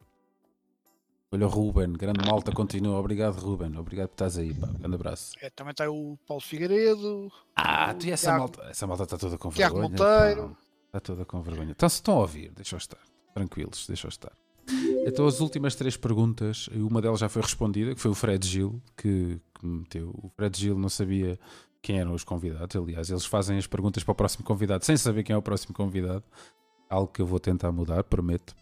[1.33, 2.99] Olha o Ruben, grande malta, continua.
[2.99, 3.77] Obrigado, Ruben.
[3.77, 4.53] Obrigado por estás aí.
[4.53, 4.67] Pá.
[4.67, 5.31] Grande abraço.
[5.41, 7.31] É, também está o Paulo Figueiredo.
[7.55, 8.61] Ah, tu e essa Tiago, malta.
[8.63, 9.97] Essa malta está toda com Tiago vergonha.
[9.97, 10.57] Monteiro.
[10.87, 11.71] Está toda com vergonha.
[11.71, 12.99] Então, se estão a ouvir, deixa eu estar.
[13.33, 14.33] Tranquilos, deixa eu estar.
[15.05, 18.81] Então, as últimas três perguntas, uma delas já foi respondida, que foi o Fred Gil,
[18.97, 20.09] que, que meteu.
[20.09, 21.39] O Fred Gil não sabia
[21.81, 22.75] quem eram os convidados.
[22.75, 25.73] Aliás, eles fazem as perguntas para o próximo convidado sem saber quem é o próximo
[25.73, 26.23] convidado.
[26.89, 28.55] Algo que eu vou tentar mudar, prometo.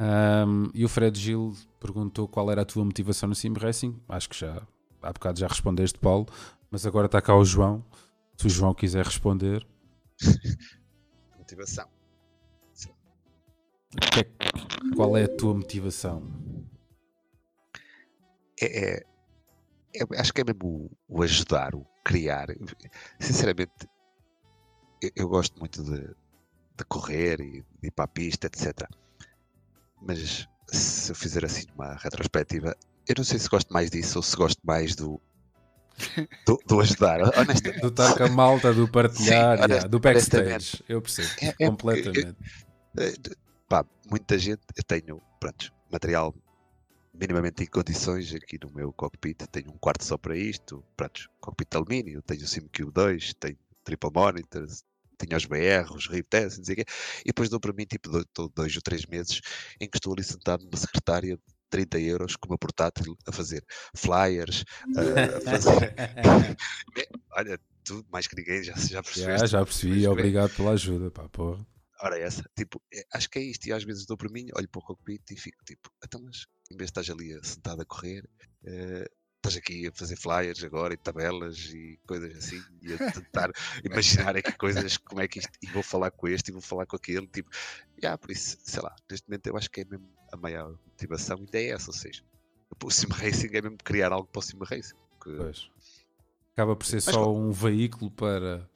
[0.00, 4.00] Um, e o Fred Gil perguntou qual era a tua motivação no Sim Racing.
[4.08, 4.62] Acho que já
[5.00, 6.26] há bocado já respondeste, Paulo,
[6.70, 7.84] mas agora está cá o João.
[8.36, 9.66] Se o João quiser responder.
[11.38, 11.86] motivação.
[14.18, 16.22] É, qual é a tua motivação?
[18.60, 19.06] É, é,
[19.94, 22.48] é acho que é mesmo o, o, ajudar, o criar.
[23.18, 23.88] Sinceramente,
[25.00, 28.88] eu, eu gosto muito de, de, correr e de ir para a pista, etc.
[30.00, 32.76] Mas se eu fizer assim uma retrospectiva,
[33.08, 35.20] eu não sei se gosto mais disso ou se gosto mais do,
[36.46, 37.80] do, do, ajudar, honestamente.
[37.80, 40.82] Do estar com a malta, do partilhar, Sim, yeah, do backstage.
[40.88, 42.36] Eu percebo, é, é, completamente.
[42.98, 43.12] É,
[43.68, 46.34] pá, muita gente, eu tenho, pronto, material
[47.12, 51.70] minimamente em condições aqui no meu cockpit, tenho um quarto só para isto, pronto, cockpit
[51.70, 54.84] de alumínio, tenho o SimQ 2, tenho triple monitors,
[55.18, 56.84] tenho os BR, os RIP tests, e
[57.26, 58.24] depois dou para mim tipo dois,
[58.54, 59.40] dois, ou três meses
[59.80, 61.38] em que estou ali sentado numa secretária
[61.70, 63.64] 30 euros com uma portátil a fazer
[63.94, 64.64] flyers,
[64.96, 65.94] a fazer.
[67.32, 69.46] Olha, tu mais que ninguém já, já percebeste.
[69.48, 70.08] Já, percebi, bem.
[70.08, 71.66] obrigado pela ajuda, pá, porra.
[72.02, 73.66] Ora, essa, tipo, é, acho que é isto.
[73.66, 76.46] E às vezes dou por mim, olho para o cockpit e fico tipo, então, mas
[76.70, 78.28] em vez de estás ali sentado a correr,
[78.64, 83.50] eh, estás aqui a fazer flyers agora e tabelas e coisas assim, e a tentar
[83.84, 86.86] imaginar aqui coisas, como é que isto, e vou falar com este e vou falar
[86.86, 87.48] com aquele, tipo,
[88.02, 91.44] yeah, por isso, sei lá, neste momento eu acho que é mesmo a maior motivação,
[91.52, 92.22] e é essa, ou seja,
[92.82, 93.06] o sim
[93.46, 94.94] racing é mesmo criar algo para o sim racing.
[95.22, 95.70] que- Pois.
[96.54, 98.70] Acaba por ser Mas só um veículo para,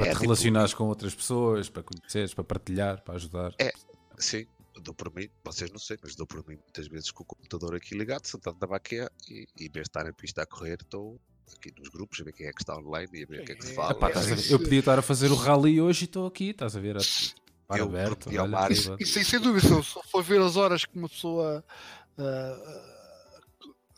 [0.00, 3.54] para É, te tipo, relacionares com outras pessoas, para conheceres, para partilhar, para ajudar.
[3.58, 3.72] É.
[4.18, 4.46] Sim,
[4.82, 7.74] dou por mim, vocês não sei, mas dou por mim muitas vezes com o computador
[7.74, 10.78] aqui ligado, sentado na baqueia e, e em vez de estar na pista a correr,
[10.80, 11.20] estou
[11.56, 13.52] aqui nos grupos a ver quem é que está online e a ver o que
[13.52, 13.92] é que se É, fala.
[13.92, 14.38] Epá, é, a ver?
[14.38, 16.96] isso- Eu podia estar a fazer o rally hoje e estou aqui, estás a ver?
[16.96, 17.00] A,
[17.66, 18.96] par Eu aberto, olha, Mário- tudo.
[19.00, 21.64] Isso, isso, sem dúvida, se eu for ver as horas que uma pessoa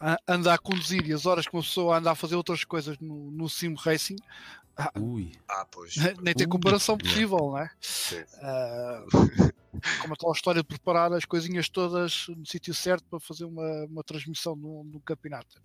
[0.01, 2.99] ah, anda a conduzir e as horas que uma pessoa anda a fazer outras coisas
[2.99, 4.17] no, no sim racing,
[4.99, 5.97] Ui, Ah, pois.
[6.23, 7.09] nem tem Ui, comparação yeah.
[7.11, 7.71] possível, não é?
[7.81, 8.23] sim.
[8.41, 9.05] Ah,
[10.01, 13.85] como a tal história de preparar as coisinhas todas no sítio certo para fazer uma,
[13.87, 15.61] uma transmissão no, no campeonato.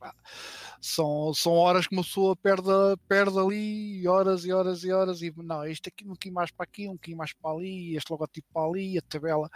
[0.82, 2.70] São, são horas que uma pessoa perde,
[3.08, 6.52] perde ali, e horas e horas e horas, e não, isto aqui um bocadinho mais
[6.52, 9.50] para aqui, um bocadinho mais para ali, este logotipo para ali, a tabela.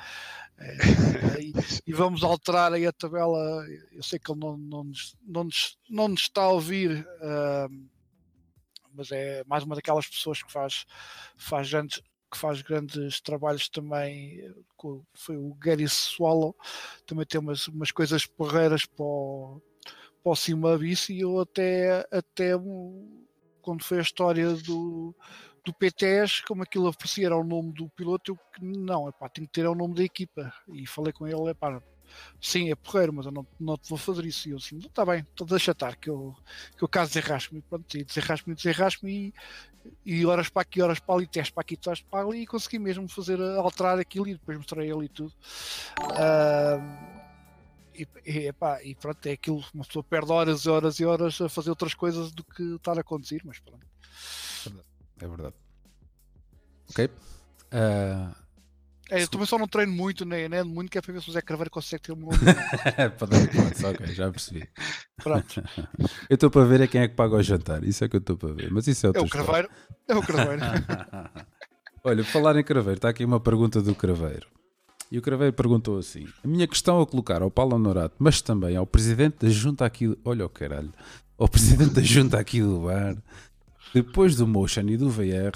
[0.60, 1.54] eh, e,
[1.88, 3.66] e vamos alterar aí a tabela.
[3.92, 7.08] Eu sei que ele não, não, nos, não, nos, não nos está a ouvir.
[7.22, 7.68] ah,
[8.94, 10.86] mas é mais uma daquelas pessoas que faz,
[11.38, 12.02] faz grandes,
[12.32, 14.54] que faz grandes trabalhos também, eh,
[15.14, 16.56] foi o Gary Swallow,
[17.06, 19.62] também tem umas, umas coisas porreiras para o,
[20.24, 22.52] para o Simabis e eu até, até
[23.62, 25.16] quando foi a história do,
[25.64, 29.52] do PTS, como aquilo aparecia era o nome do piloto, eu não, epá, tem que
[29.52, 30.54] ter é o nome da equipa.
[30.74, 31.82] E falei com ele, epá,
[32.40, 34.48] sim, é porreiro, mas eu não, não te vou fazer isso.
[34.48, 36.36] E eu assim, está bem, então deixa estar, que eu,
[36.78, 37.60] que eu caso desenrasco-me.
[37.60, 39.34] E pronto, e desenrasco-me, desenrasco-me
[40.06, 42.48] e, e horas para aqui, horas para ali, testes para aqui, testes para ali e
[42.48, 45.34] consegui mesmo fazer, alterar aquilo e depois mostrei ele tudo.
[46.16, 47.22] Ah,
[47.94, 51.42] e, e, epá, e pronto, é aquilo, uma pessoa perde horas e horas e horas
[51.42, 53.86] a fazer outras coisas do que estar a conduzir, mas pronto.
[55.20, 55.56] é verdade.
[56.90, 57.10] Ok.
[57.72, 58.36] Ah,
[59.12, 61.22] É, eu também só não treino muito, nem, nem ando muito, que é para ver
[61.22, 62.30] se o Zé Carveiro consegue ter um bom
[63.18, 64.70] para dar hipótese, ok, já percebi.
[65.22, 65.62] Pronto,
[66.30, 68.22] Eu estou para ver é quem é que paga o jantar, isso é que eu
[68.22, 69.28] estou para ver, mas isso é é o.
[69.28, 69.70] Carveiro,
[70.08, 70.62] é o Carveiro.
[72.06, 74.48] Olha, falar em Craveiro, está aqui uma pergunta do Craveiro.
[75.12, 78.78] E o Craveiro perguntou assim: A minha questão a colocar ao Paulo Honorato, mas também
[78.78, 80.18] ao presidente da junta aqui.
[80.24, 80.94] Olha o caralho.
[81.38, 83.18] Ao presidente da junta aqui do bar,
[83.94, 85.52] depois do Motion e do VR,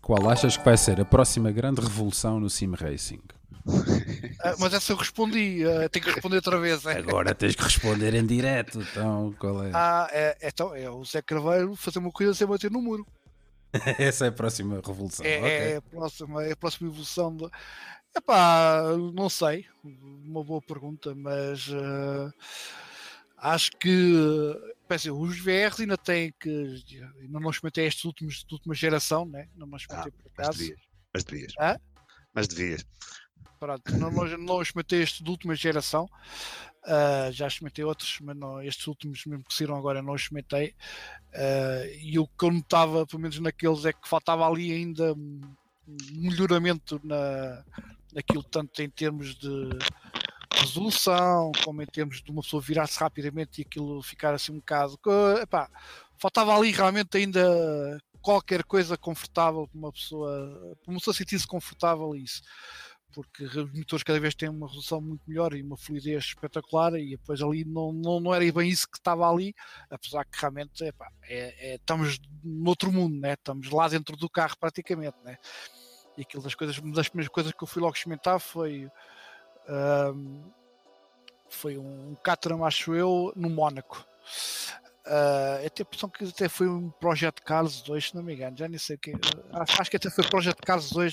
[0.00, 3.20] qual achas que vai ser a próxima grande revolução no Sim Racing?
[4.42, 6.84] Ah, mas essa eu respondi, ah, tenho que responder outra vez.
[6.86, 6.98] é.
[6.98, 9.70] Agora tens que responder em direto, então qual é?
[9.74, 13.06] Ah, é, então, é o Zé Carveiro fazer uma coisa sem bater no muro.
[13.98, 15.24] Essa é a próxima revolução.
[15.24, 15.50] É, ok.
[15.50, 17.36] é a, próxima, é a próxima evolução.
[17.36, 17.48] De...
[18.16, 18.82] Epá,
[19.14, 19.66] não sei,
[20.24, 22.32] uma boa pergunta, mas ah,
[23.36, 24.14] acho que
[25.12, 26.48] os VRs ainda têm que.
[27.20, 29.48] Ainda não experimentei estes últimos de última geração, né?
[29.54, 30.58] Não me experimentei por Mas acaso.
[30.58, 30.80] devias.
[31.12, 31.52] Mas devias.
[31.60, 31.76] Hã?
[32.34, 32.84] Mas devias.
[33.58, 36.08] Pronto, não, não, não experimentei este de última geração.
[36.84, 40.74] Ah, já experimentei outros, mas não, estes últimos mesmo que saíram agora não experimentei.
[41.34, 45.40] Ah, e o que eu notava, pelo menos naqueles, é que faltava ali ainda um
[45.90, 47.64] um melhoramento na,
[48.12, 49.70] naquilo, tanto em termos de
[50.52, 54.98] resolução, como em termos de uma pessoa virar-se rapidamente e aquilo ficar assim um bocado.
[55.40, 55.68] epá,
[56.18, 62.14] faltava ali realmente ainda qualquer coisa confortável para uma pessoa, para uma pessoa sentir-se confortável
[62.14, 62.42] isso
[63.12, 67.10] porque os motores cada vez têm uma resolução muito melhor e uma fluidez espetacular e
[67.10, 69.54] depois ali não, não, não era bem isso que estava ali,
[69.90, 73.34] apesar que realmente epá, é, é, estamos noutro mundo, né?
[73.34, 75.36] estamos lá dentro do carro praticamente, né?
[76.16, 78.88] e aquilo das coisas, uma das primeiras coisas que eu fui logo experimentar foi
[81.48, 84.04] foi um Caterham, acho eu, no Mónaco.
[85.06, 88.34] Uh, eu tenho a impressão que até foi um Projeto Cars 2, se não me
[88.34, 89.12] engano, já nem sei o que.
[89.52, 91.12] Acho, acho que até foi Projeto Cars 2.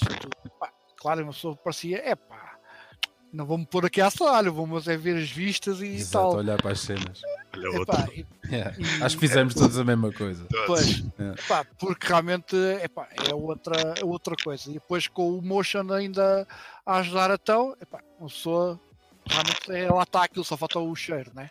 [0.59, 2.56] Pá, claro, uma pessoa parecia, é pá,
[3.33, 6.37] não vou-me pôr aqui a acelerar, vamos é ver as vistas e Exato, tal.
[6.37, 7.21] olhar para as cenas.
[7.55, 8.13] Olha Epá, outro.
[8.13, 8.75] e- Yeah.
[8.79, 10.47] E- Acho que fizemos todos a mesma coisa.
[10.65, 11.33] Pois, É.
[11.47, 14.69] pá, porque realmente epá, é, outra, é outra coisa.
[14.69, 16.47] E depois com o motion ainda
[16.85, 18.79] a ajudar a tão, epá, uma pessoa
[19.25, 21.49] realmente é, lá está aquilo, só falta o cheiro, né?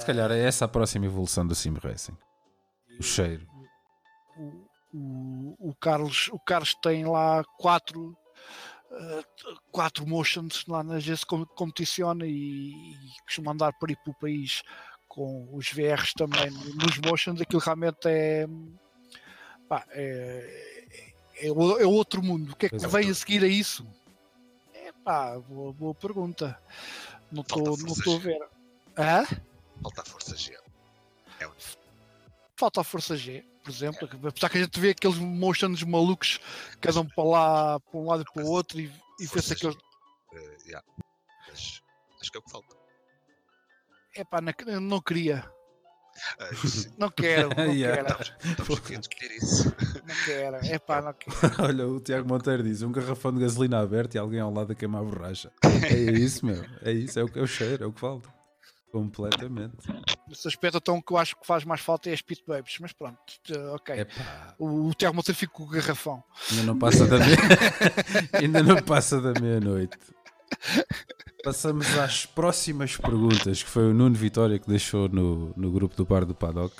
[0.00, 2.16] Se calhar é essa a próxima evolução do Sim Racing.
[2.98, 3.46] O cheiro.
[4.36, 8.14] o, o, o Carlos, o Carlos tem lá quatro
[9.70, 14.62] quatro motions lá na GS competiciona e, e costuma andar por aí pelo país
[15.08, 18.46] com os VRs também nos motions, aquilo realmente é,
[19.68, 21.52] pá, é, é, é,
[21.86, 22.52] outro mundo.
[22.52, 22.92] O que é que Exato.
[22.92, 23.84] vem a seguir a isso?
[24.72, 26.56] É pá, boa, boa pergunta.
[27.30, 28.40] Não estou a ver.
[28.96, 29.24] Hã?
[29.82, 30.56] Falta a força G.
[31.40, 31.48] É
[32.56, 34.08] Falta a força G, por exemplo.
[34.24, 34.28] É.
[34.28, 36.40] Apesar que a gente vê aqueles motions malucos
[36.80, 39.76] que andam para lá, para um lado e para o outro e, e vê-se aqueles.
[39.76, 40.86] Uh, yeah.
[41.48, 41.82] Mas
[42.20, 42.76] acho que é o que falta.
[44.16, 45.44] É pá, não, não queria.
[46.38, 48.02] Uh, não quero, não yeah.
[48.02, 48.34] quero.
[48.44, 49.64] Estamos a discutir isso.
[50.06, 51.36] Não quero, é pá, não quero.
[51.62, 54.74] Olha, o Tiago Monteiro diz: um garrafão de gasolina aberto e alguém ao lado a
[54.74, 55.52] queimar a borracha.
[55.62, 56.64] É isso, meu.
[56.82, 58.39] É isso, é o que eu cheiro, é o que falta.
[58.90, 59.76] Completamente.
[60.28, 62.92] Nesse aspecto, então, que eu acho que faz mais falta é as Pit Babies, mas
[62.92, 63.18] pronto,
[63.72, 64.06] ok.
[64.58, 66.22] O, o Tiago Monteiro fica com o garrafão.
[66.50, 67.16] Ainda não passa da.
[68.38, 69.96] Ainda não passa da meia-noite.
[71.42, 76.04] Passamos às próximas perguntas, que foi o Nuno Vitória que deixou no, no grupo do
[76.04, 76.74] Bar do Paddock.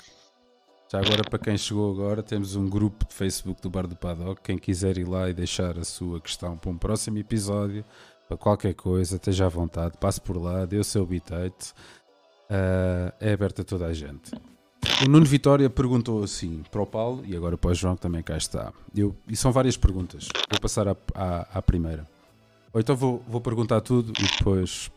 [0.91, 4.41] Já agora, para quem chegou agora, temos um grupo de Facebook do Bar do Paddock.
[4.41, 7.85] Quem quiser ir lá e deixar a sua questão para um próximo episódio,
[8.27, 11.73] para qualquer coisa, esteja à vontade, passe por lá, dê o seu bitate.
[12.51, 14.33] Uh, é aberto a toda a gente.
[15.01, 18.21] O Nuno Vitória perguntou assim para o Paulo e agora para o João que também
[18.21, 18.73] cá está.
[18.93, 20.27] Eu, e são várias perguntas.
[20.49, 22.05] Vou passar à, à, à primeira.
[22.73, 24.91] Ou então vou, vou perguntar tudo e depois.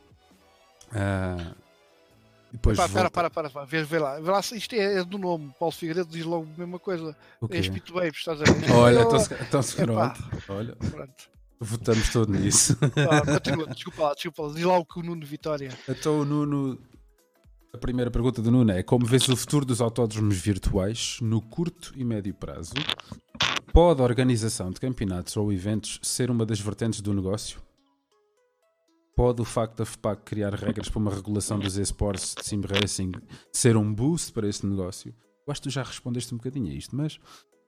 [0.88, 1.54] Uh,
[2.50, 5.18] depois Pá, para, para, para, para, vê, vê lá, vê lá, isto é, é, do
[5.18, 5.52] nome.
[5.56, 7.16] Paulo Figueiredo diz logo a mesma coisa.
[7.50, 8.72] É Espírito Babes, estás a ver?
[8.72, 10.24] Olha, então, então se pronto.
[10.48, 11.30] Olha, pronto.
[11.60, 12.76] votamos todo nisso.
[12.80, 13.74] Ah, desculpa
[14.14, 15.70] desculpa lá, diz lá o que o Nuno Vitória.
[15.88, 16.78] Então o Nuno.
[17.74, 21.92] A primeira pergunta do Nuno é: Como vês o futuro dos autódromos virtuais no curto
[21.96, 22.72] e médio prazo?
[23.72, 27.60] Pode a organização de campeonatos ou eventos ser uma das vertentes do negócio?
[29.16, 33.10] Pode o facto da FPAC criar regras para uma regulação dos esportes de sim racing
[33.52, 35.12] ser um boost para esse negócio?
[35.44, 37.18] Eu acho que tu já respondeste um bocadinho a isto, mas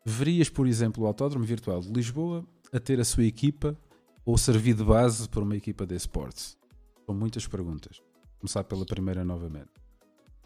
[0.07, 3.77] verias, por exemplo, o Autódromo Virtual de Lisboa a ter a sua equipa
[4.25, 6.57] ou servir de base para uma equipa de esportes?
[7.05, 7.97] São muitas perguntas.
[7.99, 9.76] Vou começar pela primeira novamente.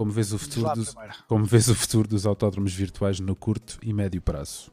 [0.01, 0.95] Como vês o futuro, dos,
[1.29, 4.73] como vês o futuro dos autódromos virtuais no curto e médio prazo?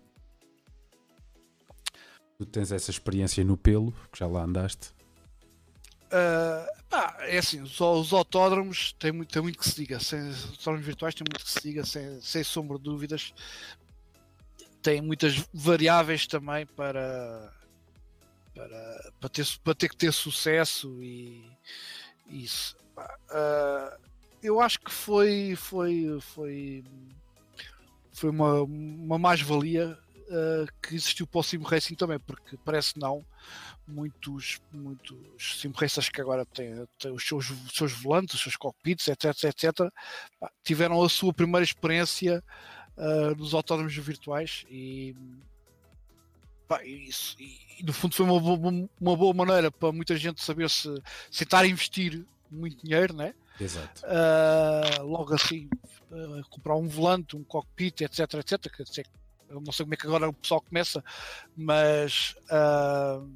[2.37, 4.93] Tu tens essa experiência no pelo, que já lá andaste.
[6.05, 10.29] Uh, pá, é assim, os, os, autódromos têm muito, têm muito que se diga, sem,
[10.29, 13.33] os autódromos virtuais têm muito que se diga, sem, sem sombra de dúvidas.
[14.81, 17.51] Tem muitas variáveis também para,
[18.55, 21.51] para, para, ter, para ter que ter sucesso e
[22.29, 22.77] isso.
[22.97, 24.06] Uh,
[24.41, 26.83] eu acho que foi, foi, foi,
[28.11, 29.97] foi uma, uma mais-valia
[30.27, 33.25] uh, que existiu para o Sim Racing também, porque parece não,
[33.87, 35.17] muitos, muitos
[35.59, 39.43] sim racers que agora têm, têm os, seus, os seus volantes, os seus cockpits, etc,
[39.45, 39.91] etc,
[40.63, 42.43] tiveram a sua primeira experiência
[42.97, 45.15] uh, nos autódromos virtuais e,
[46.67, 50.93] pá, isso, e, no fundo foi uma uma boa maneira para muita gente saber se,
[51.31, 53.33] se estar a investir muito dinheiro, né?
[53.59, 54.03] Exato.
[54.05, 55.69] Uh, logo assim,
[56.11, 58.59] uh, comprar um volante, um cockpit, etc, etc.
[58.71, 59.05] Quer
[59.49, 61.03] eu não sei como é que agora o pessoal começa,
[61.55, 63.27] mas uh,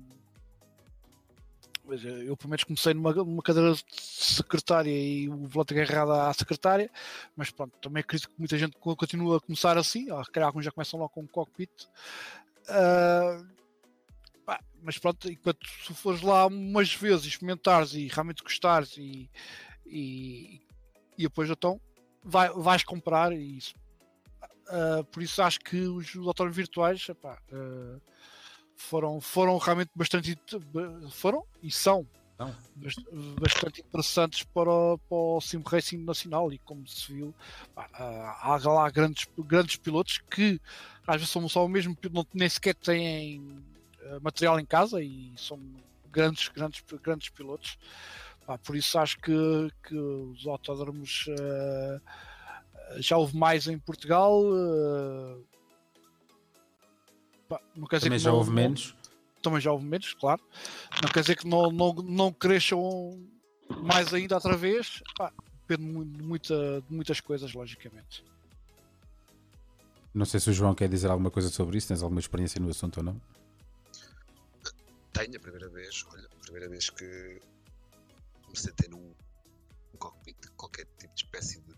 [2.26, 6.89] eu pelo menos comecei numa, numa cadeira de secretária e o volante agarrado à secretária,
[7.35, 10.72] mas pronto, também acredito que muita gente continua a começar assim, ou calhar alguns já
[10.72, 11.72] começam lá com um cockpit.
[12.69, 13.61] Uh,
[14.84, 19.30] mas pronto, enquanto se fores lá umas vezes experimentares e realmente gostares e,
[19.91, 20.61] e,
[21.18, 21.80] e depois então
[22.23, 23.76] vai, vais comprar e isso
[24.72, 28.01] Uh, por isso acho que os autónomos virtuais epá, uh,
[28.73, 30.39] foram, foram realmente bastante
[31.11, 32.07] foram e são
[32.39, 32.55] Não.
[33.38, 37.35] bastante interessantes para, o, para o Sim Racing Nacional e como se viu uh,
[37.76, 40.57] há lá grandes, grandes pilotos que
[41.05, 43.61] às vezes são só o mesmo piloto, nem sequer têm
[44.22, 45.59] material em casa e são
[46.09, 47.77] grandes, grandes, grandes pilotos.
[48.63, 51.27] Por isso acho que, que os autódromos
[52.97, 54.41] já houve mais em Portugal.
[54.43, 55.43] Uh,
[57.47, 58.95] pá, não quer dizer também que já não, houve menos.
[59.41, 60.41] Também já houve menos, claro.
[61.01, 63.19] Não quer dizer que não, não, não cresçam
[63.84, 65.01] mais ainda outra vez.
[65.18, 65.31] Pá,
[65.68, 68.23] depende de, muita, de muitas coisas, logicamente.
[70.13, 72.69] Não sei se o João quer dizer alguma coisa sobre isso, tens alguma experiência no
[72.69, 73.22] assunto ou não?
[75.13, 77.39] Tenho a primeira vez, olha, a primeira vez que
[78.51, 79.15] me sentei num
[79.97, 81.75] cockpit, qualquer tipo de espécie de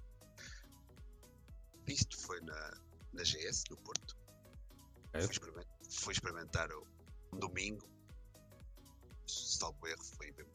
[1.88, 2.82] isto foi na,
[3.14, 4.18] na GS, no Porto.
[5.14, 5.22] É.
[5.22, 6.70] Fui, experimentar, fui experimentar
[7.34, 7.94] um domingo
[9.28, 10.52] salvo erro, foi mesmo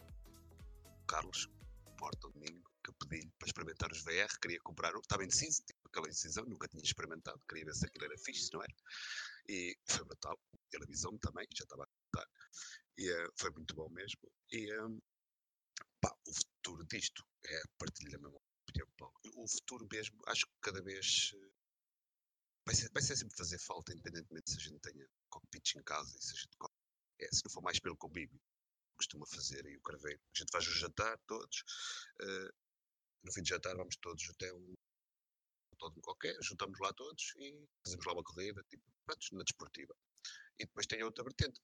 [0.84, 1.48] o Carlos,
[1.96, 6.06] Porta domingo, que eu pedi para experimentar os VR, queria comprar, estava indeciso, tipo, aquela
[6.06, 8.74] indecisão, nunca tinha experimentado, queria ver se aquilo era fixe, não era?
[9.48, 10.38] E foi brutal,
[10.72, 12.30] ele avisou-me também, já estava a contar,
[12.98, 14.20] e uh, foi muito bom mesmo.
[14.52, 15.00] E um,
[16.00, 18.38] pá, o futuro disto é partilhar a mesma
[18.68, 18.88] opinião.
[19.36, 21.50] O futuro mesmo, acho que cada vez eh,
[22.66, 26.16] vai ser, vai ser sempre fazer falta, independentemente se a gente tenha cockpits em casa
[26.16, 26.56] e se a gente
[27.20, 28.40] é, se não for mais pelo convívio
[28.98, 30.20] costuma fazer aí o craveiro.
[30.34, 31.62] A gente faz o jantar todos,
[32.20, 32.52] uh,
[33.22, 34.74] no fim de jantar vamos todos até um
[35.78, 39.94] todo qualquer, juntamos lá todos e fazemos lá uma corrida, tipo, pronto, na desportiva.
[40.58, 41.60] E depois tem outra vertente.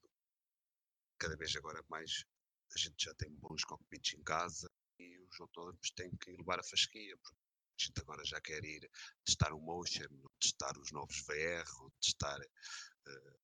[1.19, 2.25] Cada vez agora mais
[2.75, 6.65] a gente já tem bons cockpits em casa e os autónomos têm que levar a
[6.65, 8.89] fasquia, porque a gente agora já quer ir
[9.25, 10.09] testar o Motion,
[10.41, 11.65] testar os novos VR,
[12.01, 13.39] testar uh,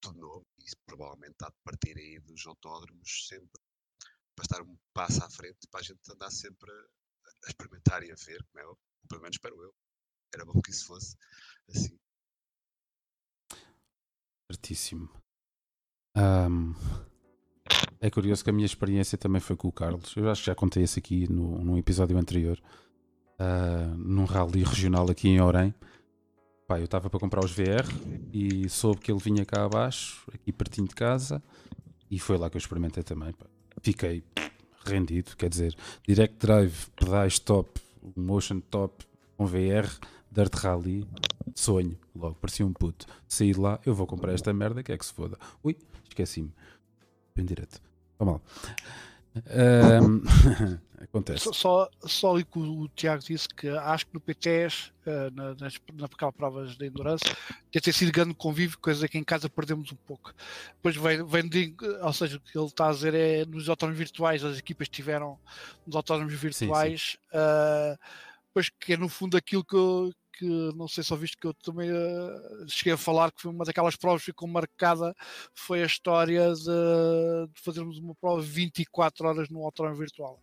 [0.00, 0.46] tudo novo.
[0.58, 3.60] E provavelmente está de partir aí dos autódromos sempre
[4.34, 8.12] para estar um passo à frente para a gente andar sempre a, a experimentar e
[8.12, 8.84] a ver, como é óbvio.
[9.08, 9.74] Pelo menos espero eu.
[10.32, 11.16] Era bom que isso fosse
[11.68, 11.98] assim.
[14.50, 15.08] Certíssimo.
[16.16, 16.74] Um,
[18.00, 20.16] é curioso que a minha experiência também foi com o Carlos.
[20.16, 22.58] Eu acho que já contei isso aqui no, num episódio anterior.
[23.38, 25.74] Uh, num rally regional aqui em Orem.
[26.66, 27.84] Pá, eu estava para comprar os VR
[28.32, 31.42] e soube que ele vinha cá abaixo, aqui pertinho de casa,
[32.10, 33.32] e foi lá que eu experimentei também.
[33.32, 33.46] Pá.
[33.82, 34.22] Fiquei
[34.84, 35.74] rendido, quer dizer,
[36.06, 37.80] Direct Drive, pedais top,
[38.16, 39.04] Motion top,
[39.36, 39.88] com VR,
[40.30, 41.06] Dirt Rally,
[41.54, 43.06] sonho, logo, parecia um puto.
[43.26, 45.38] Saí de lá, eu vou comprar esta merda, que é que se foda.
[45.64, 45.76] Ui,
[46.08, 46.52] esqueci-me.
[47.34, 47.89] Bem direto.
[48.20, 48.42] Vamos mal.
[49.34, 50.22] Um,
[51.00, 51.48] acontece.
[51.54, 55.54] Só, só ali que o, Tiago disse que acho que no PTS, uh, eh, na,
[55.54, 55.78] nas,
[56.36, 57.24] provas de endurance,
[57.72, 60.34] deve ter sido grande convívio, coisa que em casa perdemos um pouco.
[60.74, 63.98] Depois vem, vem de, ou seja, o que ele está a dizer é nos autónomos
[63.98, 65.38] virtuais, as equipas estiveram
[65.86, 67.00] nos autónomos virtuais.
[67.12, 67.38] Sim, sim.
[67.38, 67.98] Uh,
[68.52, 71.52] pois que é no fundo aquilo que eu, que não sei se ouviste que eu
[71.52, 75.14] também uh, cheguei a falar que foi uma daquelas provas que ficou marcada
[75.52, 76.64] foi a história de,
[77.52, 80.42] de fazermos uma prova 24 horas no autódromo virtual.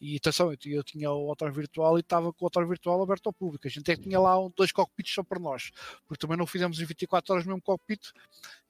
[0.00, 3.28] E atenção, eu, eu tinha o autódromo virtual e estava com o autódromo virtual aberto
[3.28, 5.70] ao público, a gente é que tinha lá dois cockpits só para nós,
[6.08, 8.00] porque também não fizemos em 24 horas no mesmo cockpit.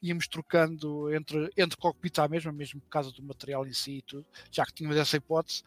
[0.03, 4.03] Íamos trocando entre, entre cockpits à mesma, mesmo por causa do material em si e
[4.03, 5.63] tudo, já que tínhamos essa hipótese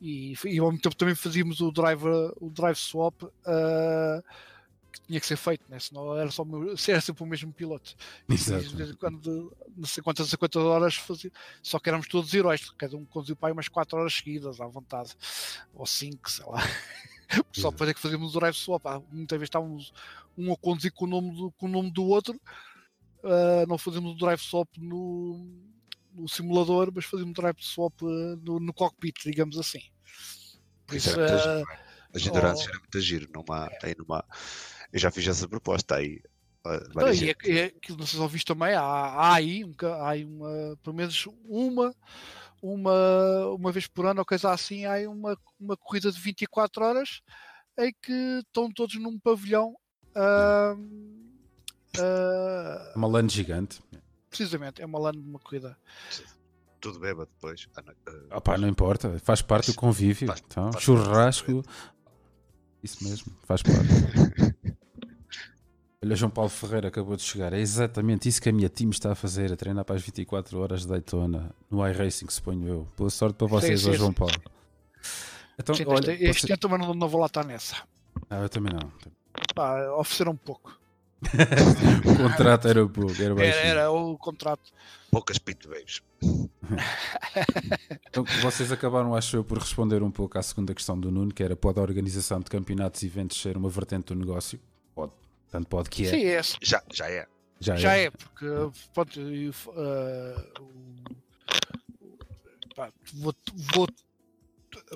[0.00, 2.04] e, e ao mesmo tempo também fazíamos o drive,
[2.40, 4.22] o drive swap uh,
[4.92, 5.78] que tinha que ser feito, né?
[5.78, 6.44] senão era, só,
[6.88, 7.94] era sempre o mesmo piloto.
[8.28, 8.64] Exato.
[8.82, 11.30] E, quando, não sei quantas quantas horas fazia,
[11.62, 14.66] só que éramos todos heróis, cada um conduziu para aí umas 4 horas seguidas à
[14.66, 15.16] vontade,
[15.74, 16.62] ou 5, sei lá.
[17.52, 18.84] só para que fazíamos o drive swap.
[19.10, 19.92] Muitas vezes estávamos
[20.36, 22.38] um a conduzir com o nome do, com o nome do outro,
[23.22, 25.75] uh, não fazíamos o drive swap no
[26.16, 29.80] no simulador, mas fazia um drive swap eh, no, no cockpit, digamos assim.
[30.86, 31.66] Por isso, era uh, giro,
[32.14, 33.28] as endurance oh, era muito giro.
[33.32, 33.86] Numa, é.
[33.86, 34.24] aí numa,
[34.92, 36.20] eu já fiz essa proposta aí.
[36.94, 40.10] Não, e é, é, que não sei se ouviste também, há, há aí, um, há
[40.10, 41.94] aí uma, pelo menos uma,
[42.60, 46.84] uma, uma vez por ano ou coisa assim, há aí uma, uma corrida de 24
[46.84, 47.20] horas
[47.78, 49.76] em que estão todos num pavilhão.
[50.16, 50.80] Uh,
[51.98, 53.80] uh, uma lã gigante
[54.36, 55.76] precisamente, é uma LAN de uma corrida.
[56.80, 57.68] Tudo beba depois.
[57.74, 60.28] Ah, não, Opa, não importa, faz parte do convívio.
[60.28, 61.62] Faz, então, faz churrasco.
[62.82, 63.80] Isso mesmo, faz parte.
[66.04, 67.52] Olha, João Paulo Ferreira acabou de chegar.
[67.52, 70.58] É exatamente isso que a minha time está a fazer, a treinar para as 24
[70.58, 72.88] horas de Daytona, no iRacing, suponho eu.
[72.96, 74.34] Boa sorte para vocês, sim, sim, João Paulo.
[75.58, 76.52] Então, sim, olha, este, você...
[76.52, 77.76] ano também não, não, vou lá estar nessa.
[78.28, 78.92] Ah, eu também não.
[79.54, 80.78] Pá, ofereceram um pouco.
[82.04, 84.70] o contrato era pouco, era, era, era, o contrato.
[85.10, 86.02] Poucas pit babes.
[88.08, 91.42] então, vocês acabaram, acho eu, por responder um pouco à segunda questão do Nuno, que
[91.42, 94.60] era pode a organização de campeonatos e eventos ser uma vertente do negócio?
[94.94, 95.12] Pode,
[95.50, 96.10] tanto pode que é.
[96.10, 96.42] Sim, é.
[96.62, 97.26] Já, já é.
[97.60, 98.04] Já, já é.
[98.04, 98.10] é.
[98.10, 98.46] porque
[98.92, 100.34] pronto, uh,
[102.74, 103.34] pá, vou,
[103.74, 103.88] vou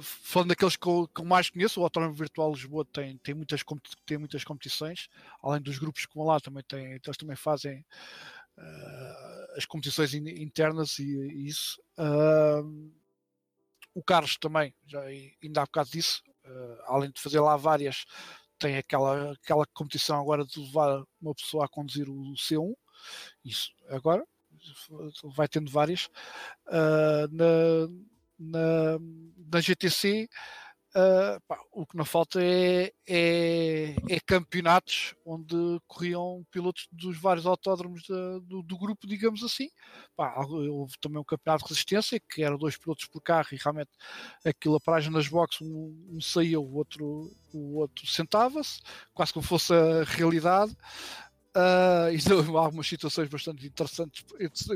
[0.00, 3.62] falando daqueles que eu, que eu, mais conheço, o Autónomo Virtual Lisboa tem, tem, muitas,
[4.06, 5.08] tem muitas competições,
[5.42, 7.84] além dos grupos que vão lá, também tem, eles também fazem
[8.56, 11.80] uh, as competições in, internas e, e isso.
[11.98, 12.92] Uh,
[13.94, 18.04] o Carlos também, já ainda há bocado disso, uh, além de fazer lá várias,
[18.58, 22.74] tem aquela, aquela competição agora de levar uma pessoa a conduzir o C1,
[23.44, 24.24] isso agora
[25.34, 26.10] vai tendo várias.
[27.30, 27.88] Na,
[28.40, 28.98] na,
[29.52, 30.28] na GTC
[30.90, 35.54] Uh, pá, o que não falta é, é, é, campeonatos onde
[35.86, 39.70] corriam pilotos dos vários autódromos de, do, do, grupo, digamos assim.
[40.16, 43.90] Pá, houve também um campeonato de resistência que era dois pilotos por carro e realmente
[44.44, 48.80] aquilo a paragem nas boxes, um, um saía, o outro, o outro sentava-se,
[49.14, 50.76] quase como fosse a realidade.
[51.56, 54.24] Uh, e houve algumas situações bastante interessantes,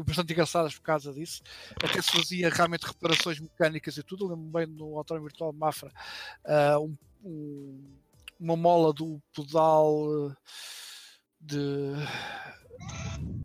[0.04, 1.40] bastante engraçadas por causa disso.
[1.76, 4.26] Até se fazia realmente reparações mecânicas e tudo.
[4.26, 5.92] Lembro-me bem no Autódromo Virtual de Mafra,
[6.44, 7.84] uh, um, um,
[8.40, 10.34] uma mola do pedal
[11.40, 11.92] de.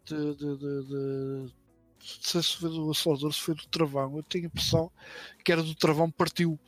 [0.06, 1.60] de, de, de, de
[2.00, 4.18] não sei se foi do acelerador, se foi do travão.
[4.18, 4.92] Eu tenho a impressão
[5.44, 6.60] que era do travão, partiu.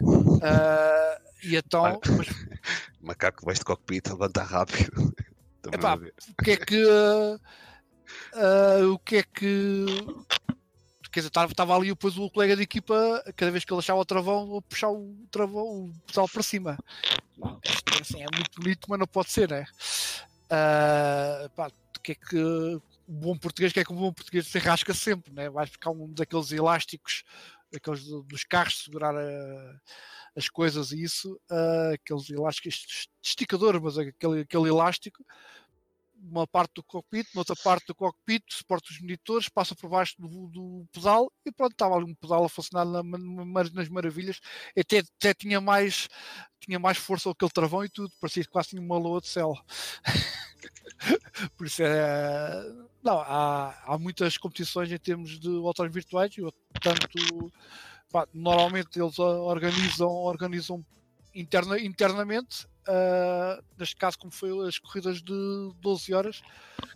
[0.00, 2.00] Uh, e então.
[2.16, 2.28] Mas...
[3.00, 5.12] Macaco vais de cockpit, levanta rápido.
[5.72, 6.84] Epá, o que é que.
[6.84, 7.40] Uh,
[8.94, 9.86] o que é que.
[11.10, 14.04] Quer dizer, estava ali depois o colega de equipa, cada vez que ele achava o
[14.04, 16.78] travão, puxar o travão, o pedal para cima.
[18.00, 19.64] Assim, é muito bonito, mas não pode ser, né?
[20.44, 21.70] Uh, pá,
[22.06, 25.50] que é que o bom português quer que o bom português se rasca sempre, né?
[25.50, 27.24] Vais buscar um daqueles elásticos,
[27.74, 29.80] aqueles dos carros, segurar a
[30.36, 35.24] as coisas e isso, uh, aqueles elásticos, esticador, mas aquele, aquele elástico,
[36.30, 40.48] uma parte do cockpit, outra parte do cockpit, suporta os monitores, passa por baixo do,
[40.48, 44.40] do pedal e pronto, estava ali um pedal a funcionar na, nas maravilhas,
[44.78, 46.08] até, até tinha mais
[46.60, 49.54] tinha mais força aquele travão e tudo, parecia quase uma lua de céu.
[51.56, 52.64] Por isso é.
[53.02, 56.34] Não, há, há muitas competições em termos de autónomos virtuais,
[56.82, 57.52] tanto
[58.10, 60.84] pá, normalmente eles organizam, organizam
[61.34, 66.42] interna, internamente, uh, neste caso como foi as corridas de 12 horas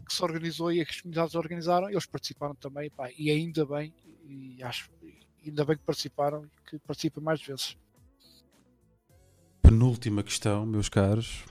[0.06, 3.94] que se organizou e as comunidades organizaram, eles participaram também, pá, e ainda bem,
[4.24, 4.90] e acho
[5.44, 7.76] ainda bem que participaram e que participem mais vezes.
[9.62, 11.44] Penúltima questão, meus caros,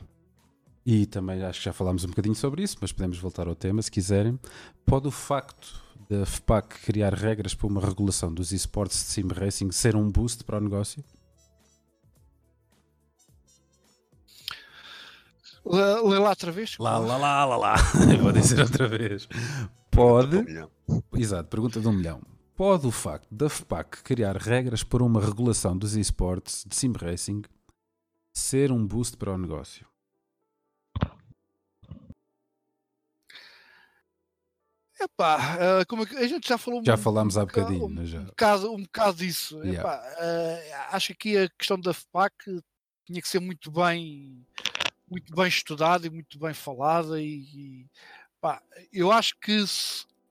[0.85, 3.81] e também acho que já falámos um bocadinho sobre isso, mas podemos voltar ao tema
[3.81, 4.39] se quiserem.
[4.85, 9.71] Pode o facto da FPAC criar regras para uma regulação dos esportes de sim racing
[9.71, 11.03] ser um boost para o negócio?
[15.69, 16.77] Lê lá outra vez.
[16.79, 17.75] Lá, lá, lá, lá, lá.
[18.21, 19.27] Vou dizer outra vez.
[19.91, 20.43] Pode.
[21.15, 22.21] Exato, pergunta de um milhão.
[22.55, 27.43] Pode o facto da FPAC criar regras para uma regulação dos esportes de sim racing
[28.33, 29.85] ser um boost para o negócio?
[34.99, 38.05] Epá, uh, como é a gente já falou Já um, falámos há bocadinho, um, né,
[38.05, 38.19] já.
[38.19, 39.63] Um bocado, um bocado disso.
[39.63, 39.79] Yeah.
[39.79, 42.35] Epá, uh, acho que aqui a questão da FPAC
[43.05, 44.45] tinha que ser muito bem,
[45.09, 47.21] muito bem estudada e muito bem falada.
[47.21, 47.85] E, e
[48.39, 48.61] pá,
[48.91, 49.63] eu acho que,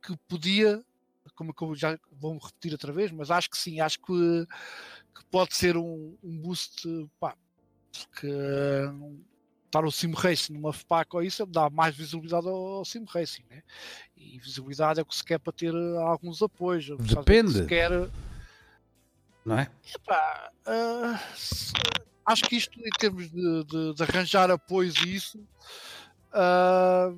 [0.02, 0.82] que podia,
[1.34, 4.46] como, como já vou repetir outra vez, mas acho que sim, acho que,
[5.14, 6.86] que pode ser um, um boost,
[7.18, 7.36] pá,
[7.92, 8.28] porque
[9.68, 13.62] estar o Sim Racing numa FPAC ou isso dá mais visibilidade ao Sim Racing, né?
[14.16, 16.88] E visibilidade é o que se quer para ter eh, alguns apoios.
[16.98, 17.52] Depende.
[17.52, 17.90] Se quer...
[19.44, 19.70] Não é?
[19.94, 21.72] Epá, uh, se,
[22.28, 25.38] acho que isto, em termos de, de, de arranjar apoios e isso,
[26.32, 27.16] uh,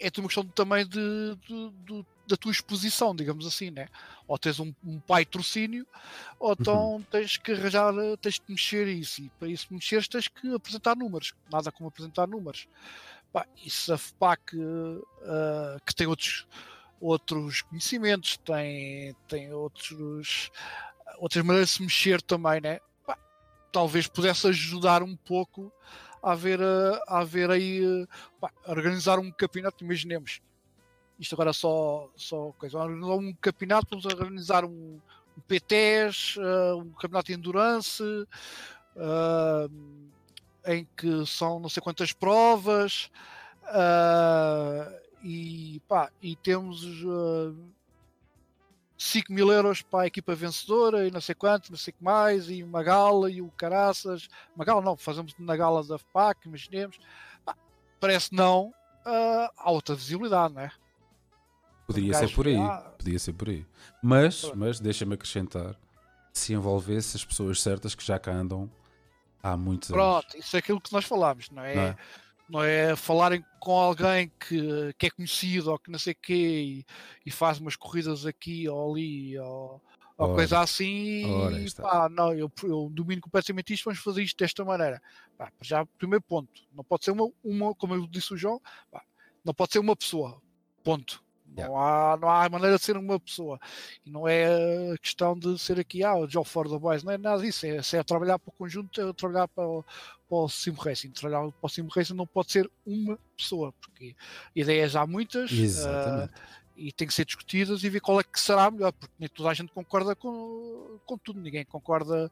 [0.00, 3.88] é uma questão também de, de, da tua exposição, digamos assim, né?
[4.26, 5.86] Ou tens um, um patrocínio,
[6.38, 7.02] ou então uhum.
[7.02, 11.34] tens que arranjar, tens que mexer isso, e para isso mexeres tens que apresentar números,
[11.50, 12.68] nada como apresentar números.
[13.32, 16.46] Pá, e se a FPAC, uh, que tem outros,
[17.00, 20.50] outros conhecimentos, tem, tem outros,
[21.18, 22.80] outras maneiras de se mexer também, né?
[23.72, 25.72] Talvez pudesse ajudar um pouco
[26.22, 26.60] a ver,
[27.06, 28.06] a ver aí,
[28.40, 30.40] pá, organizar um campeonato, imaginemos
[31.18, 32.78] isto agora só, só coisa.
[32.84, 35.00] Um campeonato, vamos organizar um,
[35.36, 39.70] um PTs, eh, um campeonato de endurance, uh,
[40.64, 43.10] em que são não sei quantas provas,
[43.64, 46.84] uh, e, pá, e temos
[48.98, 52.02] 5 mil euros para a equipa vencedora e não sei quanto, não sei o que
[52.04, 54.28] mais, e uma gala e o caraças.
[54.56, 56.98] Uma gala não, fazemos na gala da FPAC, imaginemos.
[57.44, 57.56] Pá,
[58.00, 58.66] parece não,
[59.06, 60.72] uh, há outra visibilidade, não é?
[61.86, 62.58] Poderia ser por aí,
[62.98, 63.64] podia ser por aí.
[64.02, 65.76] Mas, mas deixa-me acrescentar,
[66.32, 68.68] se envolvesse as pessoas certas que já cá andam
[69.42, 70.24] há muitos Pronto, anos.
[70.24, 71.74] Pronto, isso é aquilo que nós falámos, não é?
[71.74, 71.96] Não é,
[72.48, 76.34] não é falarem com alguém que, que é conhecido ou que não sei o quê
[76.34, 76.86] e,
[77.26, 79.82] e, faz umas corridas aqui ou ali ou,
[80.16, 81.24] ou coisa assim
[81.64, 85.00] e pá, não, eu, eu, domino completamente isto, vamos fazer isto desta maneira.
[85.36, 88.60] Pá, já, primeiro ponto, não pode ser uma, uma como eu disse o João,
[88.90, 89.02] pá,
[89.44, 90.40] não pode ser uma pessoa,
[90.82, 93.58] ponto Não, há, não há maneira de ser uma pessoa.
[94.04, 97.18] E não é questão de ser aqui, ah, o Job for the Boys, não é
[97.18, 97.66] nada disso.
[97.66, 99.84] É, se é trabalhar para o conjunto, é trabalhar para o,
[100.28, 101.10] para o Sim Racing.
[101.10, 104.14] Trabalhar para o Sim Racing não pode ser uma pessoa, porque
[104.54, 105.50] ideias há muitas.
[105.50, 106.28] Uh,
[106.76, 109.50] e tem que ser discutidas e ver qual é que será melhor, porque nem toda
[109.50, 112.30] a gente concorda com, com tudo, ninguém concorda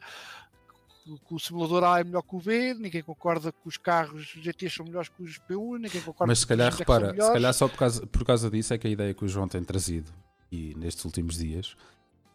[1.05, 4.71] que o simulador A é melhor que o B, ninguém concorda que os carros GT
[4.71, 7.79] são melhores que os P1, ninguém concorda Mas se calhar, repara, se calhar só por
[7.79, 10.13] causa, por causa disso é que a ideia que o João tem trazido
[10.51, 11.77] e nestes últimos dias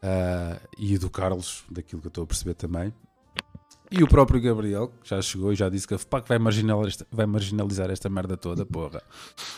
[0.02, 2.94] uh, e do Carlos, daquilo que eu estou a perceber também,
[3.92, 6.88] e o próprio Gabriel, que já chegou e já disse que a FPAC vai marginalizar
[6.88, 9.04] esta, vai marginalizar esta merda toda, porra.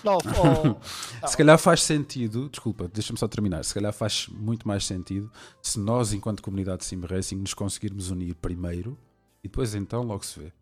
[0.03, 0.17] Não,
[1.21, 3.63] oh, se calhar faz sentido, desculpa, deixa-me só terminar.
[3.63, 5.31] Se calhar faz muito mais sentido
[5.61, 8.97] se nós, enquanto comunidade de Sim Racing, nos conseguirmos unir primeiro
[9.43, 10.53] e depois então logo se vê.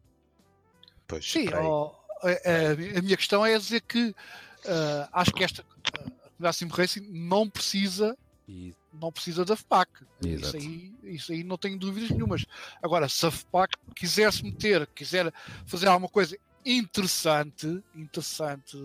[1.07, 1.91] Pois, Sim, oh,
[2.23, 7.07] a, a, minha questão é dizer que uh, acho que esta uh, comunidade Sim Racing
[7.09, 8.17] não precisa
[8.47, 10.05] e não precisa da FPAC.
[10.25, 12.45] Isso aí, isso aí não tenho dúvidas nenhumas.
[12.81, 15.33] Agora, se a FPAC quiser se meter, quiser
[15.65, 18.77] fazer alguma coisa interessante, interessante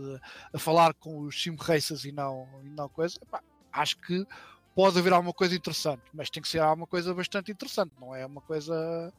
[0.53, 3.43] a falar com os sim racers e não, e não coisa, epá,
[3.73, 4.27] acho que
[4.75, 8.25] pode haver alguma coisa interessante, mas tem que ser alguma coisa bastante interessante, não é
[8.25, 9.13] uma coisa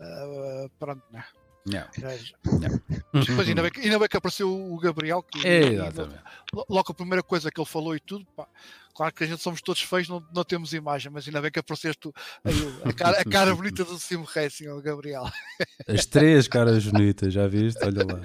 [0.00, 1.24] uh, pronto, né?
[1.66, 1.90] Yeah.
[1.96, 2.82] Yeah.
[3.26, 6.22] Depois ainda bem, que, ainda bem que apareceu o Gabriel, que é, Exatamente.
[6.68, 8.46] logo a primeira coisa que ele falou e tudo, pá,
[8.94, 11.58] claro que a gente somos todos feios, não, não temos imagem, mas ainda bem que
[11.58, 12.10] apareceste
[12.44, 15.24] a, cara, a cara bonita do Sim Racing, o Gabriel.
[15.86, 17.84] As três caras bonitas, já viste?
[17.84, 18.20] Olha lá,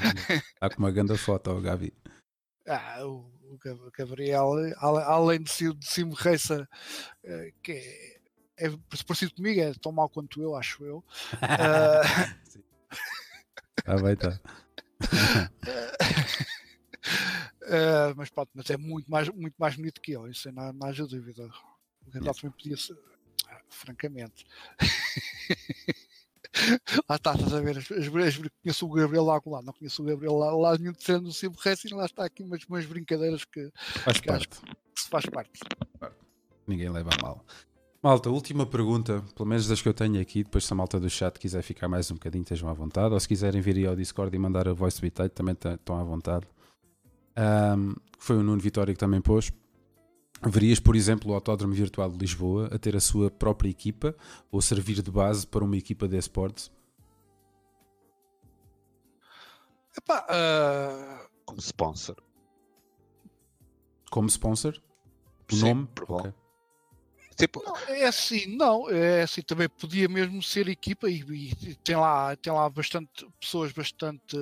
[0.62, 1.94] há com uma grande foto, o Gabi.
[2.68, 6.68] Ah, o, o Gabriel, além de, de Sim Racer,
[7.24, 8.70] eh, que é, é
[9.08, 10.98] parecido comigo, é tão mal quanto eu, acho eu.
[11.34, 12.06] Uh,
[13.88, 14.40] ah, vai estar.
[17.64, 20.88] Uh, mas pronto, mas é muito mais, muito mais bonito que ele, isso não, não
[20.88, 21.50] haja dúvida.
[22.06, 22.98] O Gandalf também podia ser,
[23.48, 24.46] ah, francamente.
[27.08, 30.06] lá está, estás a ver, as, as, conheço o Gabriel lá, lá não conheço o
[30.06, 33.72] Gabriel lá, lá nenhum de sendo Sim Racing, lá está aqui umas, umas brincadeiras que,
[33.76, 34.62] faz que parte.
[34.62, 35.60] que se faz parte.
[36.68, 37.46] Ninguém leva a mal.
[38.02, 41.10] Malta, última pergunta, pelo menos das que eu tenho aqui, depois se a malta do
[41.10, 43.96] chat quiser ficar mais um bocadinho, estejam à vontade, ou se quiserem vir aí ao
[43.96, 46.48] Discord e mandar a voice bitate, também estão à vontade.
[47.40, 49.52] Um, foi o Nuno Vitória que também pôs.
[50.42, 54.16] Verias, por exemplo, o Autódromo Virtual de Lisboa a ter a sua própria equipa
[54.52, 56.72] ou servir de base para uma equipa de esportes?
[59.98, 61.30] Epá, uh...
[61.46, 62.16] Como sponsor.
[64.10, 64.82] Como sponsor?
[65.52, 65.90] O Sim, nome?
[66.08, 66.34] Okay.
[67.36, 67.64] Tipo...
[67.66, 71.22] Não, é assim, não, é assim, também podia mesmo ser equipa e,
[71.62, 74.38] e tem, lá, tem lá bastante pessoas bastante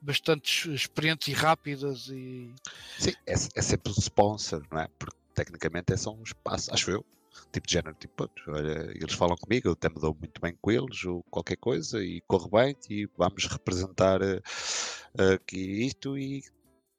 [0.00, 2.52] bastante experientes e rápidas e
[2.98, 4.88] sim, é, é sempre um sponsor, não é?
[4.98, 7.04] Porque tecnicamente é só um espaço, acho eu,
[7.52, 10.70] tipo de género, tipo, olha, eles falam comigo, eu até me dou muito bem com
[10.70, 16.42] eles, ou qualquer coisa, e corre bem, e vamos representar uh, aqui isto e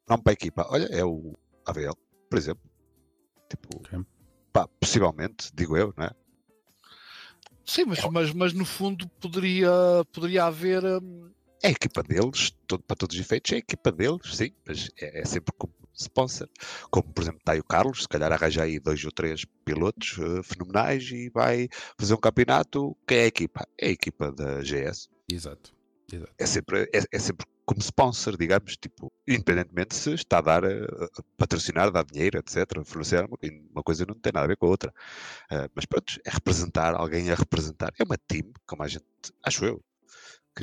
[0.08, 0.66] não para a equipa.
[0.70, 1.36] Olha, é o
[1.66, 1.96] AVL,
[2.30, 2.64] por exemplo.
[3.50, 4.00] Tipo, okay
[4.52, 6.12] pá, possivelmente, digo eu, não é?
[7.66, 8.10] Sim, mas, é.
[8.10, 9.72] mas, mas no fundo poderia,
[10.12, 10.84] poderia haver.
[10.84, 11.32] Hum...
[11.62, 14.90] É a equipa deles, todo, para todos os efeitos, é a equipa deles, sim, mas
[15.00, 16.50] é, é sempre como sponsor.
[16.90, 20.18] Como, por exemplo, está aí o Carlos, se calhar arranja aí dois ou três pilotos
[20.18, 21.68] uh, fenomenais e vai
[21.98, 22.96] fazer um campeonato.
[23.06, 23.68] Quem é a equipa?
[23.78, 25.10] É a equipa da GS.
[25.30, 25.74] Exato.
[26.12, 26.34] Exato.
[26.38, 30.70] É, sempre, é, é sempre como sponsor, digamos, tipo, independentemente se está a dar, a,
[30.70, 33.28] a patrocinar, a dar dinheiro, etc., fornecer
[33.70, 34.92] uma coisa não tem nada a ver com a outra.
[35.52, 37.92] Uh, mas pronto, é representar, alguém a representar.
[38.00, 39.06] É uma team, como a gente,
[39.44, 39.84] acho eu.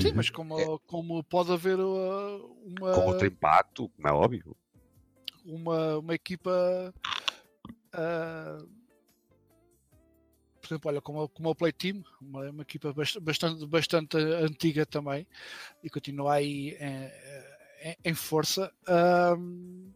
[0.03, 2.93] Sim, mas como, é, como pode haver uh, uma.
[2.93, 4.57] Com outro impacto, como é óbvio.
[5.45, 6.95] Uma, uma equipa.
[7.95, 8.69] Uh,
[10.61, 15.27] por exemplo, olha, como, como o Play Team, uma, uma equipa bastante, bastante antiga também,
[15.83, 18.73] e continua aí em, em, em força.
[19.39, 19.93] Um,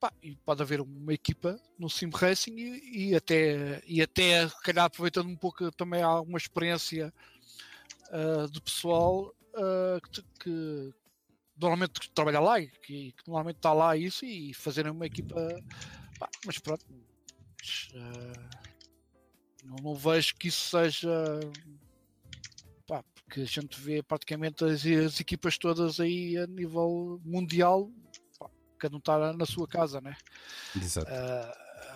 [0.00, 4.62] pá, e pode haver uma equipa no Sim Racing e, e, até, e até, se
[4.62, 7.12] calhar, aproveitando um pouco também alguma experiência
[8.10, 10.94] uh, do pessoal uh, que, que,
[11.56, 15.34] normalmente trabalha lá e que, que, normalmente está lá isso e fazerem uma equipa.
[16.18, 16.84] Pá, mas pronto.
[17.94, 18.66] Uh,
[19.64, 21.40] não, não vejo que isso seja.
[22.86, 27.90] Pá, porque a gente vê praticamente as, as equipas todas aí a nível mundial,
[28.38, 30.16] pá, cada um está na sua casa, né?
[30.76, 31.10] Exato.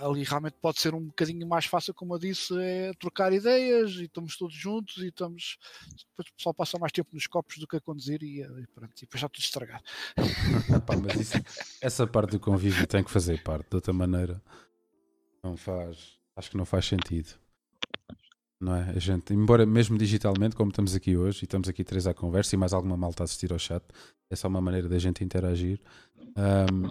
[0.01, 4.05] Ali realmente pode ser um bocadinho mais fácil, como eu disse, é trocar ideias e
[4.05, 5.59] estamos todos juntos e estamos.
[6.10, 8.93] Depois o pessoal passa mais tempo nos copos do que a conduzir e, e pronto,
[8.97, 9.85] e depois já tudo estragado.
[11.05, 11.39] Mas isso,
[11.81, 14.43] essa parte do convívio tem que fazer parte, de outra maneira
[15.43, 16.18] não faz.
[16.36, 17.28] Acho que não faz sentido.
[18.60, 18.90] Não é?
[18.90, 22.55] A gente, embora mesmo digitalmente, como estamos aqui hoje e estamos aqui três à conversa
[22.55, 23.82] e mais alguma malta a assistir ao chat,
[24.31, 25.81] é só uma maneira da gente interagir.
[26.36, 26.89] Um,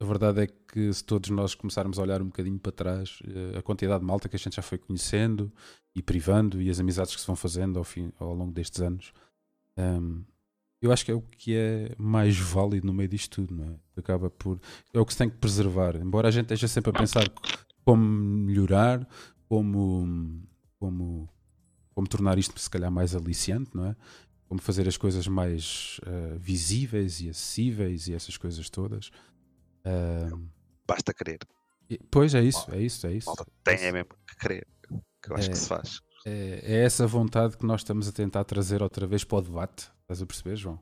[0.00, 3.58] a verdade é que se todos nós começarmos a olhar um bocadinho para trás, eh,
[3.58, 5.52] a quantidade de malta que a gente já foi conhecendo
[5.94, 9.12] e privando e as amizades que se vão fazendo ao, fim, ao longo destes anos,
[9.76, 10.24] um,
[10.80, 14.00] eu acho que é o que é mais válido no meio disto tudo, não é?
[14.00, 14.58] Acaba por.
[14.94, 15.96] É o que se tem que preservar.
[15.96, 17.30] Embora a gente esteja sempre a pensar
[17.84, 19.06] como melhorar,
[19.46, 20.42] como,
[20.78, 21.28] como,
[21.94, 23.96] como tornar isto se calhar mais aliciante, não é?
[24.48, 29.10] Como fazer as coisas mais uh, visíveis e acessíveis e essas coisas todas.
[29.84, 30.48] Uh,
[30.86, 31.38] Basta querer.
[32.10, 33.32] Pois é isso, é isso, é isso.
[33.64, 34.66] Tem é mesmo que querer,
[35.22, 36.00] que eu acho é, que se faz.
[36.24, 39.90] É, é, essa vontade que nós estamos a tentar trazer outra vez para o debate.
[40.02, 40.80] Estás a perceber, João?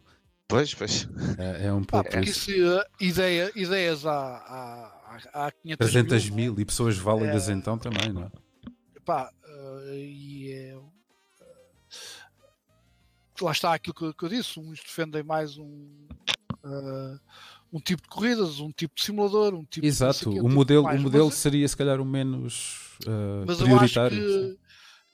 [0.49, 1.09] Pois, pois.
[1.39, 2.09] É, é um pouco.
[2.15, 2.51] Ah, isso.
[2.51, 7.79] uh, ideia, ideias há, há, há 500 300 mil, mil e pessoas válidas é, então
[7.79, 8.31] também, não é?
[9.05, 10.91] Pá, uh, e é, uh,
[13.43, 16.09] lá está aquilo que, que, eu disse: uns defendem mais um
[17.73, 21.01] um tipo de corridas, um tipo de simulador, um tipo Exato, de, o modelo, mais,
[21.01, 24.19] o modelo mas, seria se calhar o menos uh, mas prioritário.
[24.19, 24.57] Eu acho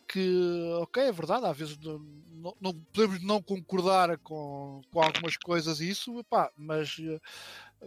[0.06, 5.36] que, que, ok, é verdade, às vezes não, não, podemos não concordar com, com algumas
[5.36, 6.96] coisas e isso, epá, mas,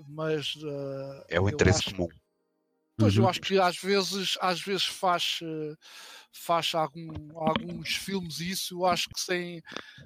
[0.07, 2.09] mas uh, é o interesse acho, comum.
[2.99, 3.23] Pois uhum.
[3.23, 5.39] eu acho que às vezes, às vezes faz,
[6.31, 7.07] faz algum,
[7.39, 9.61] alguns filmes isso, eu acho que sem,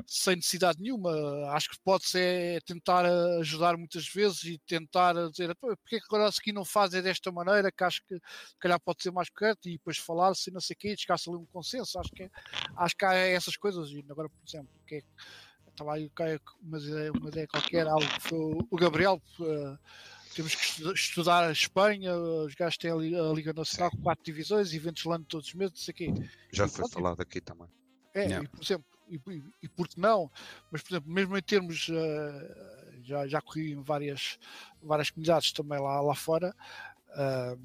[0.05, 1.11] sem necessidade nenhuma.
[1.51, 3.05] Acho que pode ser tentar
[3.39, 7.71] ajudar muitas vezes e tentar dizer porque é que agora aqui não fazem desta maneira,
[7.71, 10.77] que acho que se calhar pode ser mais correto e depois falar-se não sei o
[10.77, 11.97] quê, chegar-se ali um consenso.
[11.97, 12.29] Acho que,
[12.75, 13.89] acho que há essas coisas.
[13.89, 15.03] E agora, por exemplo, que é,
[15.69, 16.11] estava aí
[16.61, 19.21] uma ideia, uma ideia qualquer, algo que foi o Gabriel.
[19.39, 19.79] Uh,
[20.35, 25.03] temos que estudar a Espanha, os gajos têm a Liga Nacional com quatro divisões, eventos
[25.05, 26.29] lá todos os meses, não sei o quê.
[26.51, 27.67] Já foi falado aqui também.
[28.13, 28.43] É, yeah.
[28.43, 30.29] e, por exemplo, e, e, e por que não?
[30.71, 34.37] Mas, por exemplo, mesmo em termos, uh, já, já corri em várias,
[34.81, 36.55] várias comunidades também lá, lá fora,
[37.09, 37.59] uh,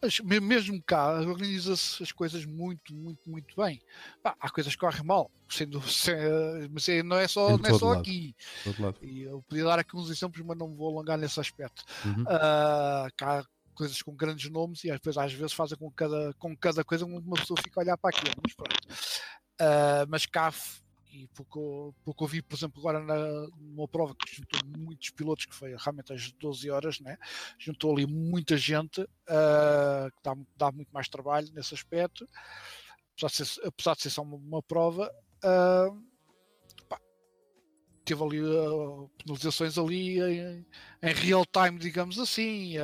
[0.00, 3.80] mas mesmo cá organiza-se as coisas muito, muito, muito bem.
[4.22, 5.80] há coisas que correm mal, sendo,
[6.70, 8.34] mas é, não é só, não é só aqui.
[9.02, 11.84] E eu podia dar aqui uns exemplos, mas não vou alongar nesse aspecto.
[12.04, 12.22] Uhum.
[12.22, 13.44] Uh, cá há
[13.74, 17.36] coisas com grandes nomes e depois às vezes fazem com cada, com cada coisa uma
[17.36, 18.34] pessoa fica a olhar para aquilo.
[18.42, 18.76] Mas pronto.
[19.60, 20.52] Uh, mas cá
[21.16, 21.58] e porque,
[22.04, 23.16] porque eu vi, por exemplo, agora na,
[23.58, 27.16] numa prova que juntou muitos pilotos, que foi realmente às 12 horas, né?
[27.58, 32.28] juntou ali muita gente, uh, que dá, dá, muito mais trabalho nesse aspecto,
[33.14, 35.10] apesar de ser, apesar de ser só uma, uma prova.
[35.42, 36.04] Uh,
[38.04, 40.66] teve ali uh, penalizações ali em,
[41.02, 42.74] em, real time, digamos assim,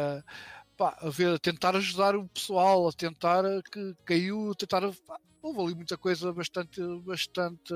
[0.77, 5.21] pá, a, ver, a tentar ajudar o pessoal, a tentar que caiu, a tentar pá,
[5.43, 7.75] houve ali muita coisa bastante, bastante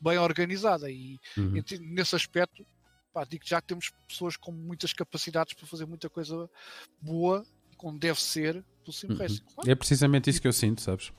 [0.00, 1.62] bem organizada e, uhum.
[1.80, 2.64] nesse aspecto
[3.12, 6.48] pá, digo que já temos pessoas com muitas capacidades para fazer muita coisa
[7.00, 7.44] boa
[7.76, 9.16] como deve ser pelo Sim uhum.
[9.16, 9.42] Racing.
[9.54, 9.70] Claro.
[9.70, 11.12] É precisamente isso que eu sinto, sabes?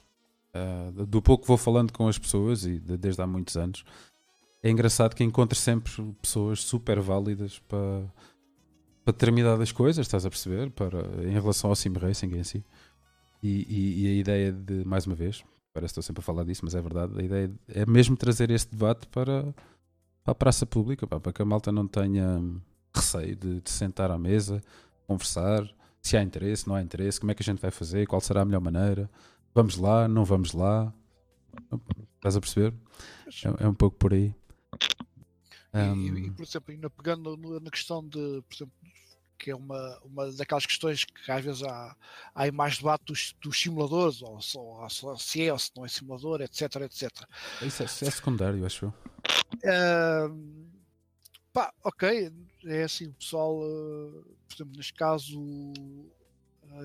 [0.53, 3.84] Uh, do pouco que vou falando com as pessoas e de, desde há muitos anos,
[4.64, 5.91] é engraçado que encontro sempre
[6.22, 8.11] pessoas super válidas para,
[9.03, 10.72] para determinadas coisas, estás a perceber?
[10.72, 12.64] Para, em relação ao Sim Racing em si.
[13.43, 15.43] E, e, e, a ideia de, mais uma vez,
[15.76, 17.19] Parece que estou sempre a falar disso, mas é verdade.
[17.19, 19.53] A ideia é mesmo trazer este debate para,
[20.23, 22.41] para a praça pública, para que a malta não tenha
[22.95, 24.64] receio de, de sentar à mesa,
[25.06, 25.69] conversar,
[26.02, 28.43] se há interesse, não há interesse, como é que a gente vai fazer, qual será
[28.43, 29.11] a melhor maneira,
[29.53, 30.93] vamos lá, não vamos lá.
[32.15, 32.73] Estás a perceber?
[33.43, 34.34] É, é um pouco por aí.
[35.73, 35.95] Um...
[35.97, 38.73] E, e, por exemplo, ainda pegando na questão de, por exemplo,
[39.38, 41.95] que é uma, uma daquelas questões que às vezes há,
[42.34, 45.88] há mais debate dos, dos simuladores, ou, ou, ou, se é ou se não é
[45.88, 47.12] simulador, etc, etc.
[47.62, 48.94] Isso é, é secundário, acho eu.
[49.64, 50.68] Uh,
[51.53, 52.32] pá, ok,
[52.66, 55.74] é assim, o pessoal, uh, por exemplo, neste caso,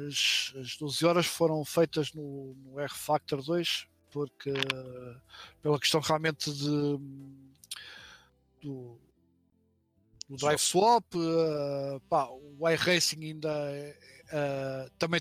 [0.07, 5.21] as, as 12 horas foram feitas no, no R-Factor 2, porque uh,
[5.63, 6.99] pela questão realmente de
[8.61, 8.99] do,
[10.31, 15.21] o Drive Swap, uh, pá, o iRacing ainda uh, também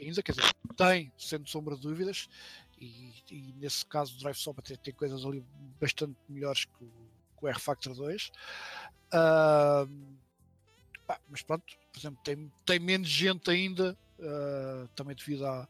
[0.00, 2.28] ainda, quer dizer, tem, sendo sombra de dúvidas,
[2.80, 5.44] e, e, nesse caso o Drive Swap até tem coisas ali
[5.80, 6.88] bastante melhores que o,
[7.36, 8.30] que o R Factor 2.
[9.12, 10.18] Uh,
[11.08, 15.66] Pá, mas pronto, por exemplo, tem, tem menos gente ainda, uh, também devido à.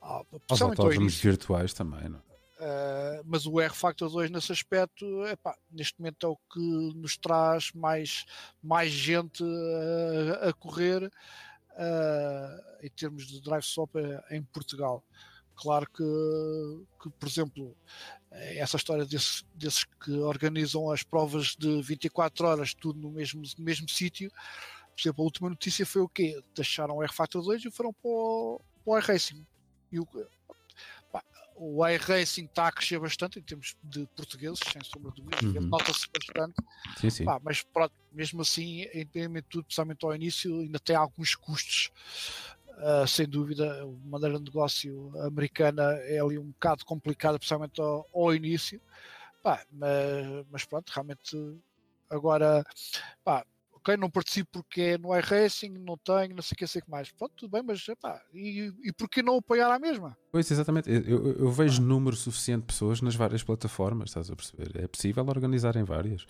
[0.00, 2.27] à Aos autódromos virtuais também, não
[2.58, 7.16] Uh, mas o R Factor 2 nesse aspecto epá, neste momento é o que nos
[7.16, 8.26] traz mais,
[8.60, 9.44] mais gente
[10.42, 13.94] a, a correr uh, em termos de drive swap
[14.30, 15.04] em Portugal.
[15.54, 16.04] Claro que,
[17.02, 17.76] que, por exemplo,
[18.30, 23.64] essa história desses, desses que organizam as provas de 24 horas, tudo no mesmo, no
[23.64, 24.30] mesmo sítio.
[24.94, 26.40] Por exemplo, a última notícia foi o quê?
[26.54, 29.46] Deixaram o R-Factor 2 e foram para o, para o iRacing.
[29.90, 30.06] E o,
[31.58, 35.66] o iRacing está a crescer bastante em termos de portugueses, sem sombra de dúvida, uhum.
[35.66, 36.54] nota-se bastante.
[36.96, 37.24] Sim, sim.
[37.24, 41.90] Pá, mas pronto, mesmo assim, independente de tudo, especialmente ao início, ainda tem alguns custos
[42.78, 48.08] Uh, sem dúvida, a maneira de negócio americana é ali um bocado complicada, principalmente ao,
[48.14, 48.80] ao início.
[49.42, 51.36] Pá, mas, mas, pronto, realmente
[52.08, 52.64] agora,
[53.24, 53.44] pá,
[53.88, 56.90] ok, não participo porque é no iRacing, não tenho, não sei o que, sei que
[56.90, 57.10] mais.
[57.10, 60.16] Pronto, tudo bem, mas pá, e, e por que não apoiar a mesma?
[60.30, 60.90] Pois, exatamente.
[60.90, 64.82] Eu, eu, eu vejo número suficiente de pessoas nas várias plataformas, estás a perceber?
[64.82, 66.26] É possível organizar em várias.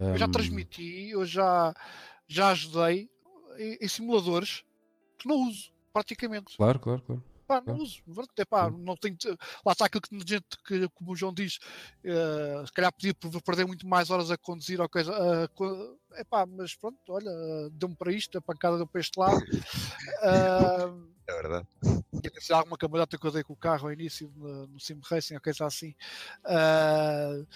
[0.00, 0.08] Um...
[0.08, 1.72] Eu já transmiti, eu já,
[2.26, 3.08] já ajudei
[3.58, 4.64] em, em simuladores
[5.18, 6.56] que não uso praticamente.
[6.56, 7.22] Claro, claro, claro.
[7.46, 8.02] Pá, não uso.
[8.36, 9.16] É, pá, não tenho,
[9.64, 11.58] lá está aquilo que gente que, como o João diz,
[12.04, 15.12] uh, se calhar podia perder muito mais horas a conduzir ou coisa.
[15.12, 17.30] Uh, é pá, mas pronto, olha,
[17.72, 19.38] deu-me para isto, a pancada deu para este lado.
[19.38, 21.66] Uh, é verdade.
[22.22, 25.00] Que ser alguma camarada que eu dei com o carro ao início no, no Sim
[25.04, 25.94] Racing ou coisa assim.
[26.44, 27.46] Uh,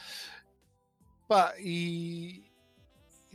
[1.26, 2.49] pá, e,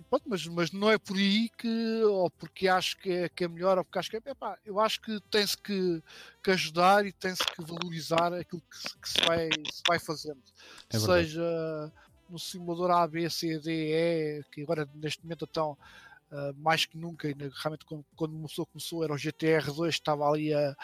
[0.03, 3.47] pronto, mas, mas não é por aí que, ou porque acho que é, que é
[3.47, 4.21] melhor, ou porque acho que é.
[4.25, 6.01] Epá, eu acho que tem-se que,
[6.43, 10.41] que, ajudar e tem-se que valorizar aquilo que se, que se, vai, se vai fazendo.
[10.89, 11.91] É Seja
[12.29, 15.77] no simulador A, B, C, D, E, que agora neste momento estão.
[16.31, 20.75] Uh, mais que nunca, realmente quando, quando começou, começou era o GTR2, estava ali a,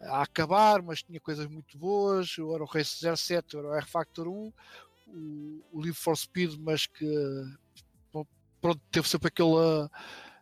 [0.00, 4.52] a, acabar, mas tinha coisas muito boas, era o Race 07, era o R-Factor 1,
[5.06, 7.06] o, o Live for Speed, mas que
[8.60, 9.90] pronto, teve sempre aquela,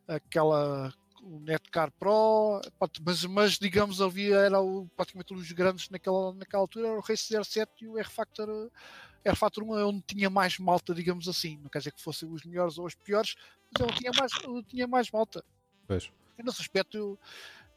[0.06, 2.60] aquela o Netcar Pro,
[3.04, 7.44] mas, mas digamos havia era o, praticamente os grandes naquela, naquela altura, era o Race
[7.44, 8.70] 07 e o R-Factor
[9.24, 12.44] R-Factor 1 é onde tinha mais malta, digamos assim, não quer dizer que fossem os
[12.44, 13.34] melhores ou os piores,
[13.72, 14.32] mas eu tinha mais,
[14.68, 15.44] tinha mais malta.
[15.86, 16.12] Pois.
[16.38, 17.18] Nesse aspecto eu,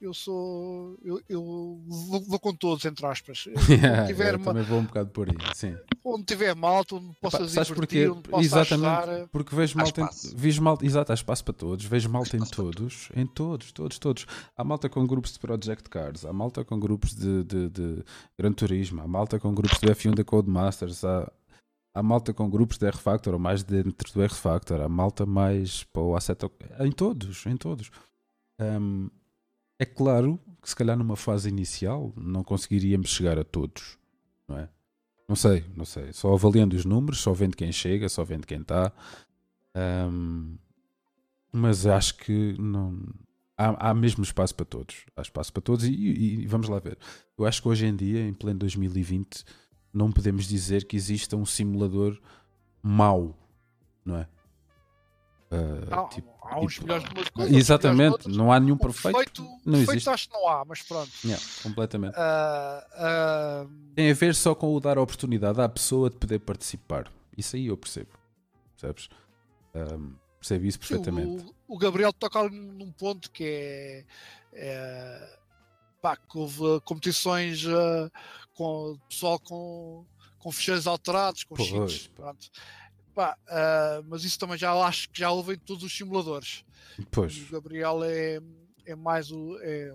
[0.02, 0.98] eu sou.
[1.04, 1.44] Eu, eu
[1.86, 3.46] vou, vou, com todos, entre aspas.
[3.70, 5.76] Yeah, tiver eu também vou um bocado por aí, sim.
[6.04, 8.08] Onde tiver malta, onde possa Sabes porquê?
[8.38, 9.28] Exatamente, ajudar.
[9.28, 13.10] porque vejo malta, em, vejo malta, exato, há espaço para todos, vejo malta em todos,
[13.16, 14.26] em todos, todos, todos.
[14.58, 18.04] Há malta com grupos de Project Cars, há malta com grupos de, de, de
[18.38, 21.32] Gran Turismo, há malta com grupos do F1 da Codemasters, há,
[21.94, 26.02] há malta com grupos de R-Factor ou mais dentro do R-Factor, há malta mais para
[26.02, 27.92] o Assetto, em todos, em todos.
[28.60, 29.10] Um,
[29.80, 33.98] é claro que se calhar numa fase inicial não conseguiríamos chegar a todos,
[34.48, 34.70] não é?
[35.28, 36.12] Não sei, não sei.
[36.12, 38.92] Só avaliando os números, só vendo quem chega, só vendo quem está.
[40.12, 40.58] Um,
[41.52, 43.00] mas acho que não.
[43.56, 45.06] Há, há, mesmo espaço para todos.
[45.16, 46.98] Há espaço para todos e, e, e, vamos lá ver.
[47.38, 49.44] Eu acho que hoje em dia, em pleno 2020,
[49.94, 52.20] não podemos dizer que exista um simulador
[52.82, 53.38] mau,
[54.04, 54.28] não é?
[55.52, 57.56] Uh, tipo, há uns tipo, melhores de umas coisas.
[57.56, 59.16] Exatamente, não há nenhum perfeito.
[59.16, 60.10] perfeito não perfeito existe.
[60.10, 61.12] acho que não há, mas pronto.
[61.26, 62.16] Yeah, completamente.
[62.16, 63.70] Uh, uh...
[63.96, 67.12] Tem a ver só com o dar a oportunidade à pessoa de poder participar.
[67.36, 68.12] Isso aí eu percebo.
[68.78, 69.10] Percebes?
[69.74, 71.46] Um, percebo isso perfeitamente.
[71.68, 74.06] O, o, Gabriel toca num ponto que é.
[74.54, 75.40] é
[76.00, 77.66] pá, que houve competições
[78.54, 80.06] com pessoal com,
[80.38, 82.08] com fecheiros alterados, com pois, cheats.
[82.08, 82.50] Pronto.
[83.20, 86.64] Pá, uh, mas isso também já acho que já houve em todos os simuladores.
[87.12, 87.36] Pois.
[87.36, 88.40] O Gabriel é,
[88.86, 89.60] é mais o.
[89.60, 89.94] É,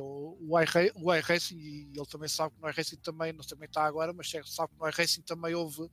[0.00, 4.12] o, o iRacing e ele também sabe que no iRacing também, não também está agora,
[4.12, 5.90] mas sabe que no iRacing também houve,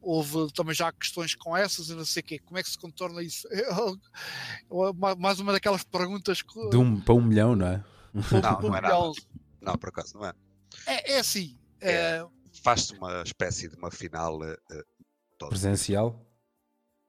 [0.00, 2.38] houve também já questões com essas e não sei o quê.
[2.38, 3.46] Como é que se contorna isso?
[5.18, 7.84] mais uma daquelas perguntas que, de um para um milhão, não é?
[8.14, 9.12] Não, não é nada.
[9.60, 10.32] Não, por acaso não é.
[10.86, 11.58] É, é assim.
[11.82, 12.26] É, é...
[12.62, 14.56] Faz-se uma espécie de uma final uh,
[15.40, 15.50] autódromo.
[15.50, 16.26] Presencial?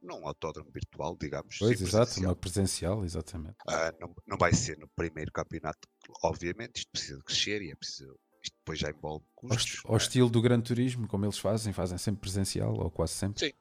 [0.02, 1.58] Num autódromo virtual, digamos.
[1.60, 2.30] Pois, sim, exato, presencial.
[2.30, 3.56] uma presencial, exatamente.
[3.68, 5.88] Uh, não, não vai ser no primeiro campeonato,
[6.24, 8.18] obviamente, isto precisa de crescer e é preciso.
[8.44, 9.82] Isto depois já envolve custos.
[9.86, 10.02] Ao, ao é?
[10.02, 13.48] estilo do Gran Turismo, como eles fazem, fazem sempre presencial, ou quase sempre.
[13.48, 13.54] Sim.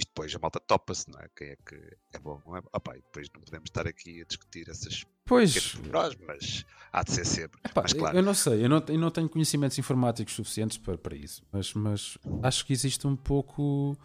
[0.00, 1.28] Isto depois a malta topa-se, não é?
[1.36, 1.74] Quem é que
[2.14, 2.62] é bom, não é?
[2.72, 5.74] Opa, depois não podemos estar aqui a discutir essas pois.
[5.92, 7.60] nós, mas há de ser sempre.
[7.64, 8.16] Epá, mas, claro.
[8.16, 11.74] Eu não sei, eu não, eu não tenho conhecimentos informáticos suficientes para, para isso, mas,
[11.74, 13.96] mas acho que existe um pouco.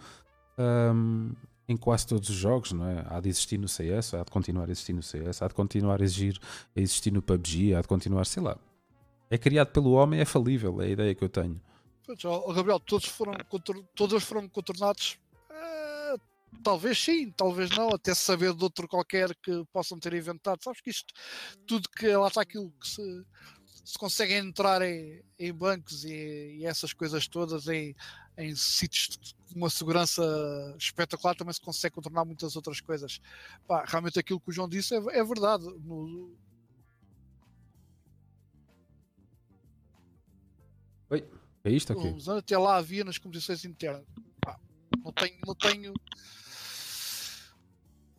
[0.57, 1.34] Um,
[1.67, 3.03] em quase todos os jogos, não é?
[3.09, 5.99] Há de existir no CS, há de continuar a existir no CS, há de continuar
[5.99, 6.39] a, exigir,
[6.76, 8.55] a existir no PUBG, há de continuar, sei lá.
[9.31, 11.59] É criado pelo homem, é falível, é a ideia que eu tenho.
[12.05, 12.19] Pois,
[12.55, 13.34] Gabriel, todos foram,
[13.95, 15.17] todos foram contornados.
[16.63, 20.63] Talvez sim, talvez não, até se saber de outro qualquer que possam ter inventado.
[20.63, 21.13] Sabes que isto,
[21.67, 23.26] tudo que lá está aquilo que se,
[23.84, 27.95] se conseguem entrar em, em bancos e, e essas coisas todas em,
[28.38, 30.23] em sítios de uma segurança
[30.77, 33.19] espetacular, também se consegue contornar muitas outras coisas.
[33.67, 35.65] Pá, realmente aquilo que o João disse é, é verdade.
[35.84, 36.35] No-
[41.65, 42.07] É isto aqui?
[42.07, 44.05] anos até lá havia nas competições internas.
[45.06, 45.94] Não tenho, não tenho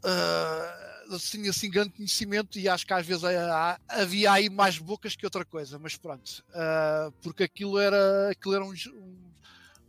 [0.04, 3.24] ah, assim, assim grande conhecimento e acho que às vezes
[3.88, 8.68] havia aí mais bocas que outra coisa, mas pronto, Ah, porque aquilo era aquilo eram
[8.68, 8.86] uns,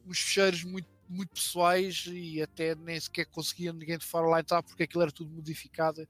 [0.08, 4.64] uns, fecheiros muito, muito pessoais e até nem sequer conseguia ninguém de fora lá entrar
[4.64, 6.08] porque aquilo era tudo modificado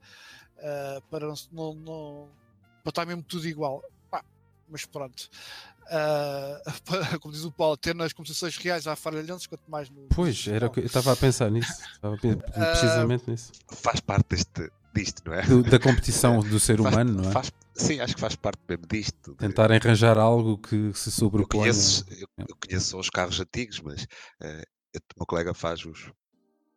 [0.58, 2.30] ah, para não, não,
[2.82, 3.84] para estar mesmo tudo igual.
[4.70, 5.30] Mas pronto.
[5.90, 6.60] Ah,
[7.20, 10.06] como diz o Paulo, ter nas competições reais há falhanças, quanto mais no.
[10.14, 11.82] Pois, era o que eu estava a pensar nisso.
[11.92, 13.52] Estava a pe- precisamente nisso.
[13.70, 15.42] Faz parte deste, disto, não é?
[15.42, 17.32] Do- da competição do ser Faz- humano, não é?
[17.32, 19.30] faz- sim, acho que faz parte mesmo disto.
[19.32, 21.62] de- Tentar arranjar algo que se eu, sobreponha.
[21.62, 24.06] conheço, eu, eu conheço só os carros antigos, mas
[24.40, 26.10] eu- o meu colega faz os.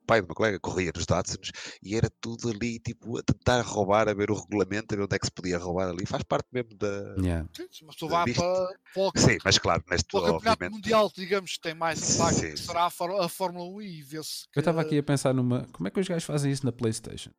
[0.01, 1.51] O pai do meu colega corria nos Datsuns
[1.81, 5.15] e era tudo ali, tipo, a tentar roubar, a ver o regulamento, a ver onde
[5.15, 6.05] é que se podia roubar ali.
[6.05, 6.87] Faz parte mesmo da.
[7.19, 7.47] Yeah.
[7.53, 10.73] Sim, uma pessoa vá para, para, o- Sim, mas claro, neste para o campeonato obviamente.
[10.73, 14.01] mundial, digamos, que tem mais impacto, Sim, que será a, Fór- a Fórmula 1 e
[14.01, 14.45] vê-se.
[14.55, 15.65] Eu estava que- aqui a pensar numa.
[15.71, 17.31] Como é que os gajos fazem isso na PlayStation?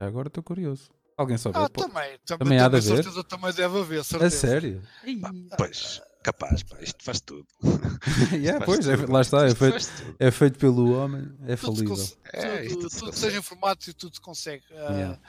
[0.00, 0.90] Agora estou curioso.
[1.16, 1.62] Alguém souber?
[1.62, 1.92] Ah, também.
[1.92, 2.82] Também, também há de haver?
[2.96, 4.36] certeza, também deve haver, a certeza.
[4.38, 4.82] sério?
[5.20, 7.46] Pá, Pois, capaz, pá, isto faz tudo.
[8.32, 9.12] yeah, Faz pois, é- tudo.
[9.12, 9.46] lá está.
[9.46, 11.94] É feito, é feito pelo homem, é Tudo, falível.
[11.96, 14.64] cons- É, tudo, tudo seja informático, tudo se consegue.
[14.72, 15.20] Ah, Yeah.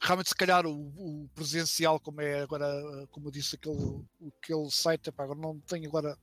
[0.00, 2.66] Realmente, se calhar, o, o presencial, como é agora,
[3.10, 4.04] como eu disse, aquele,
[4.42, 6.16] aquele site, epá, agora não tenho agora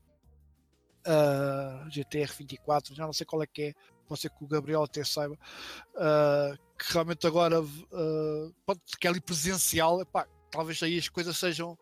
[1.05, 3.73] ah, GTR 24, já não sei qual é que é,
[4.07, 5.37] pode ser que o Gabriel até saiba,
[5.97, 11.37] ah, que realmente agora ah, pode, que é ali presencial, epá, talvez aí as coisas
[11.37, 11.77] sejam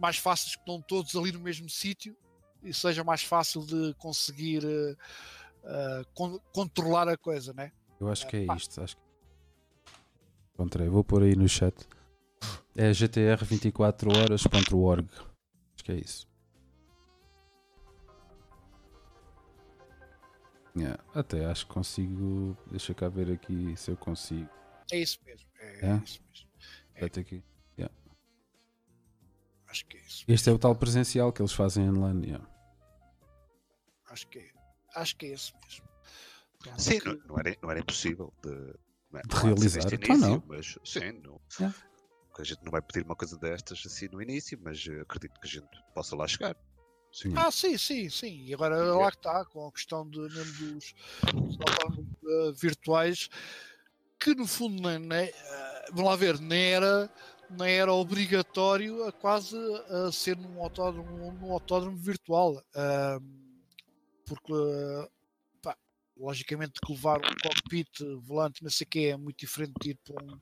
[0.00, 2.16] mais fáceis, que estão todos ali no mesmo sítio
[2.62, 4.62] e seja mais fácil de conseguir
[5.64, 7.70] ah, con- controlar a coisa, né?
[8.00, 8.56] Eu acho que é Pá.
[8.56, 8.80] isto.
[8.82, 9.02] Acho que...
[10.54, 11.74] Encontrei, vou pôr aí no chat.
[12.76, 15.08] É gtr24horas.org.
[15.74, 16.28] Acho que é isso.
[20.76, 22.56] Yeah, Até acho que consigo.
[22.70, 24.48] Deixa cá ver aqui se eu consigo.
[24.92, 25.48] É isso mesmo.
[25.58, 25.96] É, É?
[26.04, 26.48] isso mesmo.
[27.06, 27.42] Até aqui.
[29.70, 30.24] Acho que é isso.
[30.26, 32.26] Este é o tal presencial que eles fazem online.
[32.26, 32.46] yeah.
[34.10, 34.50] Acho que é,
[34.96, 35.88] acho que é isso mesmo.
[36.58, 38.50] Pronto, Sim, que- não, não era, não era impossível de,
[39.12, 40.42] não é, De realizar, então não.
[40.46, 41.76] mas sim, não, Yeah.
[42.26, 45.40] porque a gente não vai pedir uma coisa destas assim no início, mas eh, acredito
[45.40, 46.56] que a gente possa lá chegar.
[47.12, 47.32] Sim.
[47.36, 48.44] Ah, sim, sim, sim.
[48.46, 50.94] E agora lá que está, com a questão de, mesmo dos,
[51.32, 51.58] dos
[52.24, 53.28] eh, virtuais,
[54.18, 57.10] que no fundo nem, nem, eh, vamos lá ver, nem era,
[57.50, 59.56] nem era obrigatório a quase
[59.88, 62.62] a ser num autódromo, num autódromo virtual.
[62.74, 63.40] Ahm,
[64.24, 64.52] porque
[65.62, 65.76] pá,
[66.16, 67.88] logicamente que levar um cockpit,
[68.20, 70.38] volante, não sei o que é muito diferente de ir para um,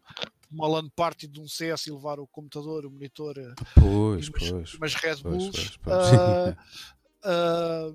[0.50, 4.30] uma LAN party de um CS e levar o computador, o monitor, eh, Pois, e
[4.30, 4.74] umas, pois.
[4.74, 5.50] umas Red Bulls.
[5.50, 5.96] pois, pois.
[7.24, 7.92] ah,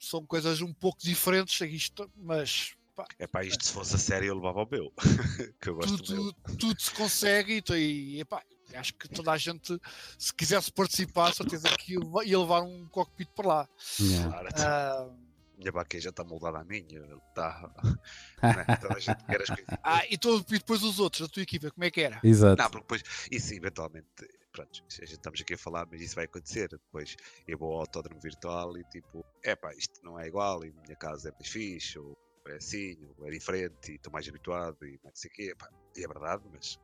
[0.00, 4.28] são coisas um pouco diferentes, isto, mas pá, É pá, isto se fosse a sério
[4.28, 4.92] eu levava o meu,
[5.60, 6.32] que eu gosto do meu.
[6.32, 8.42] tudo, tudo se consegue e, e epá,
[8.74, 9.78] acho que toda a gente,
[10.18, 13.68] se quisesse participar, certeza que ia levar- ia levar um cockpit para lá.
[14.00, 14.30] Yeah.
[14.30, 15.08] Claro, Ah,
[15.54, 17.70] a minha baqueja já está moldada à minha, está.
[18.42, 18.76] é?
[18.76, 19.64] Toda a gente quer as coisas.
[19.82, 22.20] ah, e, tu- e depois os outros, da tua equipa, como é que era?
[22.22, 22.60] Exato.
[22.62, 24.06] Não, porque depois, isso eventualmente,
[24.52, 26.68] pronto, a gente estamos aqui a falar, mas isso vai acontecer.
[26.68, 27.16] Depois
[27.46, 30.82] eu vou ao autódromo virtual e tipo, é pá, isto não é igual, e a
[30.82, 32.16] minha casa é mais fixe, ou
[32.48, 35.42] é assim, ou é diferente, e estou mais habituado, e não sei o quê.
[35.52, 36.78] Epá, e é verdade, mas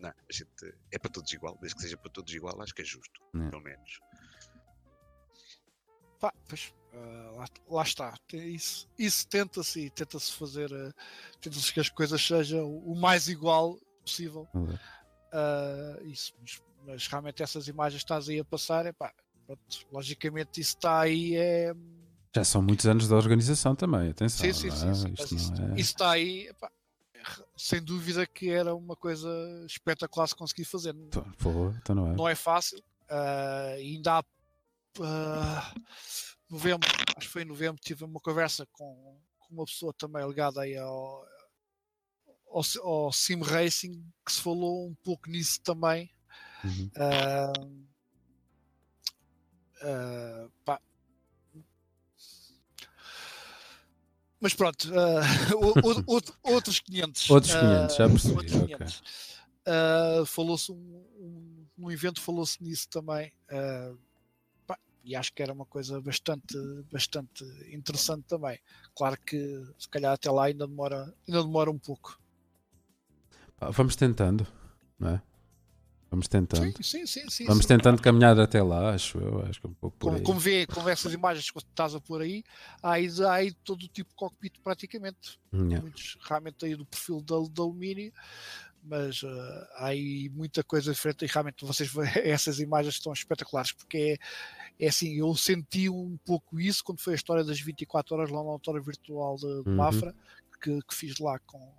[0.00, 2.82] não, a gente é para todos igual, desde que seja para todos igual, acho que
[2.82, 3.50] é justo, É.
[3.50, 4.00] pelo menos.
[6.18, 8.14] Pá, pois, ah, lá, lá está.
[8.32, 10.92] Isso, isso tenta-se e tenta-se fazer, ah,
[11.40, 14.46] tenta-se que as coisas sejam o mais igual possível.
[14.54, 14.80] Exato.
[15.32, 19.12] Ah, isso, mas, mas realmente essas imagens que estás aí a passar, epá,
[19.46, 19.62] pronto,
[19.92, 21.72] logicamente isso está aí, é,
[22.34, 24.44] Já são muitos anos de organização também, atenção.
[24.44, 24.94] sim, sim, sim, é?
[24.94, 25.64] sim, mas Isto isso, é...
[25.74, 26.70] isso está aí, epá,
[27.60, 29.28] sem dúvida que era uma coisa
[29.66, 30.94] espetacular se conseguir fazer.
[31.38, 32.16] Pô, então não é?
[32.16, 32.82] Não é fácil,
[33.78, 34.24] e ainda há
[35.02, 35.74] ah,
[36.48, 40.62] novembro, acho que foi em novembro, tive uma conversa com, com uma pessoa também ligada
[40.62, 41.26] aí ao,
[42.48, 46.10] ao, ao Sim Racing, que se falou um pouco nisso também.
[46.64, 46.90] Uhum.
[46.96, 47.84] Uh,
[49.82, 50.80] uh, pá.
[54.40, 57.30] Mas pronto, uh, outros 500.
[57.30, 58.34] Outros 500, já percebi.
[58.34, 59.02] Outros 500.
[59.60, 60.26] Okay.
[60.26, 63.32] falou-se um, um, um, evento, falou-se nisso também.
[64.66, 66.56] Pá, e acho que era uma coisa bastante,
[66.90, 68.58] bastante interessante também.
[68.94, 72.18] Claro que se calhar até lá ainda demora, ainda demora um pouco.
[73.60, 74.46] Vamos tentando,
[74.98, 75.22] não é?
[76.10, 76.72] Vamos tentando.
[76.82, 79.46] Sim, sim, sim, Vamos tentando caminhar até lá, acho eu.
[79.46, 82.42] Acho que um pouco como, como vê, com essas imagens que estás a pôr aí,
[82.82, 85.38] há aí, há aí todo o tipo de cockpit praticamente.
[85.52, 85.80] Yeah.
[85.80, 88.12] Muitos realmente aí do perfil de alumínio,
[88.82, 91.92] mas uh, há aí muita coisa diferente e realmente vocês
[92.24, 94.18] essas imagens estão espetaculares porque
[94.78, 98.30] é, é assim, eu senti um pouco isso quando foi a história das 24 horas
[98.30, 99.76] lá na autora virtual de, de uhum.
[99.76, 100.12] Mafra,
[100.60, 101.72] que, que fiz lá com,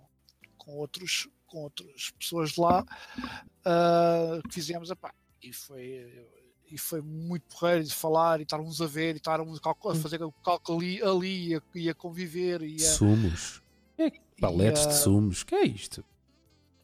[0.56, 5.12] com outros com outras pessoas lá uh, que fizemos epá,
[5.42, 6.26] e foi
[6.70, 10.32] e foi muito porreiro de falar e estarmos a ver e estarmos a fazer o
[10.32, 13.62] cálculo ali, ali e, a, e a conviver e a, sumos
[13.98, 14.10] é,
[14.40, 16.02] paletes de sumos que é isto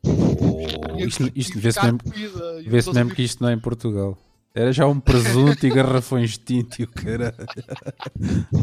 [0.05, 4.19] oh, isto, isto vê-se mesmo, vê mesmo que isto não é em Portugal
[4.55, 7.47] era já um presunto e garrafões de tinta e o caralho.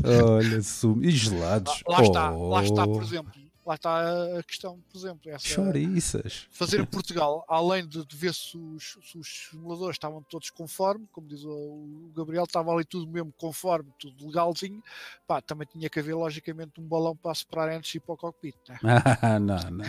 [0.36, 1.02] Olha, sumo.
[1.02, 1.82] E gelados.
[1.88, 2.04] Lá, lá oh.
[2.04, 3.32] está, lá está, por exemplo
[3.66, 5.32] lá está a questão, por exemplo.
[5.32, 6.48] Essa, Choriças.
[6.52, 11.08] Fazer em Portugal, além de, de ver se os, se os, simuladores estavam todos conforme,
[11.12, 14.84] como diz o, o, Gabriel, estava ali tudo mesmo conforme, tudo legalzinho,
[15.28, 18.18] pá, também tinha que haver, logicamente, um balão para separar antes de ir para o
[18.18, 18.56] cockpit.
[18.70, 18.80] Né?
[19.22, 19.86] Ah, não, não,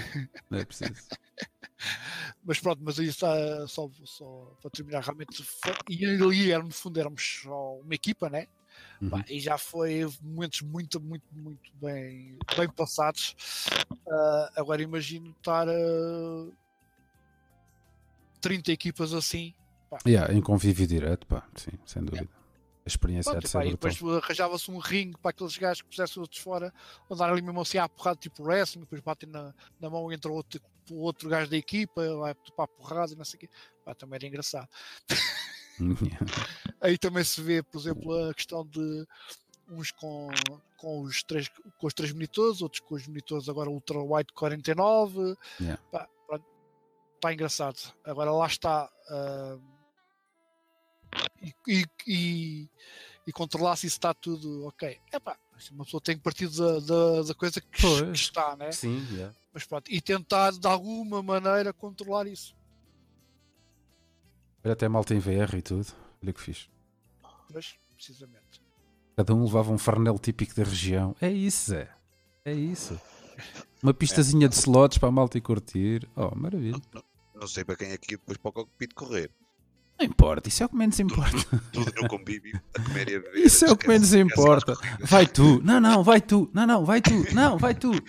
[0.50, 0.94] não é preciso.
[2.44, 5.44] mas pronto, mas aí está só, só para terminar, realmente,
[5.90, 8.46] e ali, no fundo, éramos só uma equipa, né?
[9.00, 9.08] Uhum.
[9.08, 13.34] Bah, e já foi momentos muito, muito, muito bem, bem passados.
[13.90, 15.72] Uh, agora imagino estar a
[18.40, 19.54] 30 equipas assim.
[19.90, 19.98] Pá.
[20.06, 22.24] Yeah, em convívio direto, pá, sim, sem dúvida.
[22.24, 22.36] Yeah.
[22.84, 26.40] A experiência Pronto, pá, e depois arranjava-se um ringue para aqueles gajos que pusessem outros
[26.40, 26.72] fora,
[27.10, 30.60] andar ali mesmo assim à porrada, tipo wrestling, depois batem na, na mão entra outro,
[30.92, 33.50] outro gajo da equipa, vai para a porrada e não sei o quê.
[33.84, 34.68] Pá, também era engraçado.
[36.80, 39.06] Aí também se vê, por exemplo, a questão de
[39.68, 40.28] uns com,
[40.76, 41.48] com, os, três,
[41.78, 45.36] com os três monitores, outros com os monitores agora ultra wide 49.
[45.60, 45.82] Yeah.
[45.90, 46.08] Pá,
[47.16, 47.78] está engraçado.
[48.04, 48.90] Agora lá está.
[49.10, 49.60] Uh,
[51.66, 52.68] e, e,
[53.26, 54.98] e, controlar se isso está tudo ok.
[55.12, 55.36] É pá,
[55.72, 58.70] uma pessoa tem que partir da, da, da coisa que, que, está, né?
[58.72, 59.34] Sim, yeah.
[59.52, 62.54] Mas pronto, e tentar de alguma maneira controlar isso.
[64.66, 65.86] Olha, até malta em VR e tudo.
[66.20, 66.68] Olha que fiz.
[67.52, 68.60] Pois, precisamente.
[69.16, 71.14] Cada um levava um farnel típico da região.
[71.20, 71.88] É isso, Zé.
[72.44, 73.00] É isso.
[73.80, 76.08] Uma pistazinha de slots para a malta e curtir.
[76.16, 76.80] Oh, maravilha.
[76.92, 77.02] Não, não,
[77.42, 79.30] não sei para quem é que depois para o cockpit correr.
[80.00, 81.44] Não importa, isso é o que menos importa.
[81.72, 83.46] Tudo, tudo no convívio, a comer e a beber.
[83.46, 84.74] Isso é o que menos importa.
[84.98, 87.92] Vai tu, não, não, vai tu, não, não, vai tu, não, vai tu.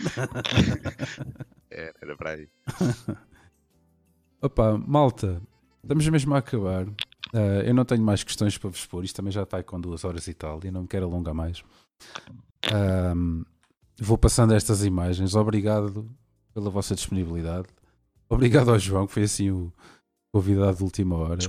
[1.70, 2.50] É, era para aí.
[4.42, 5.40] Opa, malta,
[5.84, 6.88] Estamos mesmo a acabar.
[6.88, 9.04] Uh, eu não tenho mais questões para vos expor.
[9.04, 10.60] Isto também já está com duas horas e tal.
[10.64, 11.64] E não me quero alongar mais.
[13.16, 13.44] Um,
[14.00, 15.36] vou passando estas imagens.
[15.36, 16.10] Obrigado
[16.54, 17.68] pela vossa disponibilidade.
[18.30, 19.72] Obrigado ao João, que foi assim o
[20.32, 21.40] convidado de última hora.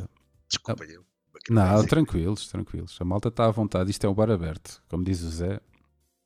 [0.49, 1.05] Desculpa, eu.
[1.51, 2.97] Não, tranquilos, tranquilos.
[3.01, 3.91] A malta está à vontade.
[3.91, 4.83] Isto é um bar aberto.
[4.89, 5.61] Como diz o Zé,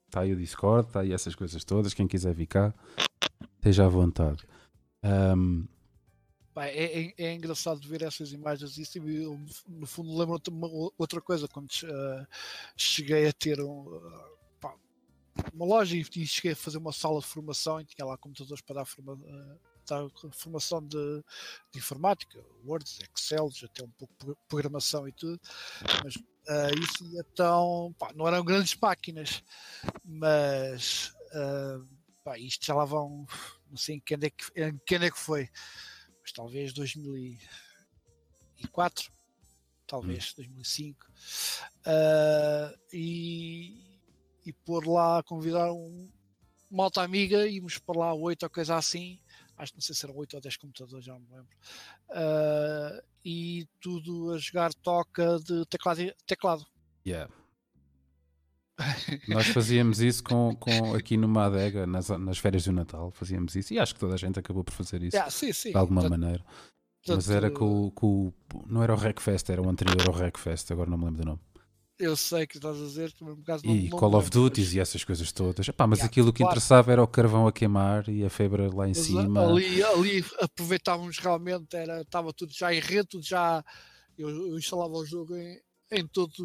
[0.07, 1.95] está aí o Discord, está aí essas coisas todas.
[1.95, 2.75] Quem quiser vir cá,
[3.57, 4.45] esteja à vontade.
[5.05, 5.65] Um,
[6.55, 10.69] Pá, é, é, é, engraçado ver essas imagens e eu, no fundo lembro uma
[10.99, 12.27] outra coisa quando uh,
[12.77, 14.75] cheguei a ter um, uh, pá,
[15.55, 18.61] uma loja e, e, cheguei a fazer uma sala de formação e tinha lá computadores
[18.61, 21.25] para dar, forma, uh, dar formação de,
[21.73, 22.85] de, informática, Word,
[23.17, 25.41] Excel, até um pouco de programação e tudo,
[26.05, 26.15] mas
[26.83, 29.43] isso ia tão, pá, não eram grandes máquinas,
[30.05, 31.15] mas
[32.23, 33.25] pá, isto já lá vão,
[33.71, 35.49] não sei em quem é que, em quem é que foi
[36.23, 39.11] mas talvez 2004,
[39.87, 40.35] talvez hum.
[40.37, 41.13] 2005, uh,
[42.93, 44.01] e,
[44.47, 46.11] e pôr lá, convidar um,
[46.71, 49.21] uma alta amiga, íamos para lá oito ou coisa assim,
[49.59, 51.55] acho que não sei se eram 8 ou 10 computadores, já não me lembro,
[52.11, 56.13] uh, e tudo a jogar toca de teclado.
[56.27, 56.67] teclado.
[57.07, 57.33] Yeah.
[59.29, 63.73] Nós fazíamos isso com, com aqui numa adega, nas, nas férias do Natal, fazíamos isso,
[63.75, 65.71] e acho que toda a gente acabou por fazer isso yeah, sim, sim.
[65.71, 66.45] de alguma maneira.
[67.07, 68.33] Mas era com, com,
[68.67, 71.41] Não era o Recfest, era o anterior ao Recfest, agora não me lembro do nome.
[71.99, 74.75] Eu sei que estás a dizer, no caso não E não Call of Duties mas-
[74.75, 75.69] e essas coisas todas.
[75.69, 76.53] Epá, mas Yeah, aquilo que claro.
[76.53, 79.49] interessava era o carvão a queimar e a febre lá em Mas cima.
[79.49, 83.65] ali, ali aproveitávamos realmente, era, estava tudo já em rede, tudo já.
[84.19, 85.61] Eu, eu instalava o jogo em,
[85.93, 86.39] em todos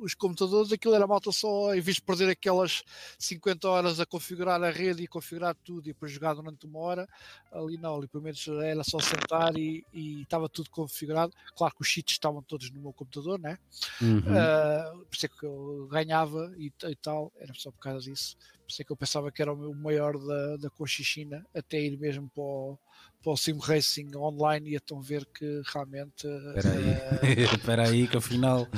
[0.00, 2.82] os, computadores, aquilo era malta só, em vez de perder aquelas
[3.18, 7.08] 50 horas a configurar a rede e configurar tudo e depois jogar durante uma hora,
[7.52, 11.32] ali não, ali pelo menos era só sentar e, e estava tudo configurado.
[11.54, 13.58] Claro que os cheats estavam todos no meu computador, né?
[14.00, 14.22] Uhum.
[14.28, 18.36] Ah, por isso é que eu ganhava e, e tal, era só por causa disso.
[18.64, 21.78] Por isso é que eu pensava que era o meu maior da, da Cochichina, até
[21.78, 22.78] ir mesmo para o,
[23.24, 27.40] para o Sim Racing online e então ver que realmente Espera aí.
[27.56, 28.68] Espera aí que afinal.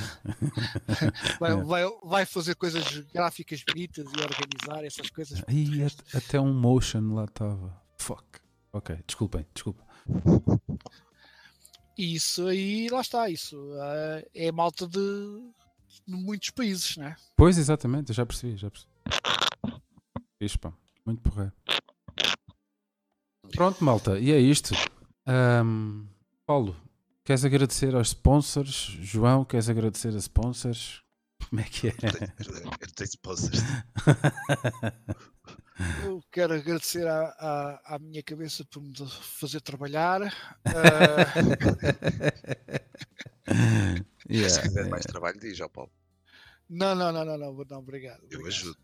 [1.40, 5.40] vai, vai, vai fazer coisas gráficas bonitas e organizar essas coisas.
[5.40, 7.76] At- até um motion lá estava.
[7.98, 8.22] Fuck.
[8.72, 9.84] Ok, desculpem, desculpa.
[11.98, 14.98] E isso aí, lá está, isso ah, é malta de,
[16.06, 17.16] de muitos países, né?
[17.34, 18.92] Pois, exatamente, eu já percebi, já percebi.
[20.38, 20.72] Fixe, pá.
[21.06, 21.52] Muito porreiro.
[23.54, 24.74] Pronto, malta, e é isto.
[25.26, 26.06] Ahm,
[26.46, 26.76] Paulo,
[27.24, 28.96] queres agradecer aos sponsors?
[29.00, 31.02] João, queres agradecer a sponsors?
[31.48, 31.90] Como é que é?
[31.90, 33.58] Eu tenho- eu tenho sponsors.
[36.02, 38.94] Eu quero agradecer à, à, à minha cabeça por me
[39.38, 40.22] fazer trabalhar.
[40.64, 41.26] Ah,
[44.28, 44.90] Yeah, Se quiser yeah.
[44.90, 45.90] mais trabalho, diz ao Paulo.
[46.68, 48.20] Não, não, não, não, não, não obrigado.
[48.30, 48.46] Eu obrigado.
[48.48, 48.78] ajudo.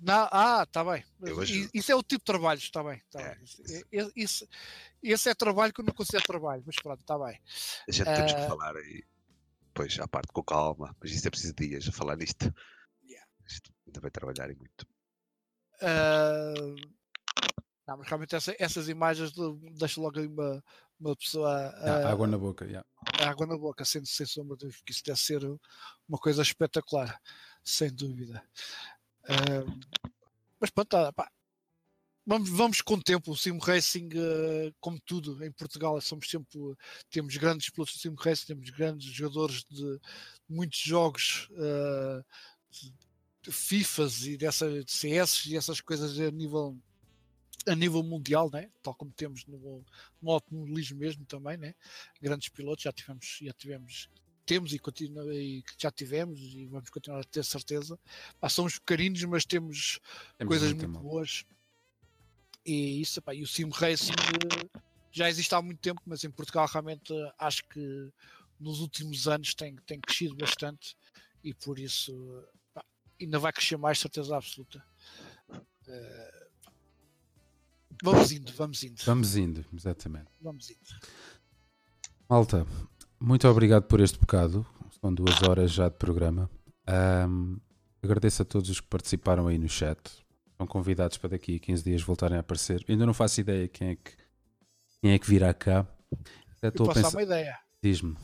[0.00, 1.04] Não, ah, está bem.
[1.22, 3.02] I- Isso é o tipo de trabalho, está bem.
[3.10, 4.12] Tá É, bem.
[4.16, 4.46] Isso-
[5.02, 7.40] esse é trabalho que eu não considero trabalho, mas pronto, está bem.
[7.88, 8.48] A gente temos que Ah.
[8.48, 9.04] falar aí.
[9.72, 10.94] Pois, à parte com calma.
[11.00, 12.52] Mas isso é preciso de dias a falar nisto.
[13.04, 13.28] Yeah.
[13.46, 14.86] Isto ainda vai trabalhar e muito.
[15.80, 16.54] Ah,
[17.86, 20.62] não, mas realmente essa- essas imagens de- deixam logo aí uma,
[21.00, 21.50] uma pessoa
[21.80, 22.86] Yeah, ah, água na boca, yeah.
[23.20, 25.42] água na boca, sem, sem sombra de dúvida, porque isso deve ser
[26.08, 27.20] uma coisa espetacular,
[27.64, 28.42] sem dúvida.
[29.28, 29.64] Ah,
[30.60, 31.30] mas pronto, tá, pá,
[32.26, 33.32] vamos, vamos com o tempo.
[33.32, 36.58] O Sim Racing, ah, como tudo, em Portugal, somos sempre,
[37.10, 40.00] temos grandes pilotos de Sim Racing, temos grandes jogadores de
[40.48, 41.48] muitos jogos.
[42.70, 42.92] de-
[43.42, 46.76] de FIFAs e dessa, de CS e essas coisas a nível
[47.66, 48.70] a nível mundial, né?
[48.82, 49.84] tal como temos no,
[50.20, 51.74] no automobilismo mesmo também, né?
[52.20, 54.08] grandes pilotos, já tivemos, já tivemos,
[54.44, 57.98] temos e, continua, e que já tivemos e vamos continuar a ter certeza.
[58.40, 60.00] Pá, somos pequeninos, mas temos
[60.38, 61.44] Temos coisas muito boas.
[62.64, 64.80] E isso, pá, e o Sim Racing eh,
[65.12, 68.10] já existe há muito tempo, mas em Portugal realmente eh, acho que
[68.58, 70.96] nos últimos anos tem, tem crescido bastante
[71.42, 72.42] e por isso
[72.72, 72.82] pá,
[73.20, 74.82] ainda vai crescer mais, certeza absoluta.
[75.86, 76.48] Eh,
[78.02, 80.30] vamos indo, vamos indo, Vamos indo, exatamente.
[80.40, 81.00] vamos indo.
[82.28, 82.66] Malta,
[83.24, 84.66] muito obrigado por este bocado.
[85.00, 86.50] São duas horas já de programa.
[86.86, 87.56] Ahm,
[88.02, 89.98] agradeço a todos os que participaram aí no chat.
[90.56, 92.84] São convidados para daqui a 15 dias voltarem a aparecer.
[92.88, 94.12] Ainda não faço ideia quem é que,
[95.00, 95.86] quem é que virá cá.
[96.58, 97.10] Até estou a pensar.
[97.10, 97.58] uma ideia.
[97.82, 98.16] Diz-me.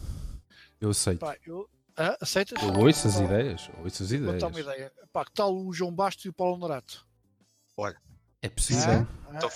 [0.80, 1.20] Eu aceito.
[1.20, 2.62] Pá, eu, ah, aceitas?
[2.62, 3.70] Eu ouço as ideias.
[3.82, 4.42] Ouço as Vou ideias.
[4.42, 4.92] uma ideia.
[5.12, 7.06] Pá, que tal o João Bastos e o Paulo Norato?
[8.42, 9.06] É possível.
[9.28, 9.48] Ah, ah,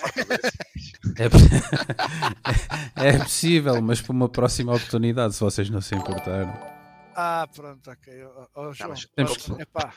[2.96, 6.52] É, é possível, mas para uma próxima oportunidade, se vocês não se importarem.
[7.16, 8.12] Ah, pronto, ok.
[8.54, 9.92] Ó, João, mas temos gosto- epá,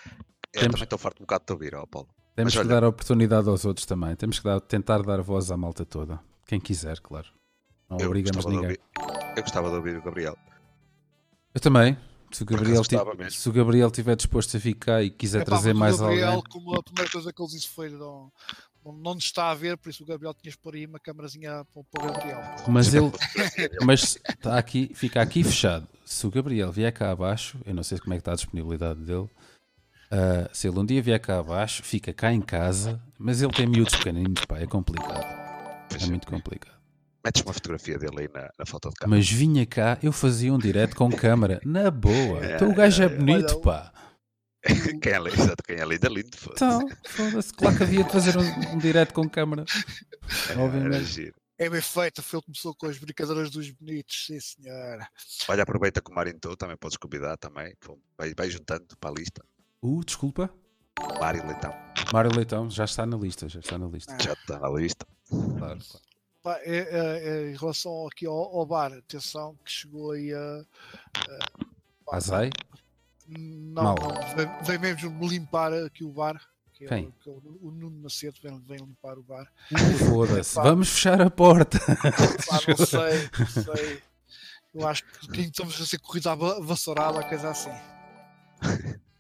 [0.54, 2.08] Eu Temos- também estou farto um bocado de ouvir, ó Paulo.
[2.36, 4.16] Temos Mas que olha- dar oportunidade aos outros também.
[4.16, 6.20] Temos que dar- tentar dar voz à malta toda.
[6.46, 7.28] Quem quiser, claro.
[7.90, 8.62] Não Eu obrigamos ninguém.
[8.62, 8.80] ouvir,
[9.36, 10.38] eu gostava de ouvir o Gabriel.
[11.54, 11.98] Eu também.
[12.32, 12.82] Se o, Gabriel
[13.18, 13.32] mesmo.
[13.40, 16.44] se o Gabriel estiver disposto a ficar e quiser epá, trazer mais Gabriel, alguém.
[16.52, 18.30] como a primeira coisa que ele disse foi não,
[18.86, 21.66] não, não nos está a ver, por isso o Gabriel tinhas pôr aí uma câmarazinha
[21.74, 22.42] para, para o Gabriel.
[22.68, 23.12] Mas ele.
[23.86, 25.88] Mas está aqui, fica aqui fechado.
[26.06, 29.00] Se o Gabriel vier cá abaixo, eu não sei como é que está a disponibilidade
[29.02, 29.30] dele.
[30.12, 33.68] ah, se ele um dia vier cá abaixo, fica cá em casa, mas ele tem
[33.68, 35.26] miúdos pequeninos, pá, é complicado.
[35.90, 36.10] Pois É é.
[36.10, 36.78] muito complicado.
[37.26, 39.06] Metes uma fotografia dele aí na, na foto de cá.
[39.08, 42.40] Mas vinha cá, eu fazia um direto com câmara, na boa.
[42.56, 43.92] Então o gajo é bonito, Olha, pá.
[45.02, 46.38] quem é exato, quem é lindo é lindo.
[46.38, 46.64] foda-se.
[46.64, 49.66] Então, foda-se, claro que havia de fazer um, um direto com câmara.
[50.50, 51.04] Era obviamente.
[51.06, 51.36] giro.
[51.60, 55.08] É bem feito, foi ele que começou com as brincadeiras dos bonitos, sim senhora.
[55.48, 57.74] Olha, aproveita que o Mário entrou, também podes convidar também.
[58.16, 59.44] Vai, vai juntando para a lista.
[59.82, 60.54] Uh, desculpa.
[61.20, 61.74] Mário Leitão,
[62.14, 64.14] Mário Leitão já está na lista, já está na lista.
[64.14, 64.24] Ah.
[64.24, 65.06] já está na lista.
[65.30, 65.80] Claro, claro.
[66.44, 70.66] Pá, é- é- é em relação aqui ao, ao bar, atenção que chegou aí a.
[71.30, 72.50] a- Azai?
[73.28, 73.96] Não, Mal.
[73.96, 76.40] não, vem, vem mesmo me limpar aqui o bar.
[76.74, 77.08] Que é, Quem?
[77.08, 79.52] o, que é o, o Nuno Macedo vem, vem limpar o bar.
[80.10, 81.80] Foda-se, vamos fechar a porta.
[81.80, 84.04] Pá, não sei, não sei.
[84.76, 87.72] Eu acho que estamos a ser corridos à va- vassourada, coisa assim.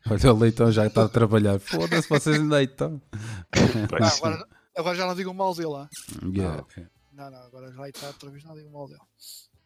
[0.09, 1.59] Olha, o leitão já está a trabalhar.
[1.59, 3.01] Foda-se, vocês ainda estão.
[3.11, 4.47] Ah, agora,
[4.77, 5.73] agora já não digo mal dele.
[5.75, 5.89] ah.
[6.23, 6.63] Yeah.
[7.11, 9.01] Não, não, agora já está outra vez, não digo mal dele.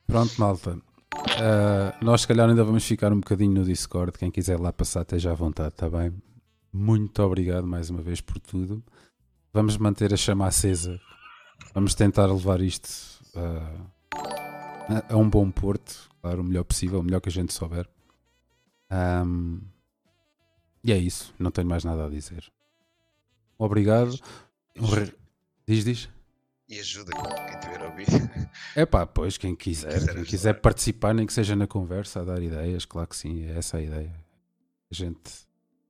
[0.08, 0.80] Pronto, malta.
[1.16, 4.18] Ah, nós, se calhar, ainda vamos ficar um bocadinho no Discord.
[4.18, 6.14] Quem quiser lá passar, esteja à vontade, está bem?
[6.72, 8.84] Muito obrigado mais uma vez por tudo.
[9.54, 11.00] Vamos manter a chama acesa.
[11.74, 12.90] Vamos tentar levar isto
[13.36, 16.10] ah, a, um bom porto.
[16.22, 17.90] Claro, o melhor possível, o melhor que a gente souber.
[18.90, 19.60] Ahm,
[20.84, 21.34] e é isso.
[21.40, 22.52] Não tenho mais nada a dizer.
[23.58, 24.18] Obrigado.
[24.78, 24.88] Um
[25.68, 26.10] Diz, diz.
[26.72, 28.08] E ajuda quem tiver a ouvir.
[28.74, 32.24] É pá, pois, quem quiser, Quiser quem quiser participar, nem que seja na conversa, a
[32.24, 34.16] dar ideias, claro que sim, é essa a ideia.
[34.90, 35.20] A gente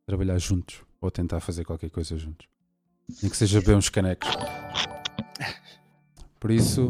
[0.08, 2.48] trabalhar juntos ou tentar fazer qualquer coisa juntos.
[3.22, 4.28] Nem que seja beber uns canecos.
[6.40, 6.90] Por isso,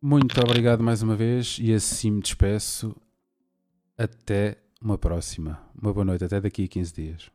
[0.00, 2.94] muito obrigado mais uma vez e assim me despeço.
[3.98, 5.60] Até uma próxima.
[5.74, 7.30] Uma boa noite, até daqui a 15 dias.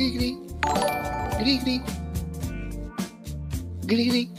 [0.00, 0.32] Giddy, giddy.
[1.38, 1.76] Giddy, giddy.
[3.86, 4.30] Giddy.